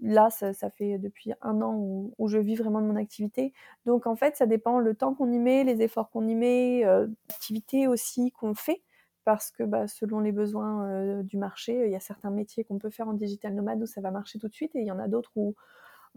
là, 0.00 0.30
ça, 0.30 0.70
fait 0.70 0.98
depuis 0.98 1.32
un 1.42 1.60
an 1.62 1.74
où, 2.18 2.28
je 2.28 2.38
vis 2.38 2.56
vraiment 2.56 2.80
de 2.80 2.86
mon 2.86 2.96
activité. 2.96 3.52
Donc 3.86 4.06
en 4.06 4.16
fait, 4.16 4.36
ça 4.36 4.46
dépend 4.46 4.78
le 4.78 4.94
temps 4.94 5.14
qu'on 5.14 5.30
y 5.30 5.38
met, 5.38 5.64
les 5.64 5.82
efforts 5.82 6.10
qu'on 6.10 6.26
y 6.26 6.34
met, 6.34 6.82
l'activité 6.82 7.86
aussi 7.86 8.32
qu'on 8.32 8.54
fait 8.54 8.82
parce 9.24 9.50
que 9.50 9.62
bah, 9.62 9.86
selon 9.86 10.20
les 10.20 10.32
besoins 10.32 11.22
du 11.22 11.36
marché, 11.36 11.82
il 11.84 11.92
y 11.92 11.96
a 11.96 12.00
certains 12.00 12.30
métiers 12.30 12.64
qu'on 12.64 12.78
peut 12.78 12.90
faire 12.90 13.08
en 13.08 13.12
digital 13.12 13.54
nomade 13.54 13.82
où 13.82 13.86
ça 13.86 14.00
va 14.00 14.10
marcher 14.10 14.38
tout 14.38 14.48
de 14.48 14.54
suite 14.54 14.74
et 14.74 14.80
il 14.80 14.86
y 14.86 14.90
en 14.90 14.98
a 14.98 15.06
d'autres 15.06 15.32
où, 15.36 15.54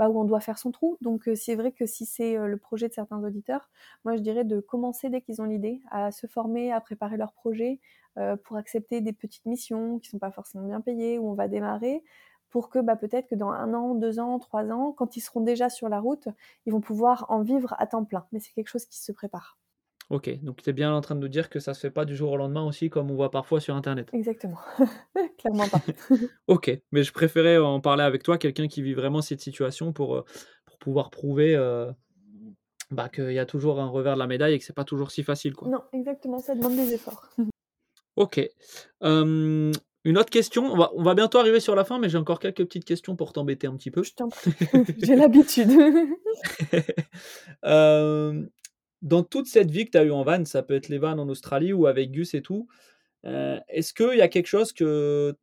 bah, 0.02 0.10
où 0.10 0.20
on 0.20 0.26
doit 0.26 0.40
faire 0.40 0.58
son 0.58 0.72
trou. 0.72 0.98
Donc 1.02 1.30
c'est 1.36 1.54
vrai 1.56 1.72
que 1.72 1.86
si 1.86 2.08
c'est 2.08 2.36
le 2.36 2.58
projet 2.58 2.90
de 2.90 2.94
certains 2.94 3.24
auditeurs, 3.24 3.70
moi 4.04 4.16
je 4.16 4.22
dirais 4.22 4.44
de 4.44 4.60
commencer 4.60 5.10
dès 5.10 5.22
qu'ils 5.22 5.42
ont 5.42 5.46
l'idée 5.46 5.82
à 5.92 6.12
se 6.12 6.26
former, 6.26 6.72
à 6.72 6.82
préparer 6.82 7.18
leur 7.18 7.34
projet 7.34 7.80
pour 8.44 8.58
accepter 8.58 9.00
des 9.02 9.14
petites 9.14 9.46
missions 9.46 10.00
qui 10.00 10.08
ne 10.10 10.12
sont 10.14 10.20
pas 10.20 10.32
forcément 10.32 10.66
bien 10.66 10.82
payées, 10.82 11.20
où 11.20 11.30
on 11.30 11.34
va 11.36 11.48
démarrer 11.48 12.04
pour 12.50 12.70
que 12.70 12.80
bah, 12.80 12.96
peut-être 12.96 13.28
que 13.28 13.36
dans 13.36 13.50
un 13.52 13.74
an, 13.74 13.96
deux 13.96 14.20
ans, 14.20 14.38
trois 14.40 14.66
ans, 14.72 14.92
quand 14.92 15.16
ils 15.18 15.22
seront 15.22 15.42
déjà 15.42 15.70
sur 15.70 15.90
la 15.90 16.00
route, 16.00 16.28
ils 16.66 16.74
vont 16.74 16.82
pouvoir 16.82 17.26
en 17.30 17.42
vivre 17.42 17.76
à 17.80 17.88
temps 17.88 18.04
plein. 18.06 18.26
Mais 18.32 18.40
c'est 18.40 18.52
quelque 18.54 18.68
chose 18.70 18.86
qui 18.86 19.00
se 19.00 19.12
prépare. 19.12 19.61
Ok, 20.12 20.30
donc 20.44 20.62
tu 20.62 20.70
es 20.70 20.74
bien 20.74 20.94
en 20.94 21.00
train 21.00 21.16
de 21.16 21.22
nous 21.22 21.30
dire 21.30 21.50
que 21.50 21.62
ça 21.62 21.74
se 21.74 21.80
fait 21.80 21.90
pas 21.90 22.04
du 22.04 22.18
jour 22.18 22.34
au 22.34 22.38
lendemain 22.38 22.66
aussi, 22.66 22.90
comme 22.90 23.10
on 23.10 23.16
voit 23.16 23.32
parfois 23.32 23.62
sur 23.62 23.78
Internet. 23.78 24.10
Exactement, 24.12 24.58
clairement 25.38 25.70
pas. 25.70 25.80
ok, 26.48 26.70
mais 26.92 27.04
je 27.04 27.14
préférais 27.14 27.58
en 27.58 27.80
parler 27.80 28.04
avec 28.04 28.22
toi, 28.22 28.38
quelqu'un 28.38 28.68
qui 28.68 28.82
vit 28.82 28.94
vraiment 28.94 29.22
cette 29.22 29.40
situation 29.40 29.94
pour, 29.94 30.18
euh, 30.18 30.26
pour 30.66 30.78
pouvoir 30.80 31.12
prouver 31.12 31.56
euh, 31.56 31.90
bah, 32.92 33.08
qu'il 33.08 33.32
y 33.32 33.40
a 33.40 33.46
toujours 33.46 33.80
un 33.80 33.88
revers 33.88 34.16
de 34.16 34.20
la 34.20 34.28
médaille 34.28 34.54
et 34.56 34.60
que 34.60 34.66
c'est 34.66 34.76
pas 34.76 34.84
toujours 34.84 35.12
si 35.12 35.24
facile. 35.24 35.54
Quoi. 35.54 35.70
Non, 35.70 35.82
exactement, 35.94 36.40
ça 36.40 36.56
demande 36.56 36.76
des 36.76 36.94
efforts. 36.94 37.30
ok. 38.18 38.42
une 39.02 39.72
autre 40.18 40.30
question, 40.30 40.66
on 40.66 40.76
va, 40.76 40.92
on 40.94 41.04
va 41.04 41.16
bientôt 41.16 41.38
arriver 41.38 41.62
sur 41.62 41.74
la 41.74 41.86
fin, 41.86 42.00
mais 42.00 42.10
j'ai 42.10 42.18
encore 42.18 42.40
quelques 42.40 42.66
petites 42.66 42.84
questions 42.84 43.16
pour 43.16 43.32
t'embêter 43.32 43.66
un 43.66 43.78
petit 43.78 43.92
peu. 43.92 44.04
Je 44.04 44.14
t'en 44.14 44.28
prie, 44.28 44.52
j'ai 44.98 45.16
l'habitude. 45.16 45.72
euh, 47.64 48.46
dans 49.02 49.24
toute 49.24 49.48
cette 49.48 49.72
vie 49.72 49.86
que 49.86 49.92
tu 49.92 49.98
as 49.98 50.04
eu 50.04 50.12
en 50.12 50.24
van, 50.24 50.46
ça 50.46 50.64
peut 50.64 50.76
être 50.76 50.90
les 50.90 50.98
vannes 50.98 51.20
en 51.20 51.28
Australie 51.30 51.74
ou 51.74 51.88
avec 51.88 52.12
Gus 52.12 52.34
et 52.34 52.42
tout, 52.42 52.68
euh, 53.26 53.60
est-ce 53.68 53.94
qu'il 53.94 54.18
y 54.18 54.22
a 54.22 54.28
quelque 54.28 54.48
chose 54.48 54.74
que 54.74 55.36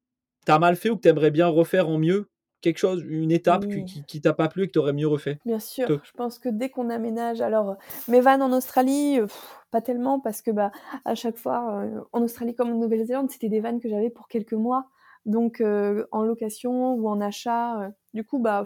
tu 0.46 0.52
as 0.52 0.58
mal 0.58 0.76
fait 0.76 0.90
ou 0.90 0.96
que 0.96 1.02
tu 1.02 1.08
aimerais 1.08 1.30
bien 1.30 1.48
refaire 1.48 1.88
en 1.88 1.98
mieux? 1.98 2.28
Quelque 2.60 2.78
chose, 2.78 3.04
une 3.08 3.30
étape 3.30 3.68
qui, 3.68 4.02
qui, 4.04 4.20
t'a 4.20 4.32
pas 4.32 4.48
plu 4.48 4.64
et 4.64 4.66
que 4.66 4.72
tu 4.72 4.80
aurais 4.80 4.92
mieux 4.92 5.06
refait? 5.06 5.38
Bien 5.44 5.60
sûr, 5.60 5.86
je 6.02 6.10
pense 6.16 6.40
que 6.40 6.48
dès 6.48 6.70
qu'on 6.70 6.90
aménage, 6.90 7.40
alors 7.40 7.76
mes 8.08 8.20
vannes 8.20 8.42
en 8.42 8.52
Australie, 8.52 9.20
euh, 9.20 9.26
pas 9.70 9.80
tellement 9.80 10.18
parce 10.18 10.42
que 10.42 10.50
bah, 10.50 10.72
à 11.04 11.14
chaque 11.14 11.36
fois, 11.36 11.84
euh, 11.84 12.00
en 12.12 12.20
Australie 12.22 12.56
comme 12.56 12.70
en 12.70 12.78
Nouvelle-Zélande, 12.78 13.30
c'était 13.30 13.48
des 13.48 13.60
vannes 13.60 13.78
que 13.78 13.88
j'avais 13.88 14.10
pour 14.10 14.26
quelques 14.26 14.54
mois, 14.54 14.86
donc 15.24 15.60
en 15.60 16.22
location 16.22 16.94
ou 16.94 17.08
en 17.08 17.20
achat. 17.20 17.92
du 18.12 18.24
coup, 18.24 18.40
bah, 18.40 18.64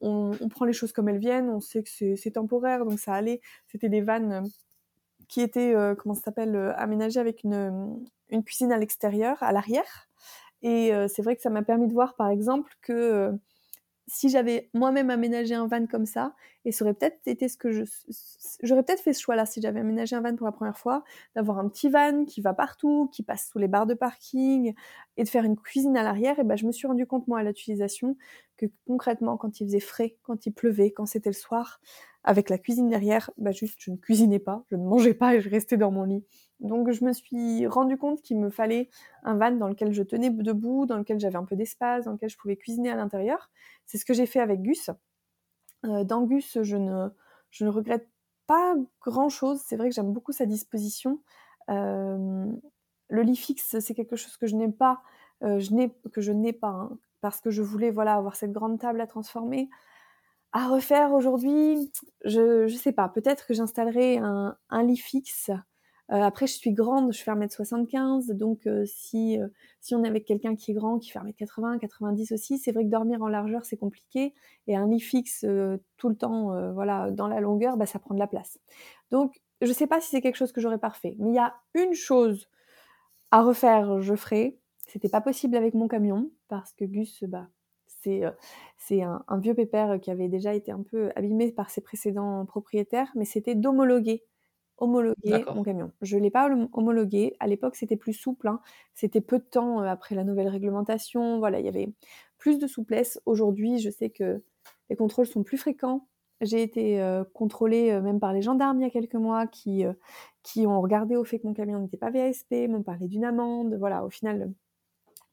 on, 0.00 0.48
prend 0.48 0.64
les 0.64 0.72
choses 0.72 0.92
comme 0.92 1.08
elles 1.08 1.18
viennent, 1.18 1.48
on 1.50 1.60
sait 1.60 1.82
que 1.82 1.88
c'est 2.16 2.30
temporaire, 2.30 2.84
donc 2.84 2.98
ça 2.98 3.14
allait. 3.14 3.40
C'était 3.66 3.88
des 3.88 4.00
vannes 4.00 4.32
euh, 4.32 4.42
qui 5.28 5.40
étaient, 5.40 5.74
euh, 5.74 5.94
comment 5.94 6.14
ça 6.14 6.22
s'appelle, 6.22 6.56
euh, 6.56 6.72
aménagées 6.76 7.20
avec 7.20 7.44
une, 7.44 7.98
une 8.30 8.44
cuisine 8.44 8.72
à 8.72 8.78
l'extérieur, 8.78 9.42
à 9.42 9.52
l'arrière. 9.52 10.08
Et 10.62 10.90
c'est 11.06 11.22
vrai 11.22 11.36
que 11.36 11.42
ça 11.42 11.50
m'a 11.50 11.62
permis 11.62 11.86
de 11.86 11.92
voir, 11.92 12.16
par 12.16 12.30
exemple, 12.30 12.74
que 12.82 13.30
si 14.08 14.30
j'avais 14.30 14.70
moi-même 14.74 15.10
aménagé 15.10 15.54
un 15.54 15.66
van 15.66 15.86
comme 15.86 16.06
ça, 16.06 16.34
et 16.64 16.72
ça 16.72 16.84
aurait 16.84 16.94
peut-être 16.94 17.20
été 17.26 17.48
ce 17.48 17.56
que 17.56 17.70
je. 17.70 17.84
J'aurais 18.62 18.82
peut-être 18.82 19.02
fait 19.02 19.12
ce 19.12 19.20
choix-là 19.20 19.46
si 19.46 19.60
j'avais 19.60 19.80
aménagé 19.80 20.16
un 20.16 20.22
van 20.22 20.34
pour 20.34 20.46
la 20.46 20.52
première 20.52 20.78
fois, 20.78 21.04
d'avoir 21.36 21.58
un 21.58 21.68
petit 21.68 21.90
van 21.90 22.24
qui 22.24 22.40
va 22.40 22.54
partout, 22.54 23.08
qui 23.12 23.22
passe 23.22 23.50
sous 23.52 23.58
les 23.58 23.68
barres 23.68 23.86
de 23.86 23.94
parking, 23.94 24.74
et 25.16 25.24
de 25.24 25.28
faire 25.28 25.44
une 25.44 25.56
cuisine 25.56 25.96
à 25.96 26.02
l'arrière. 26.02 26.38
Et 26.38 26.44
ben, 26.44 26.56
je 26.56 26.66
me 26.66 26.72
suis 26.72 26.86
rendu 26.86 27.06
compte, 27.06 27.28
moi, 27.28 27.40
à 27.40 27.42
l'utilisation, 27.42 28.16
que 28.56 28.66
concrètement, 28.86 29.36
quand 29.36 29.60
il 29.60 29.66
faisait 29.66 29.80
frais, 29.80 30.16
quand 30.22 30.46
il 30.46 30.52
pleuvait, 30.52 30.90
quand 30.90 31.06
c'était 31.06 31.30
le 31.30 31.34
soir, 31.34 31.80
avec 32.28 32.50
la 32.50 32.58
cuisine 32.58 32.90
derrière, 32.90 33.30
bah 33.38 33.52
juste 33.52 33.76
je 33.78 33.90
ne 33.90 33.96
cuisinais 33.96 34.38
pas, 34.38 34.62
je 34.70 34.76
ne 34.76 34.84
mangeais 34.84 35.14
pas 35.14 35.34
et 35.34 35.40
je 35.40 35.48
restais 35.48 35.78
dans 35.78 35.90
mon 35.90 36.04
lit. 36.04 36.26
Donc 36.60 36.90
je 36.90 37.02
me 37.02 37.14
suis 37.14 37.66
rendu 37.66 37.96
compte 37.96 38.20
qu'il 38.20 38.38
me 38.38 38.50
fallait 38.50 38.90
un 39.22 39.34
van 39.38 39.52
dans 39.52 39.66
lequel 39.66 39.92
je 39.92 40.02
tenais 40.02 40.28
debout, 40.28 40.84
dans 40.84 40.98
lequel 40.98 41.18
j'avais 41.18 41.36
un 41.36 41.46
peu 41.46 41.56
d'espace, 41.56 42.04
dans 42.04 42.12
lequel 42.12 42.28
je 42.28 42.36
pouvais 42.36 42.56
cuisiner 42.56 42.90
à 42.90 42.96
l'intérieur. 42.96 43.48
C'est 43.86 43.96
ce 43.96 44.04
que 44.04 44.12
j'ai 44.12 44.26
fait 44.26 44.40
avec 44.40 44.60
Gus. 44.60 44.90
Euh, 45.86 46.04
dans 46.04 46.24
Gus, 46.24 46.58
je 46.60 46.76
ne, 46.76 47.70
regrette 47.70 48.06
pas 48.46 48.74
grand-chose. 49.00 49.62
C'est 49.64 49.76
vrai 49.76 49.88
que 49.88 49.94
j'aime 49.94 50.12
beaucoup 50.12 50.32
sa 50.32 50.44
disposition. 50.44 51.22
Euh, 51.70 52.44
le 53.08 53.22
lit 53.22 53.36
fixe, 53.36 53.78
c'est 53.80 53.94
quelque 53.94 54.16
chose 54.16 54.36
que 54.36 54.46
je 54.46 54.54
n'ai 54.54 54.70
pas, 54.70 55.00
euh, 55.44 55.62
que 56.12 56.20
je 56.20 56.32
n'ai 56.32 56.52
pas, 56.52 56.68
hein, 56.68 56.98
parce 57.22 57.40
que 57.40 57.48
je 57.48 57.62
voulais 57.62 57.90
voilà 57.90 58.16
avoir 58.16 58.36
cette 58.36 58.52
grande 58.52 58.78
table 58.78 59.00
à 59.00 59.06
transformer. 59.06 59.70
À 60.52 60.68
refaire 60.68 61.12
aujourd'hui, 61.12 61.92
je 62.24 62.62
ne 62.62 62.68
sais 62.68 62.92
pas, 62.92 63.08
peut-être 63.08 63.46
que 63.46 63.54
j'installerai 63.54 64.18
un, 64.18 64.82
lit 64.82 64.96
fixe 64.96 65.50
euh, 66.10 66.22
après, 66.22 66.46
je 66.46 66.54
suis 66.54 66.72
grande, 66.72 67.12
je 67.12 67.22
fais 67.22 67.30
1m75, 67.30 68.32
donc 68.32 68.66
euh, 68.66 68.84
si, 68.86 69.38
euh, 69.38 69.46
si 69.80 69.94
on 69.94 70.02
est 70.04 70.08
avec 70.08 70.24
quelqu'un 70.24 70.56
qui 70.56 70.70
est 70.70 70.74
grand, 70.74 70.98
qui 70.98 71.10
fait 71.10 71.18
1m80, 71.18 71.78
90 71.78 72.32
aussi, 72.32 72.58
c'est 72.58 72.72
vrai 72.72 72.84
que 72.84 72.88
dormir 72.88 73.20
en 73.20 73.28
largeur, 73.28 73.66
c'est 73.66 73.76
compliqué. 73.76 74.34
Et 74.66 74.74
un 74.74 74.88
lit 74.88 75.00
fixe 75.00 75.44
tout 75.98 76.08
le 76.08 76.16
temps, 76.16 76.72
voilà, 76.72 77.10
dans 77.10 77.28
la 77.28 77.40
longueur, 77.40 77.76
bah, 77.76 77.86
ça 77.86 77.98
prend 77.98 78.14
de 78.14 78.18
la 78.18 78.26
place. 78.26 78.58
Donc, 79.10 79.42
je 79.60 79.68
ne 79.68 79.72
sais 79.74 79.86
pas 79.86 80.00
si 80.00 80.08
c'est 80.08 80.22
quelque 80.22 80.36
chose 80.36 80.52
que 80.52 80.60
j'aurais 80.62 80.78
parfait, 80.78 81.14
mais 81.18 81.30
il 81.30 81.34
y 81.34 81.38
a 81.38 81.54
une 81.74 81.92
chose 81.92 82.48
à 83.30 83.42
refaire, 83.42 84.00
je 84.00 84.14
ferai. 84.14 84.58
C'était 84.86 85.10
pas 85.10 85.20
possible 85.20 85.56
avec 85.56 85.74
mon 85.74 85.88
camion, 85.88 86.30
parce 86.48 86.72
que 86.72 86.86
Gus, 86.86 87.22
bah, 87.24 87.48
c'est 88.02 88.22
c'est 88.76 89.02
un, 89.02 89.24
un, 89.28 89.38
vieux 89.38 89.54
pépère 89.54 90.00
qui 90.00 90.10
avait 90.10 90.28
déjà 90.28 90.54
été 90.54 90.72
un 90.72 90.82
peu 90.82 91.10
abîmé 91.16 91.52
par 91.52 91.70
ses 91.70 91.80
précédents 91.80 92.44
propriétaires, 92.46 93.10
mais 93.14 93.24
c'était 93.24 93.54
d'homologuer 93.54 94.24
homologuer 94.78 95.44
mon 95.54 95.62
camion. 95.62 95.92
Je 96.00 96.16
ne 96.16 96.22
l'ai 96.22 96.30
pas 96.30 96.48
homologué. 96.72 97.36
À 97.40 97.46
l'époque, 97.46 97.76
c'était 97.76 97.96
plus 97.96 98.12
souple. 98.12 98.48
Hein. 98.48 98.60
C'était 98.94 99.20
peu 99.20 99.38
de 99.38 99.44
temps 99.44 99.80
euh, 99.82 99.84
après 99.84 100.14
la 100.14 100.24
nouvelle 100.24 100.48
réglementation. 100.48 101.38
Voilà, 101.38 101.60
il 101.60 101.66
y 101.66 101.68
avait 101.68 101.92
plus 102.38 102.58
de 102.58 102.66
souplesse. 102.66 103.20
Aujourd'hui, 103.26 103.78
je 103.78 103.90
sais 103.90 104.10
que 104.10 104.42
les 104.88 104.96
contrôles 104.96 105.26
sont 105.26 105.42
plus 105.42 105.58
fréquents. 105.58 106.08
J'ai 106.40 106.62
été 106.62 107.02
euh, 107.02 107.24
contrôlée 107.34 107.90
euh, 107.90 108.00
même 108.00 108.20
par 108.20 108.32
les 108.32 108.42
gendarmes 108.42 108.78
il 108.80 108.84
y 108.84 108.86
a 108.86 108.90
quelques 108.90 109.14
mois 109.14 109.48
qui, 109.48 109.84
qui 110.44 110.66
ont 110.66 110.80
regardé 110.80 111.16
au 111.16 111.24
fait 111.24 111.40
que 111.40 111.46
mon 111.46 111.54
camion 111.54 111.80
n'était 111.80 111.96
pas 111.96 112.10
VASP, 112.10 112.68
m'ont 112.68 112.82
parlé 112.82 113.08
d'une 113.08 113.24
amende. 113.24 113.74
Voilà, 113.78 114.04
au 114.04 114.10
final, 114.10 114.52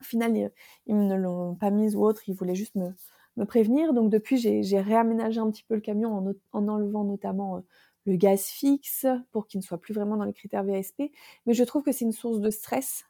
au 0.01 0.03
final 0.03 0.51
ils, 0.87 0.97
ne 1.07 1.15
l'ont 1.15 1.55
pas 1.55 1.71
mise 1.71 1.95
ou 1.95 2.03
autre. 2.03 2.27
Ils 2.27 2.35
voulaient 2.35 2.55
juste 2.55 2.75
me, 2.75 2.93
me 3.37 3.45
prévenir. 3.45 3.93
Donc 3.93 4.09
depuis, 4.09 4.37
j'ai 4.37 4.79
réaménagé 4.79 5.39
un 5.39 5.49
petit 5.51 5.63
peu 5.63 5.75
le 5.75 5.81
camion 5.81 6.13
en, 6.13 6.33
en 6.53 6.67
enlevant 6.67 7.03
notamment 7.03 7.63
le 8.05 8.15
gaz 8.15 8.45
fixe 8.45 9.05
pour 9.31 9.47
qu'il 9.47 9.59
ne 9.59 9.63
soit 9.63 9.79
plus 9.79 9.93
vraiment 9.93 10.17
dans 10.17 10.25
les 10.25 10.33
critères 10.33 10.63
VASP. 10.63 11.03
Mais 11.45 11.53
je 11.53 11.63
trouve 11.63 11.83
que 11.83 11.91
c'est 11.91 12.05
une 12.05 12.11
source 12.11 12.39
de 12.39 12.49
stress. 12.49 13.05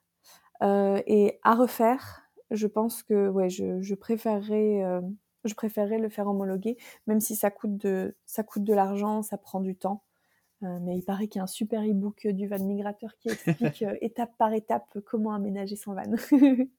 Euh, 0.64 1.02
et 1.06 1.40
à 1.44 1.56
refaire, 1.56 2.24
je 2.52 2.68
pense 2.68 3.04
que 3.04 3.30
ouais, 3.30 3.50
je, 3.50 3.82
je 3.82 3.96
préférerais, 3.96 4.84
euh, 4.84 5.02
je 5.44 5.54
préférerais 5.54 6.00
le 6.00 6.10
faire 6.10 6.28
homologuer, 6.28 6.78
même 7.08 7.20
si 7.20 7.36
ça 7.36 7.52
coûte 7.52 7.78
de, 7.78 8.16
ça 8.26 8.44
coûte 8.44 8.64
de 8.64 8.74
l'argent, 8.74 9.22
ça 9.22 9.38
prend 9.38 9.60
du 9.60 9.76
temps. 9.76 10.04
Euh, 10.64 10.80
mais 10.82 10.98
il 10.98 11.04
paraît 11.04 11.28
qu'il 11.28 11.40
y 11.40 11.42
a 11.42 11.44
un 11.44 11.48
super 11.48 11.84
e-book 11.84 12.28
du 12.28 12.48
van 12.48 12.64
migrateur 12.64 13.18
qui 13.18 13.30
explique 13.30 13.84
étape 14.02 14.32
par 14.38 14.54
étape 14.54 14.98
comment 15.06 15.34
aménager 15.34 15.76
son 15.76 15.94
van. 15.94 16.16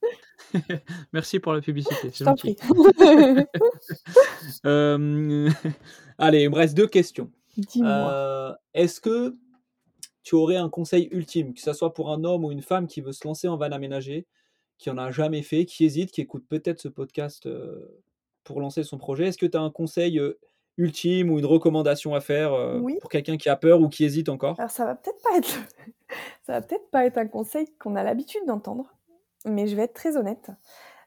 Merci 1.12 1.40
pour 1.40 1.52
la 1.52 1.60
publicité. 1.60 2.10
Je 2.12 2.24
t'en 2.24 2.34
prie. 2.34 2.56
allez, 6.18 6.42
il 6.42 6.50
me 6.50 6.54
reste 6.54 6.76
deux 6.76 6.86
questions. 6.86 7.30
Euh, 7.76 8.54
est-ce 8.74 9.00
que 9.00 9.36
tu 10.22 10.34
aurais 10.34 10.56
un 10.56 10.68
conseil 10.68 11.08
ultime, 11.12 11.54
que 11.54 11.60
ce 11.60 11.72
soit 11.72 11.94
pour 11.94 12.10
un 12.10 12.24
homme 12.24 12.44
ou 12.44 12.52
une 12.52 12.62
femme 12.62 12.86
qui 12.86 13.00
veut 13.00 13.12
se 13.12 13.26
lancer 13.26 13.48
en 13.48 13.56
van 13.56 13.72
aménagé, 13.72 14.26
qui 14.78 14.90
en 14.90 14.98
a 14.98 15.10
jamais 15.10 15.42
fait, 15.42 15.64
qui 15.64 15.84
hésite, 15.84 16.10
qui 16.10 16.20
écoute 16.20 16.44
peut-être 16.48 16.80
ce 16.80 16.88
podcast 16.88 17.46
euh, 17.46 18.02
pour 18.44 18.60
lancer 18.60 18.82
son 18.82 18.98
projet 18.98 19.28
Est-ce 19.28 19.38
que 19.38 19.46
tu 19.46 19.56
as 19.56 19.60
un 19.60 19.70
conseil 19.70 20.18
euh, 20.18 20.38
ultime 20.78 21.30
ou 21.30 21.38
une 21.38 21.46
recommandation 21.46 22.14
à 22.14 22.20
faire 22.20 22.52
pour 23.00 23.10
quelqu'un 23.10 23.36
qui 23.36 23.48
a 23.48 23.56
peur 23.56 23.80
ou 23.80 23.88
qui 23.88 24.04
hésite 24.04 24.28
encore 24.28 24.58
Alors 24.58 24.70
ça 24.70 24.84
va 24.84 24.94
peut-être 24.94 25.22
pas 25.22 25.36
être 25.38 25.58
ça 26.46 26.52
va 26.52 26.62
peut-être 26.62 26.90
pas 26.90 27.06
être 27.06 27.18
un 27.18 27.26
conseil 27.26 27.66
qu'on 27.78 27.96
a 27.96 28.02
l'habitude 28.02 28.42
d'entendre, 28.46 28.94
mais 29.44 29.66
je 29.66 29.76
vais 29.76 29.82
être 29.82 29.94
très 29.94 30.16
honnête. 30.16 30.50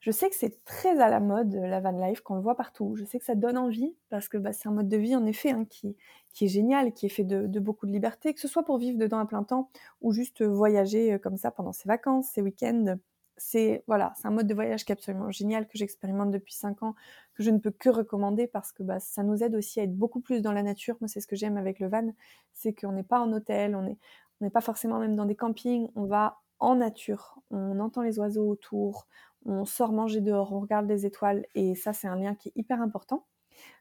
Je 0.01 0.11
sais 0.11 0.29
que 0.29 0.35
c'est 0.35 0.63
très 0.63 0.99
à 1.01 1.09
la 1.09 1.19
mode, 1.19 1.53
la 1.55 1.81
van 1.81 1.91
life, 1.91 2.21
qu'on 2.21 2.35
le 2.35 2.41
voit 2.41 2.55
partout. 2.55 2.95
Je 2.95 3.03
sais 3.03 3.19
que 3.19 3.25
ça 3.25 3.35
donne 3.35 3.57
envie, 3.57 3.93
parce 4.09 4.29
que 4.29 4.37
bah, 4.37 4.53
c'est 4.53 4.69
un 4.69 4.71
mode 4.71 4.87
de 4.87 4.95
vie, 4.95 5.15
en 5.15 5.25
effet, 5.25 5.51
hein, 5.51 5.65
qui, 5.69 5.97
qui 6.33 6.45
est 6.45 6.47
génial, 6.47 6.93
qui 6.93 7.05
est 7.05 7.09
fait 7.09 7.25
de, 7.25 7.59
beaucoup 7.59 7.85
de 7.85 7.91
liberté, 7.91 8.33
que 8.33 8.39
ce 8.39 8.47
soit 8.47 8.63
pour 8.63 8.77
vivre 8.77 8.97
dedans 8.97 9.19
à 9.19 9.25
plein 9.25 9.43
temps 9.43 9.69
ou 10.01 10.13
juste 10.13 10.41
voyager 10.41 11.13
euh, 11.13 11.17
comme 11.17 11.35
ça 11.35 11.51
pendant 11.51 11.73
ses 11.73 11.89
vacances, 11.89 12.29
ses 12.29 12.41
week-ends. 12.41 12.95
C'est 13.41 13.83
voilà, 13.87 14.13
un 14.23 14.31
mode 14.31 14.47
de 14.47 14.53
voyage 14.53 14.85
qui 14.85 14.91
est 14.91 14.93
absolument 14.93 15.31
génial, 15.31 15.67
que 15.67 15.77
j'expérimente 15.77 16.29
depuis 16.29 16.53
5 16.53 16.83
ans, 16.83 16.93
que 17.33 17.41
je 17.41 17.49
ne 17.49 17.57
peux 17.57 17.71
que 17.71 17.89
recommander 17.89 18.47
parce 18.47 18.71
que 18.71 18.83
bah, 18.83 18.99
ça 18.99 19.23
nous 19.23 19.43
aide 19.43 19.55
aussi 19.55 19.79
à 19.79 19.83
être 19.83 19.95
beaucoup 19.95 20.19
plus 20.19 20.41
dans 20.41 20.51
la 20.51 20.61
nature. 20.61 20.97
Moi, 21.01 21.07
c'est 21.07 21.21
ce 21.21 21.27
que 21.27 21.35
j'aime 21.35 21.57
avec 21.57 21.79
le 21.79 21.87
van, 21.87 22.13
c'est 22.53 22.73
qu'on 22.73 22.91
n'est 22.91 23.03
pas 23.03 23.19
en 23.19 23.31
hôtel, 23.33 23.75
on 23.75 23.81
n'est 23.81 23.97
on 24.41 24.49
pas 24.49 24.61
forcément 24.61 24.99
même 24.99 25.15
dans 25.15 25.25
des 25.25 25.35
campings, 25.35 25.89
on 25.95 26.05
va 26.05 26.39
en 26.59 26.75
nature, 26.75 27.39
on 27.51 27.79
entend 27.79 28.01
les 28.01 28.19
oiseaux 28.19 28.47
autour, 28.47 29.07
on 29.45 29.65
sort 29.65 29.91
manger 29.91 30.21
dehors, 30.21 30.53
on 30.53 30.59
regarde 30.59 30.87
les 30.87 31.05
étoiles, 31.05 31.45
et 31.55 31.75
ça, 31.75 31.93
c'est 31.93 32.07
un 32.07 32.15
lien 32.15 32.35
qui 32.35 32.49
est 32.49 32.53
hyper 32.55 32.81
important. 32.81 33.25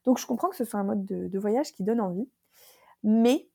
Donc, 0.05 0.19
je 0.19 0.27
comprends 0.27 0.49
que 0.49 0.57
ce 0.57 0.65
soit 0.65 0.81
un 0.81 0.85
mode 0.85 1.05
de, 1.05 1.39
voyage 1.39 1.73
qui 1.73 1.83
donne 1.83 2.01
envie, 2.01 2.29
mais 3.03 3.49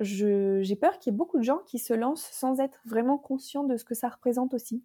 j'ai 0.00 0.76
peur 0.80 0.98
qu'il 0.98 1.12
y 1.12 1.14
ait 1.14 1.16
beaucoup 1.16 1.38
de 1.38 1.42
gens 1.42 1.58
qui 1.66 1.78
se 1.78 1.92
lancent 1.92 2.28
sans 2.32 2.60
être 2.60 2.80
vraiment 2.86 3.18
conscients 3.18 3.64
de 3.64 3.76
ce 3.76 3.84
que 3.84 3.94
ça 3.94 4.08
représente 4.08 4.54
aussi. 4.54 4.82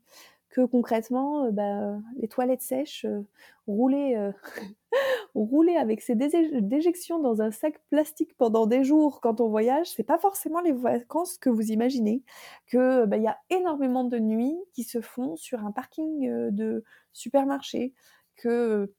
Concrètement, 0.71 1.45
euh, 1.45 1.51
bah, 1.51 1.97
les 2.17 2.27
toilettes 2.27 2.61
sèches, 2.61 3.05
euh, 3.05 3.21
rouler, 3.67 4.15
euh, 4.15 4.31
rouler 5.35 5.75
avec 5.75 6.01
ses 6.01 6.15
déjections 6.15 7.19
dans 7.19 7.41
un 7.41 7.51
sac 7.51 7.81
plastique 7.89 8.35
pendant 8.37 8.65
des 8.65 8.83
jours 8.83 9.19
quand 9.21 9.41
on 9.41 9.49
voyage, 9.49 9.87
c'est 9.87 10.03
pas 10.03 10.17
forcément 10.17 10.61
les 10.61 10.71
vacances 10.71 11.37
que 11.37 11.49
vous 11.49 11.71
imaginez. 11.71 12.23
Que 12.67 13.05
bah, 13.05 13.17
il 13.17 13.23
y 13.23 13.27
a 13.27 13.37
énormément 13.49 14.05
de 14.05 14.17
nuits 14.17 14.57
qui 14.73 14.83
se 14.83 15.01
font 15.01 15.35
sur 15.35 15.65
un 15.65 15.71
parking 15.71 16.29
de 16.51 16.83
supermarché. 17.11 17.93
Que 18.37 18.93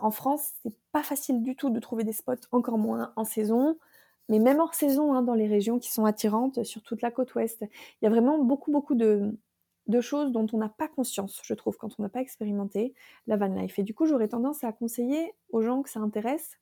en 0.00 0.10
France, 0.10 0.52
c'est 0.62 0.74
pas 0.92 1.02
facile 1.02 1.42
du 1.42 1.54
tout 1.54 1.70
de 1.70 1.78
trouver 1.80 2.02
des 2.04 2.12
spots, 2.12 2.34
encore 2.50 2.78
moins 2.78 3.12
en 3.16 3.24
saison 3.24 3.76
mais 4.28 4.40
même 4.40 4.58
hors 4.58 4.74
saison, 4.74 5.14
hein, 5.14 5.22
dans 5.22 5.34
les 5.34 5.46
régions 5.46 5.78
qui 5.78 5.92
sont 5.92 6.04
attirantes 6.04 6.64
sur 6.64 6.82
toute 6.82 7.00
la 7.00 7.12
côte 7.12 7.34
ouest. 7.36 7.62
Il 7.62 8.04
y 8.04 8.06
a 8.06 8.10
vraiment 8.10 8.38
beaucoup, 8.42 8.72
beaucoup 8.72 8.96
de, 8.96 9.32
choses 10.00 10.32
dont 10.32 10.46
on 10.52 10.58
n'a 10.58 10.68
pas 10.68 10.88
conscience, 10.88 11.40
je 11.44 11.54
trouve, 11.54 11.76
quand 11.76 11.90
on 11.98 12.02
n'a 12.02 12.08
pas 12.08 12.20
expérimenté 12.20 12.94
la 13.26 13.36
van 13.36 13.46
life. 13.46 13.78
Et 13.78 13.82
du 13.82 13.94
coup, 13.94 14.06
j'aurais 14.06 14.28
tendance 14.28 14.64
à 14.64 14.72
conseiller 14.72 15.32
aux 15.50 15.62
gens 15.62 15.82
que 15.82 15.90
ça 15.90 16.00
intéresse 16.00 16.58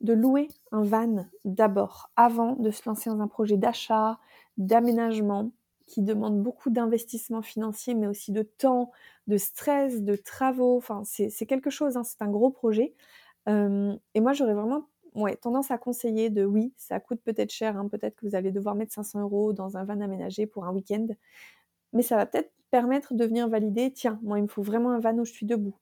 de 0.00 0.12
louer 0.12 0.48
un 0.72 0.82
van 0.82 1.26
d'abord, 1.44 2.10
avant 2.16 2.56
de 2.56 2.70
se 2.70 2.82
lancer 2.88 3.08
dans 3.08 3.20
un 3.20 3.28
projet 3.28 3.56
d'achat, 3.56 4.18
d'aménagement, 4.56 5.52
qui 5.86 6.02
demande 6.02 6.42
beaucoup 6.42 6.70
d'investissement 6.70 7.42
financier, 7.42 7.94
mais 7.94 8.06
aussi 8.06 8.32
de 8.32 8.42
temps, 8.42 8.90
de 9.26 9.36
stress, 9.36 10.02
de 10.02 10.16
travaux. 10.16 10.76
Enfin, 10.76 11.02
c'est 11.04 11.46
quelque 11.46 11.70
chose, 11.70 11.96
hein, 11.96 12.04
c'est 12.04 12.22
un 12.22 12.30
gros 12.30 12.50
projet. 12.50 12.94
Euh, 13.48 13.94
et 14.14 14.20
moi, 14.20 14.32
j'aurais 14.32 14.54
vraiment 14.54 14.86
tendance 15.42 15.70
à 15.70 15.78
conseiller 15.78 16.30
de 16.30 16.44
oui, 16.44 16.72
ça 16.76 16.98
coûte 16.98 17.20
peut-être 17.22 17.50
cher, 17.50 17.76
hein, 17.76 17.88
peut-être 17.88 18.16
que 18.16 18.26
vous 18.26 18.34
allez 18.34 18.50
devoir 18.50 18.74
mettre 18.74 18.94
500 18.94 19.20
euros 19.20 19.52
dans 19.52 19.76
un 19.76 19.84
van 19.84 20.00
aménagé 20.00 20.46
pour 20.46 20.64
un 20.64 20.72
week-end, 20.72 21.06
mais 21.92 22.02
ça 22.02 22.16
va 22.16 22.24
peut-être 22.26 22.50
permettre 22.72 23.14
de 23.14 23.24
venir 23.24 23.48
valider, 23.48 23.92
tiens, 23.92 24.18
moi 24.22 24.38
il 24.38 24.42
me 24.42 24.48
faut 24.48 24.62
vraiment 24.62 24.90
un 24.90 24.98
van 24.98 25.16
où 25.18 25.24
je 25.24 25.32
suis 25.32 25.46
debout. 25.46 25.76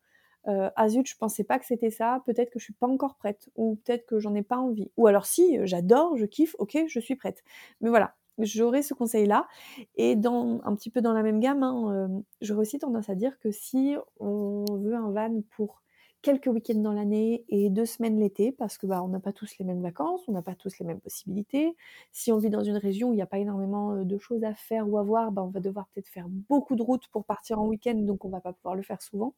Euh, 0.49 0.71
ah 0.75 0.89
zut, 0.89 1.07
je 1.07 1.17
pensais 1.17 1.45
pas 1.45 1.59
que 1.59 1.65
c'était 1.65 1.91
ça, 1.91 2.23
peut-être 2.27 2.51
que 2.51 2.59
je 2.59 2.65
suis 2.65 2.75
pas 2.75 2.89
encore 2.89 3.15
prête, 3.15 3.49
ou 3.55 3.77
peut-être 3.77 4.07
que 4.07 4.19
j'en 4.19 4.35
ai 4.35 4.43
pas 4.43 4.59
envie. 4.59 4.91
Ou 4.97 5.07
alors 5.07 5.25
si, 5.25 5.59
j'adore, 5.65 6.17
je 6.17 6.27
kiffe, 6.27 6.57
ok, 6.59 6.79
je 6.89 7.01
suis 7.01 7.15
prête. 7.15 7.45
Mais 7.81 7.91
voilà, 7.91 8.17
j'aurais 8.39 8.83
ce 8.83 8.93
conseil-là. 8.93 9.47
Et 9.95 10.17
dans, 10.17 10.61
un 10.65 10.75
petit 10.75 10.91
peu 10.91 11.01
dans 11.01 11.13
la 11.13 11.23
même 11.23 11.39
gamme, 11.39 11.63
hein, 11.63 11.93
euh, 11.93 12.09
j'aurais 12.41 12.63
aussi 12.63 12.81
tendance 12.81 13.09
à 13.09 13.15
dire 13.15 13.39
que 13.39 13.53
si 13.53 13.95
on 14.19 14.65
veut 14.69 14.97
un 14.97 15.11
van 15.11 15.43
pour 15.57 15.83
quelques 16.23 16.47
week-ends 16.47 16.79
dans 16.81 16.93
l'année 16.93 17.45
et 17.49 17.71
deux 17.71 17.87
semaines 17.87 18.19
l'été, 18.19 18.53
parce 18.53 18.79
que 18.79 18.87
bah, 18.87 19.03
on 19.03 19.09
n'a 19.09 19.21
pas 19.21 19.33
tous 19.33 19.59
les 19.59 19.65
mêmes 19.65 19.83
vacances, 19.83 20.21
on 20.29 20.33
n'a 20.33 20.43
pas 20.43 20.55
tous 20.55 20.79
les 20.79 20.87
mêmes 20.87 21.01
possibilités. 21.01 21.77
Si 22.13 22.31
on 22.33 22.39
vit 22.39 22.51
dans 22.51 22.63
une 22.63 22.77
région 22.77 23.11
où 23.11 23.13
il 23.13 23.17
n'y 23.17 23.23
a 23.23 23.27
pas 23.27 23.39
énormément 23.39 24.05
de 24.05 24.19
choses 24.19 24.45
à 24.45 24.55
faire 24.55 24.89
ou 24.89 24.99
à 24.99 25.03
voir, 25.03 25.33
bah, 25.33 25.43
on 25.43 25.49
va 25.49 25.61
devoir 25.61 25.89
peut-être 25.89 26.09
faire 26.09 26.27
beaucoup 26.29 26.77
de 26.77 26.83
routes 26.83 27.09
pour 27.09 27.25
partir 27.25 27.59
en 27.61 27.67
week-end, 27.67 27.95
donc 27.95 28.25
on 28.25 28.29
va 28.29 28.41
pas 28.41 28.53
pouvoir 28.53 28.75
le 28.75 28.83
faire 28.83 29.01
souvent. 29.03 29.35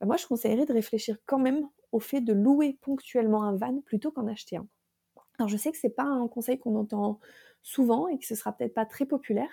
Bah, 0.00 0.06
moi, 0.06 0.16
je 0.16 0.26
conseillerais 0.26 0.66
de 0.66 0.72
réfléchir 0.72 1.18
quand 1.26 1.38
même 1.38 1.68
au 1.92 2.00
fait 2.00 2.20
de 2.20 2.32
louer 2.32 2.78
ponctuellement 2.80 3.42
un 3.42 3.56
van 3.56 3.80
plutôt 3.80 4.10
qu'en 4.10 4.26
acheter 4.26 4.56
un. 4.56 4.66
Alors 5.38 5.48
je 5.48 5.56
sais 5.56 5.70
que 5.70 5.78
c'est 5.78 5.88
pas 5.90 6.04
un 6.04 6.26
conseil 6.26 6.58
qu'on 6.58 6.74
entend 6.74 7.20
souvent 7.62 8.08
et 8.08 8.18
que 8.18 8.26
ce 8.26 8.34
sera 8.34 8.52
peut-être 8.52 8.74
pas 8.74 8.86
très 8.86 9.06
populaire, 9.06 9.50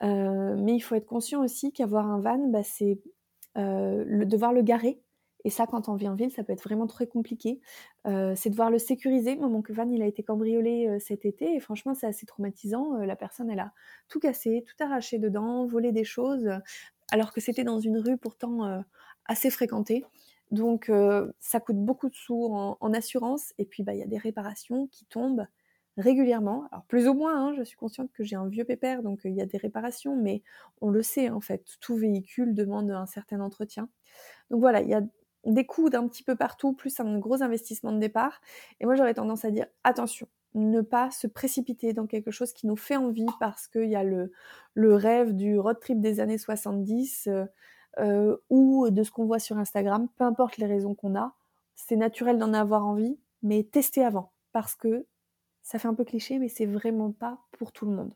mais 0.00 0.74
il 0.74 0.80
faut 0.80 0.94
être 0.94 1.06
conscient 1.06 1.44
aussi 1.44 1.72
qu'avoir 1.72 2.06
un 2.06 2.20
van, 2.20 2.50
c'est 2.64 2.98
le, 3.54 4.24
devoir 4.24 4.52
le 4.52 4.62
garer 4.62 5.02
et 5.44 5.50
ça, 5.50 5.66
quand 5.66 5.88
on 5.88 5.94
vit 5.94 6.08
en 6.08 6.14
ville, 6.14 6.30
ça 6.30 6.44
peut 6.44 6.52
être 6.52 6.62
vraiment 6.62 6.86
très 6.86 7.06
compliqué. 7.06 7.60
Euh, 8.06 8.34
c'est 8.36 8.50
devoir 8.50 8.70
le 8.70 8.78
sécuriser. 8.78 9.36
Moi, 9.36 9.48
mon 9.48 9.62
van, 9.68 9.88
il 9.90 10.02
a 10.02 10.06
été 10.06 10.22
cambriolé 10.22 10.86
euh, 10.88 10.98
cet 10.98 11.24
été 11.24 11.54
et 11.54 11.60
franchement, 11.60 11.94
c'est 11.94 12.06
assez 12.06 12.26
traumatisant. 12.26 13.00
Euh, 13.00 13.06
la 13.06 13.16
personne, 13.16 13.50
elle 13.50 13.60
a 13.60 13.72
tout 14.08 14.20
cassé, 14.20 14.64
tout 14.66 14.82
arraché 14.82 15.18
dedans, 15.18 15.66
volé 15.66 15.92
des 15.92 16.04
choses, 16.04 16.48
alors 17.10 17.32
que 17.32 17.40
c'était 17.40 17.64
dans 17.64 17.80
une 17.80 17.98
rue 17.98 18.16
pourtant 18.16 18.82
assez 19.26 19.50
fréquentée. 19.50 20.04
Donc, 20.50 20.90
ça 21.38 21.60
coûte 21.60 21.76
beaucoup 21.76 22.08
de 22.08 22.14
sous 22.14 22.44
en, 22.44 22.92
assurance. 22.92 23.52
Et 23.58 23.64
puis, 23.64 23.82
bah, 23.82 23.94
il 23.94 24.00
y 24.00 24.02
a 24.02 24.06
des 24.06 24.18
réparations 24.18 24.88
qui 24.88 25.04
tombent 25.06 25.46
régulièrement. 25.96 26.66
Alors, 26.72 26.84
plus 26.84 27.08
ou 27.08 27.14
moins, 27.14 27.36
hein, 27.36 27.54
je 27.56 27.62
suis 27.62 27.76
consciente 27.76 28.10
que 28.12 28.24
j'ai 28.24 28.36
un 28.36 28.48
vieux 28.48 28.64
pépère, 28.64 29.02
donc 29.02 29.20
il 29.24 29.34
y 29.34 29.40
a 29.40 29.46
des 29.46 29.58
réparations, 29.58 30.16
mais 30.16 30.42
on 30.80 30.90
le 30.90 31.02
sait, 31.02 31.30
en 31.30 31.40
fait, 31.40 31.64
tout 31.80 31.96
véhicule 31.96 32.54
demande 32.54 32.90
un 32.90 33.06
certain 33.06 33.40
entretien. 33.40 33.88
Donc 34.50 34.60
voilà, 34.60 34.80
il 34.82 34.88
y 34.88 34.94
a 34.94 35.02
des 35.44 35.66
coûts 35.66 35.90
d'un 35.90 36.06
petit 36.08 36.22
peu 36.22 36.36
partout, 36.36 36.72
plus 36.72 37.00
un 37.00 37.18
gros 37.18 37.42
investissement 37.42 37.92
de 37.92 37.98
départ. 37.98 38.40
Et 38.80 38.86
moi, 38.86 38.94
j'aurais 38.94 39.14
tendance 39.14 39.44
à 39.44 39.50
dire 39.50 39.66
attention, 39.84 40.28
ne 40.54 40.80
pas 40.80 41.10
se 41.10 41.26
précipiter 41.26 41.92
dans 41.92 42.06
quelque 42.06 42.30
chose 42.30 42.52
qui 42.52 42.66
nous 42.66 42.76
fait 42.76 42.96
envie 42.96 43.26
parce 43.38 43.66
qu'il 43.68 43.88
y 43.88 43.96
a 43.96 44.04
le, 44.04 44.32
rêve 44.76 45.34
du 45.34 45.58
road 45.58 45.78
trip 45.80 46.00
des 46.00 46.20
années 46.20 46.38
70 46.38 47.28
euh, 47.28 47.46
euh, 47.98 48.36
ou 48.50 48.90
de 48.90 49.02
ce 49.02 49.10
qu'on 49.10 49.26
voit 49.26 49.38
sur 49.38 49.58
Instagram, 49.58 50.08
peu 50.16 50.24
importe 50.24 50.58
les 50.58 50.66
raisons 50.66 50.94
qu'on 50.94 51.16
a. 51.16 51.34
C'est 51.76 51.96
naturel 51.96 52.38
d'en 52.38 52.52
avoir 52.52 52.86
envie, 52.86 53.18
mais 53.42 53.62
testez 53.64 54.04
avant 54.04 54.32
parce 54.52 54.74
que 54.74 55.06
ça 55.62 55.78
fait 55.78 55.88
un 55.88 55.94
peu 55.94 56.04
cliché, 56.04 56.38
mais 56.38 56.48
c'est 56.48 56.66
vraiment 56.66 57.12
pas 57.12 57.38
pour 57.52 57.72
tout 57.72 57.86
le 57.86 57.92
monde. 57.92 58.12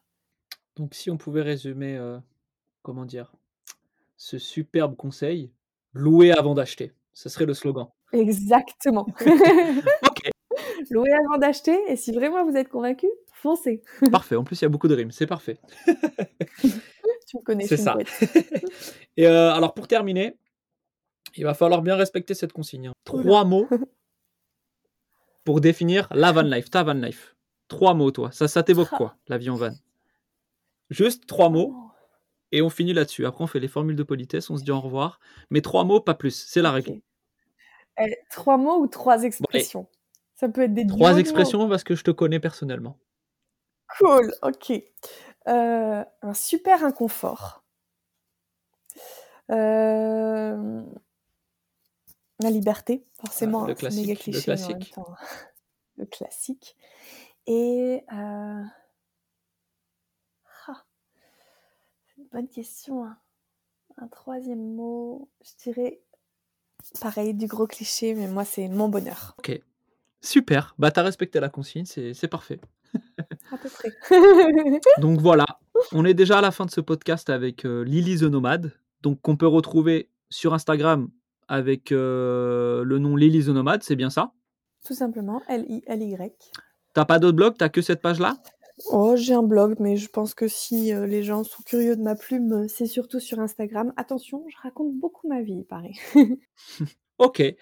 Donc, 0.77 0.95
si 0.95 1.11
on 1.11 1.16
pouvait 1.16 1.43
résumer, 1.43 1.97
euh, 1.97 2.18
comment 2.83 3.05
dire, 3.05 3.33
ce 4.16 4.39
superbe 4.39 4.97
conseil, 4.97 5.53
louer 5.93 6.33
avant 6.33 6.55
d'acheter. 6.55 6.93
Ce 7.15 7.29
serait 7.29 7.47
le 7.47 7.55
slogan. 7.55 7.87
Exactement. 8.12 9.07
ok. 10.07 10.31
Louer 10.91 11.12
avant 11.12 11.39
d'acheter, 11.39 11.79
et 11.89 11.97
si 11.97 12.12
vraiment 12.12 12.45
vous 12.45 12.57
êtes 12.57 12.69
convaincu, 12.69 13.07
foncez. 13.33 13.83
parfait. 14.12 14.37
En 14.37 14.45
plus, 14.45 14.61
il 14.61 14.65
y 14.65 14.67
a 14.67 14.69
beaucoup 14.69 14.89
de 14.89 14.95
rimes. 14.95 15.11
C'est 15.12 15.27
parfait. 15.27 15.59
tu 15.87 17.37
me 17.39 17.43
connais. 17.43 17.67
C'est 17.67 17.77
ça. 17.77 17.97
et 19.17 19.27
euh, 19.27 19.53
alors, 19.53 19.75
pour 19.75 19.89
terminer, 19.89 20.37
il 21.37 21.45
va 21.45 21.55
falloir 21.55 21.83
bien 21.83 21.97
respecter 21.97 22.35
cette 22.35 22.53
consigne. 22.53 22.89
Hein. 22.89 22.95
Trois 23.05 23.45
mots 23.45 23.69
pour 25.45 25.61
définir 25.61 26.09
la 26.11 26.33
van 26.33 26.43
life, 26.43 26.71
ta 26.71 26.83
van 26.83 26.95
life. 26.95 27.37
Trois 27.69 27.95
mots, 27.95 28.11
toi. 28.11 28.31
Ça, 28.33 28.49
ça 28.49 28.62
t'évoque 28.62 28.91
quoi, 28.91 29.17
la 29.29 29.39
vie 29.39 29.51
en 29.51 29.57
van? 29.57 29.73
Juste 30.91 31.27
trois 31.27 31.49
mots 31.49 31.75
et 32.55 32.62
on 32.62 32.70
finit 32.70 32.92
là-dessus. 32.92 33.26
Après, 33.26 33.42
on 33.42 33.48
fait 33.48 33.59
les 33.59 33.66
formules 33.66 33.96
de 33.96 34.05
politesse, 34.05 34.48
on 34.48 34.57
se 34.57 34.62
dit 34.62 34.70
au 34.70 34.80
revoir. 34.80 35.18
Mais 35.50 35.61
trois 35.61 35.82
mots, 35.82 36.00
pas 36.00 36.14
plus. 36.14 36.46
C'est 36.48 36.62
la 36.62 36.70
règle. 36.70 37.00
Eh, 37.98 38.16
trois 38.30 38.57
mots 38.57 38.78
ou 38.78 38.86
trois 38.86 39.24
expressions? 39.24 39.88
Ça 40.36 40.48
peut 40.48 40.62
être 40.62 40.74
des 40.74 40.86
Trois 40.86 41.18
expressions 41.18 41.68
parce 41.68 41.82
que 41.82 41.96
je 41.96 42.05
te 42.05 42.12
connais 42.12 42.38
personnellement. 42.38 42.96
Cool, 43.98 44.32
ok. 44.42 44.72
Euh, 45.48 46.05
un 46.22 46.34
super 46.34 46.84
inconfort. 46.84 47.64
Euh, 49.50 50.82
la 52.40 52.50
liberté, 52.50 53.05
forcément. 53.14 53.64
le, 53.64 53.72
hein, 53.72 53.74
classique, 53.74 54.18
cliché, 54.20 54.38
le 54.38 54.44
classique. 54.44 54.94
Le 55.96 56.07
classique. 56.07 56.76
Et 57.46 58.02
euh, 58.12 58.64
bonne 62.35 62.49
question. 62.49 63.05
Hein. 63.05 63.16
Un 63.97 64.09
troisième 64.09 64.74
mot, 64.74 65.30
je 65.43 65.70
dirais 65.70 66.01
pareil, 67.01 67.32
du 67.32 67.47
gros 67.47 67.66
cliché, 67.66 68.14
mais 68.14 68.26
moi, 68.26 68.45
c'est 68.45 68.68
mon 68.68 68.89
bonheur. 68.89 69.35
Ok, 69.39 69.59
super. 70.20 70.74
Bah, 70.78 70.91
t'as 70.91 71.03
respecté 71.03 71.39
la 71.41 71.49
consigne, 71.49 71.85
c'est 71.87 72.28
parfait. 72.28 72.61
à 73.53 73.57
peu 73.57 73.68
près. 73.68 73.93
Donc 75.01 75.20
voilà, 75.20 75.47
on 75.93 76.05
est 76.05 76.14
déjà 76.14 76.39
à 76.39 76.41
la 76.41 76.51
fin 76.51 76.66
de 76.66 76.70
ce 76.70 76.80
podcast 76.80 77.30
avec 77.30 77.64
euh, 77.64 77.85
Lily 77.85 78.18
the 78.18 78.24
Nomade, 78.24 78.72
donc 79.03 79.20
qu'on 79.22 79.37
peut 79.37 79.47
retrouver 79.47 80.11
sur 80.28 80.55
Instagram 80.55 81.09
avec 81.47 81.93
euh, 81.93 82.85
le 82.85 82.99
nom 82.99 83.16
Lily 83.16 83.45
the 83.45 83.49
Nomade, 83.49 83.82
c'est 83.82 83.97
bien 83.97 84.11
ça? 84.11 84.32
Tout 84.85 84.95
simplement, 84.95 85.43
L-I-L-Y. 85.49 86.32
T'as 86.95 87.05
pas 87.05 87.18
d'autre 87.18 87.37
blog 87.37 87.55
T'as 87.59 87.68
que 87.68 87.82
cette 87.82 88.01
page-là? 88.03 88.37
Oh, 88.87 89.14
j'ai 89.16 89.35
un 89.35 89.43
blog, 89.43 89.77
mais 89.79 89.97
je 89.97 90.09
pense 90.09 90.35
que 90.35 90.49
si 90.49 90.93
euh, 90.93 91.07
les 91.07 91.22
gens 91.22 91.45
sont 91.45 91.62
curieux 91.62 91.97
de 91.97 92.03
ma 92.03 92.16
plume, 92.16 92.66
c'est 92.68 92.87
surtout 92.87 93.20
sur 93.20 93.39
Instagram. 93.39 93.93
Attention, 93.97 94.45
je 94.49 94.57
raconte 94.62 94.95
beaucoup 94.95 95.29
ma 95.29 95.43
vie, 95.43 95.59
il 95.61 95.64
paraît. 95.64 95.93
ok. 97.18 97.41
Et 97.41 97.57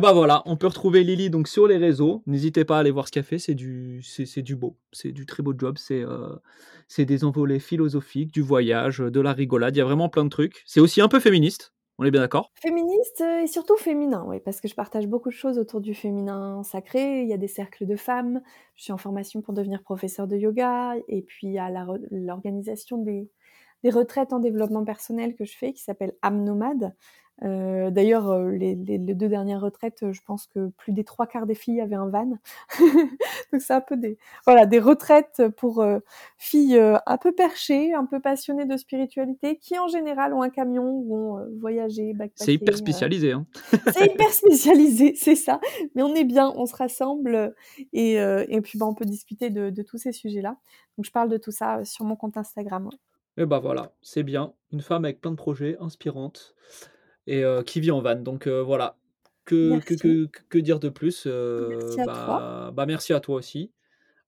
ben 0.00 0.12
voilà, 0.12 0.42
on 0.46 0.56
peut 0.56 0.68
retrouver 0.68 1.02
Lily 1.02 1.30
donc 1.30 1.48
sur 1.48 1.66
les 1.66 1.78
réseaux. 1.78 2.22
N'hésitez 2.26 2.64
pas 2.64 2.76
à 2.76 2.80
aller 2.80 2.92
voir 2.92 3.08
ce 3.08 3.12
qu'elle 3.12 3.24
fait, 3.24 3.40
c'est 3.40 3.54
du, 3.54 4.02
c'est, 4.04 4.42
du 4.42 4.54
beau, 4.54 4.76
c'est 4.92 5.10
du 5.10 5.26
très 5.26 5.42
beau 5.42 5.52
job. 5.56 5.78
C'est, 5.78 6.04
euh, 6.04 6.36
c'est 6.86 7.04
des 7.04 7.24
envolées 7.24 7.58
philosophiques, 7.58 8.32
du 8.32 8.42
voyage, 8.42 8.98
de 8.98 9.20
la 9.20 9.32
rigolade. 9.32 9.74
Il 9.74 9.78
y 9.80 9.82
a 9.82 9.84
vraiment 9.84 10.08
plein 10.08 10.24
de 10.24 10.30
trucs. 10.30 10.62
C'est 10.66 10.80
aussi 10.80 11.00
un 11.00 11.08
peu 11.08 11.18
féministe. 11.18 11.72
On 11.98 12.04
est 12.04 12.10
bien 12.10 12.20
d'accord? 12.20 12.50
Féministe 12.54 13.20
euh, 13.20 13.42
et 13.42 13.46
surtout 13.46 13.76
féminin, 13.76 14.24
oui, 14.26 14.40
parce 14.40 14.60
que 14.60 14.68
je 14.68 14.74
partage 14.74 15.06
beaucoup 15.06 15.28
de 15.28 15.34
choses 15.34 15.58
autour 15.58 15.80
du 15.80 15.94
féminin 15.94 16.62
sacré. 16.62 17.22
Il 17.22 17.28
y 17.28 17.32
a 17.32 17.36
des 17.36 17.48
cercles 17.48 17.86
de 17.86 17.96
femmes. 17.96 18.40
Je 18.76 18.84
suis 18.84 18.92
en 18.92 18.98
formation 18.98 19.42
pour 19.42 19.52
devenir 19.52 19.82
professeur 19.82 20.26
de 20.26 20.36
yoga. 20.36 20.94
Et 21.08 21.22
puis 21.22 21.48
il 21.48 21.52
y 21.52 21.58
a 21.58 21.70
l'organisation 22.10 22.98
des, 22.98 23.28
retraites 23.84 24.32
en 24.32 24.38
développement 24.38 24.84
personnel 24.84 25.34
que 25.34 25.44
je 25.44 25.56
fais 25.56 25.72
qui 25.72 25.82
s'appelle 25.82 26.14
Âme 26.22 26.44
Nomade. 26.44 26.94
Euh, 27.44 27.90
d'ailleurs, 27.90 28.30
euh, 28.30 28.50
les, 28.50 28.76
deux 28.76 29.28
dernières 29.28 29.60
retraites, 29.60 30.12
je 30.12 30.20
pense 30.24 30.46
que 30.46 30.68
plus 30.76 30.92
des 30.92 31.02
trois 31.02 31.26
quarts 31.26 31.46
des 31.46 31.54
filles 31.54 31.80
avaient 31.80 31.96
un 31.96 32.08
van. 32.08 32.38
Donc 33.52 33.60
c'est 33.60 33.72
un 33.72 33.80
peu 33.80 33.96
des 33.96 34.18
voilà 34.46 34.66
des 34.66 34.78
retraites 34.78 35.42
pour 35.56 35.84
filles 36.38 36.78
un 36.78 37.16
peu 37.16 37.32
perchées, 37.32 37.92
un 37.94 38.06
peu 38.06 38.20
passionnées 38.20 38.64
de 38.64 38.76
spiritualité, 38.76 39.56
qui 39.56 39.78
en 39.78 39.88
général 39.88 40.34
ont 40.34 40.42
un 40.42 40.50
camion, 40.50 41.02
vont 41.02 41.44
voyager, 41.58 42.14
C'est 42.36 42.54
hyper 42.54 42.76
spécialisé. 42.76 43.32
Hein. 43.32 43.46
c'est 43.92 44.12
hyper 44.12 44.30
spécialisé, 44.30 45.14
c'est 45.16 45.34
ça. 45.34 45.60
Mais 45.94 46.02
on 46.02 46.14
est 46.14 46.24
bien, 46.24 46.52
on 46.56 46.66
se 46.66 46.76
rassemble 46.76 47.54
et, 47.92 48.14
et 48.14 48.60
puis 48.60 48.78
bah, 48.78 48.86
on 48.86 48.94
peut 48.94 49.04
discuter 49.04 49.50
de, 49.50 49.70
de 49.70 49.82
tous 49.82 49.98
ces 49.98 50.12
sujets-là. 50.12 50.56
Donc 50.96 51.06
je 51.06 51.10
parle 51.10 51.28
de 51.28 51.36
tout 51.36 51.52
ça 51.52 51.84
sur 51.84 52.04
mon 52.04 52.16
compte 52.16 52.36
Instagram. 52.36 52.88
Et 53.38 53.46
bah 53.46 53.58
voilà, 53.58 53.92
c'est 54.02 54.22
bien. 54.22 54.52
Une 54.72 54.82
femme 54.82 55.04
avec 55.04 55.20
plein 55.20 55.30
de 55.30 55.36
projets, 55.36 55.76
inspirante, 55.80 56.54
et 57.26 57.44
qui 57.66 57.80
vit 57.80 57.90
en 57.90 58.00
van. 58.00 58.16
Donc 58.16 58.48
voilà, 58.48 58.96
que, 59.44 59.78
que, 59.80 60.26
que, 60.48 60.58
dire 60.58 60.78
de 60.78 60.88
plus 60.88 61.26
Merci 61.26 62.00
à 62.00 62.04
bah, 62.04 62.12
toi. 62.12 62.70
Bah, 62.74 62.86
merci 62.86 63.12
à 63.12 63.20
toi 63.20 63.36
aussi. 63.36 63.72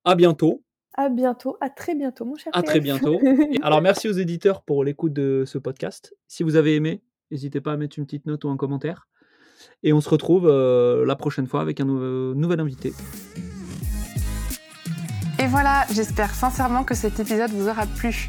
À 0.04 0.14
bientôt. 0.14 0.62
À 0.96 1.08
bientôt, 1.08 1.56
à 1.60 1.70
très 1.70 1.96
bientôt, 1.96 2.24
mon 2.24 2.36
cher. 2.36 2.52
À 2.54 2.62
très 2.62 2.80
bientôt. 2.80 3.18
alors, 3.62 3.82
merci 3.82 4.08
aux 4.08 4.12
éditeurs 4.12 4.62
pour 4.62 4.84
l'écoute 4.84 5.12
de 5.12 5.42
ce 5.44 5.58
podcast. 5.58 6.14
Si 6.28 6.44
vous 6.44 6.54
avez 6.54 6.76
aimé, 6.76 7.02
n'hésitez 7.30 7.60
pas 7.60 7.72
à 7.72 7.76
mettre 7.76 7.98
une 7.98 8.04
petite 8.04 8.26
note 8.26 8.44
ou 8.44 8.48
un 8.48 8.56
commentaire. 8.56 9.08
Et 9.82 9.92
on 9.92 10.00
se 10.00 10.08
retrouve 10.08 10.48
la 10.48 11.16
prochaine 11.16 11.46
fois 11.46 11.62
avec 11.62 11.80
un 11.80 11.84
nouvel 11.84 12.60
invité. 12.60 12.92
Et 15.40 15.46
voilà, 15.46 15.84
j'espère 15.92 16.34
sincèrement 16.34 16.84
que 16.84 16.94
cet 16.94 17.18
épisode 17.18 17.50
vous 17.50 17.68
aura 17.68 17.86
plu. 17.86 18.28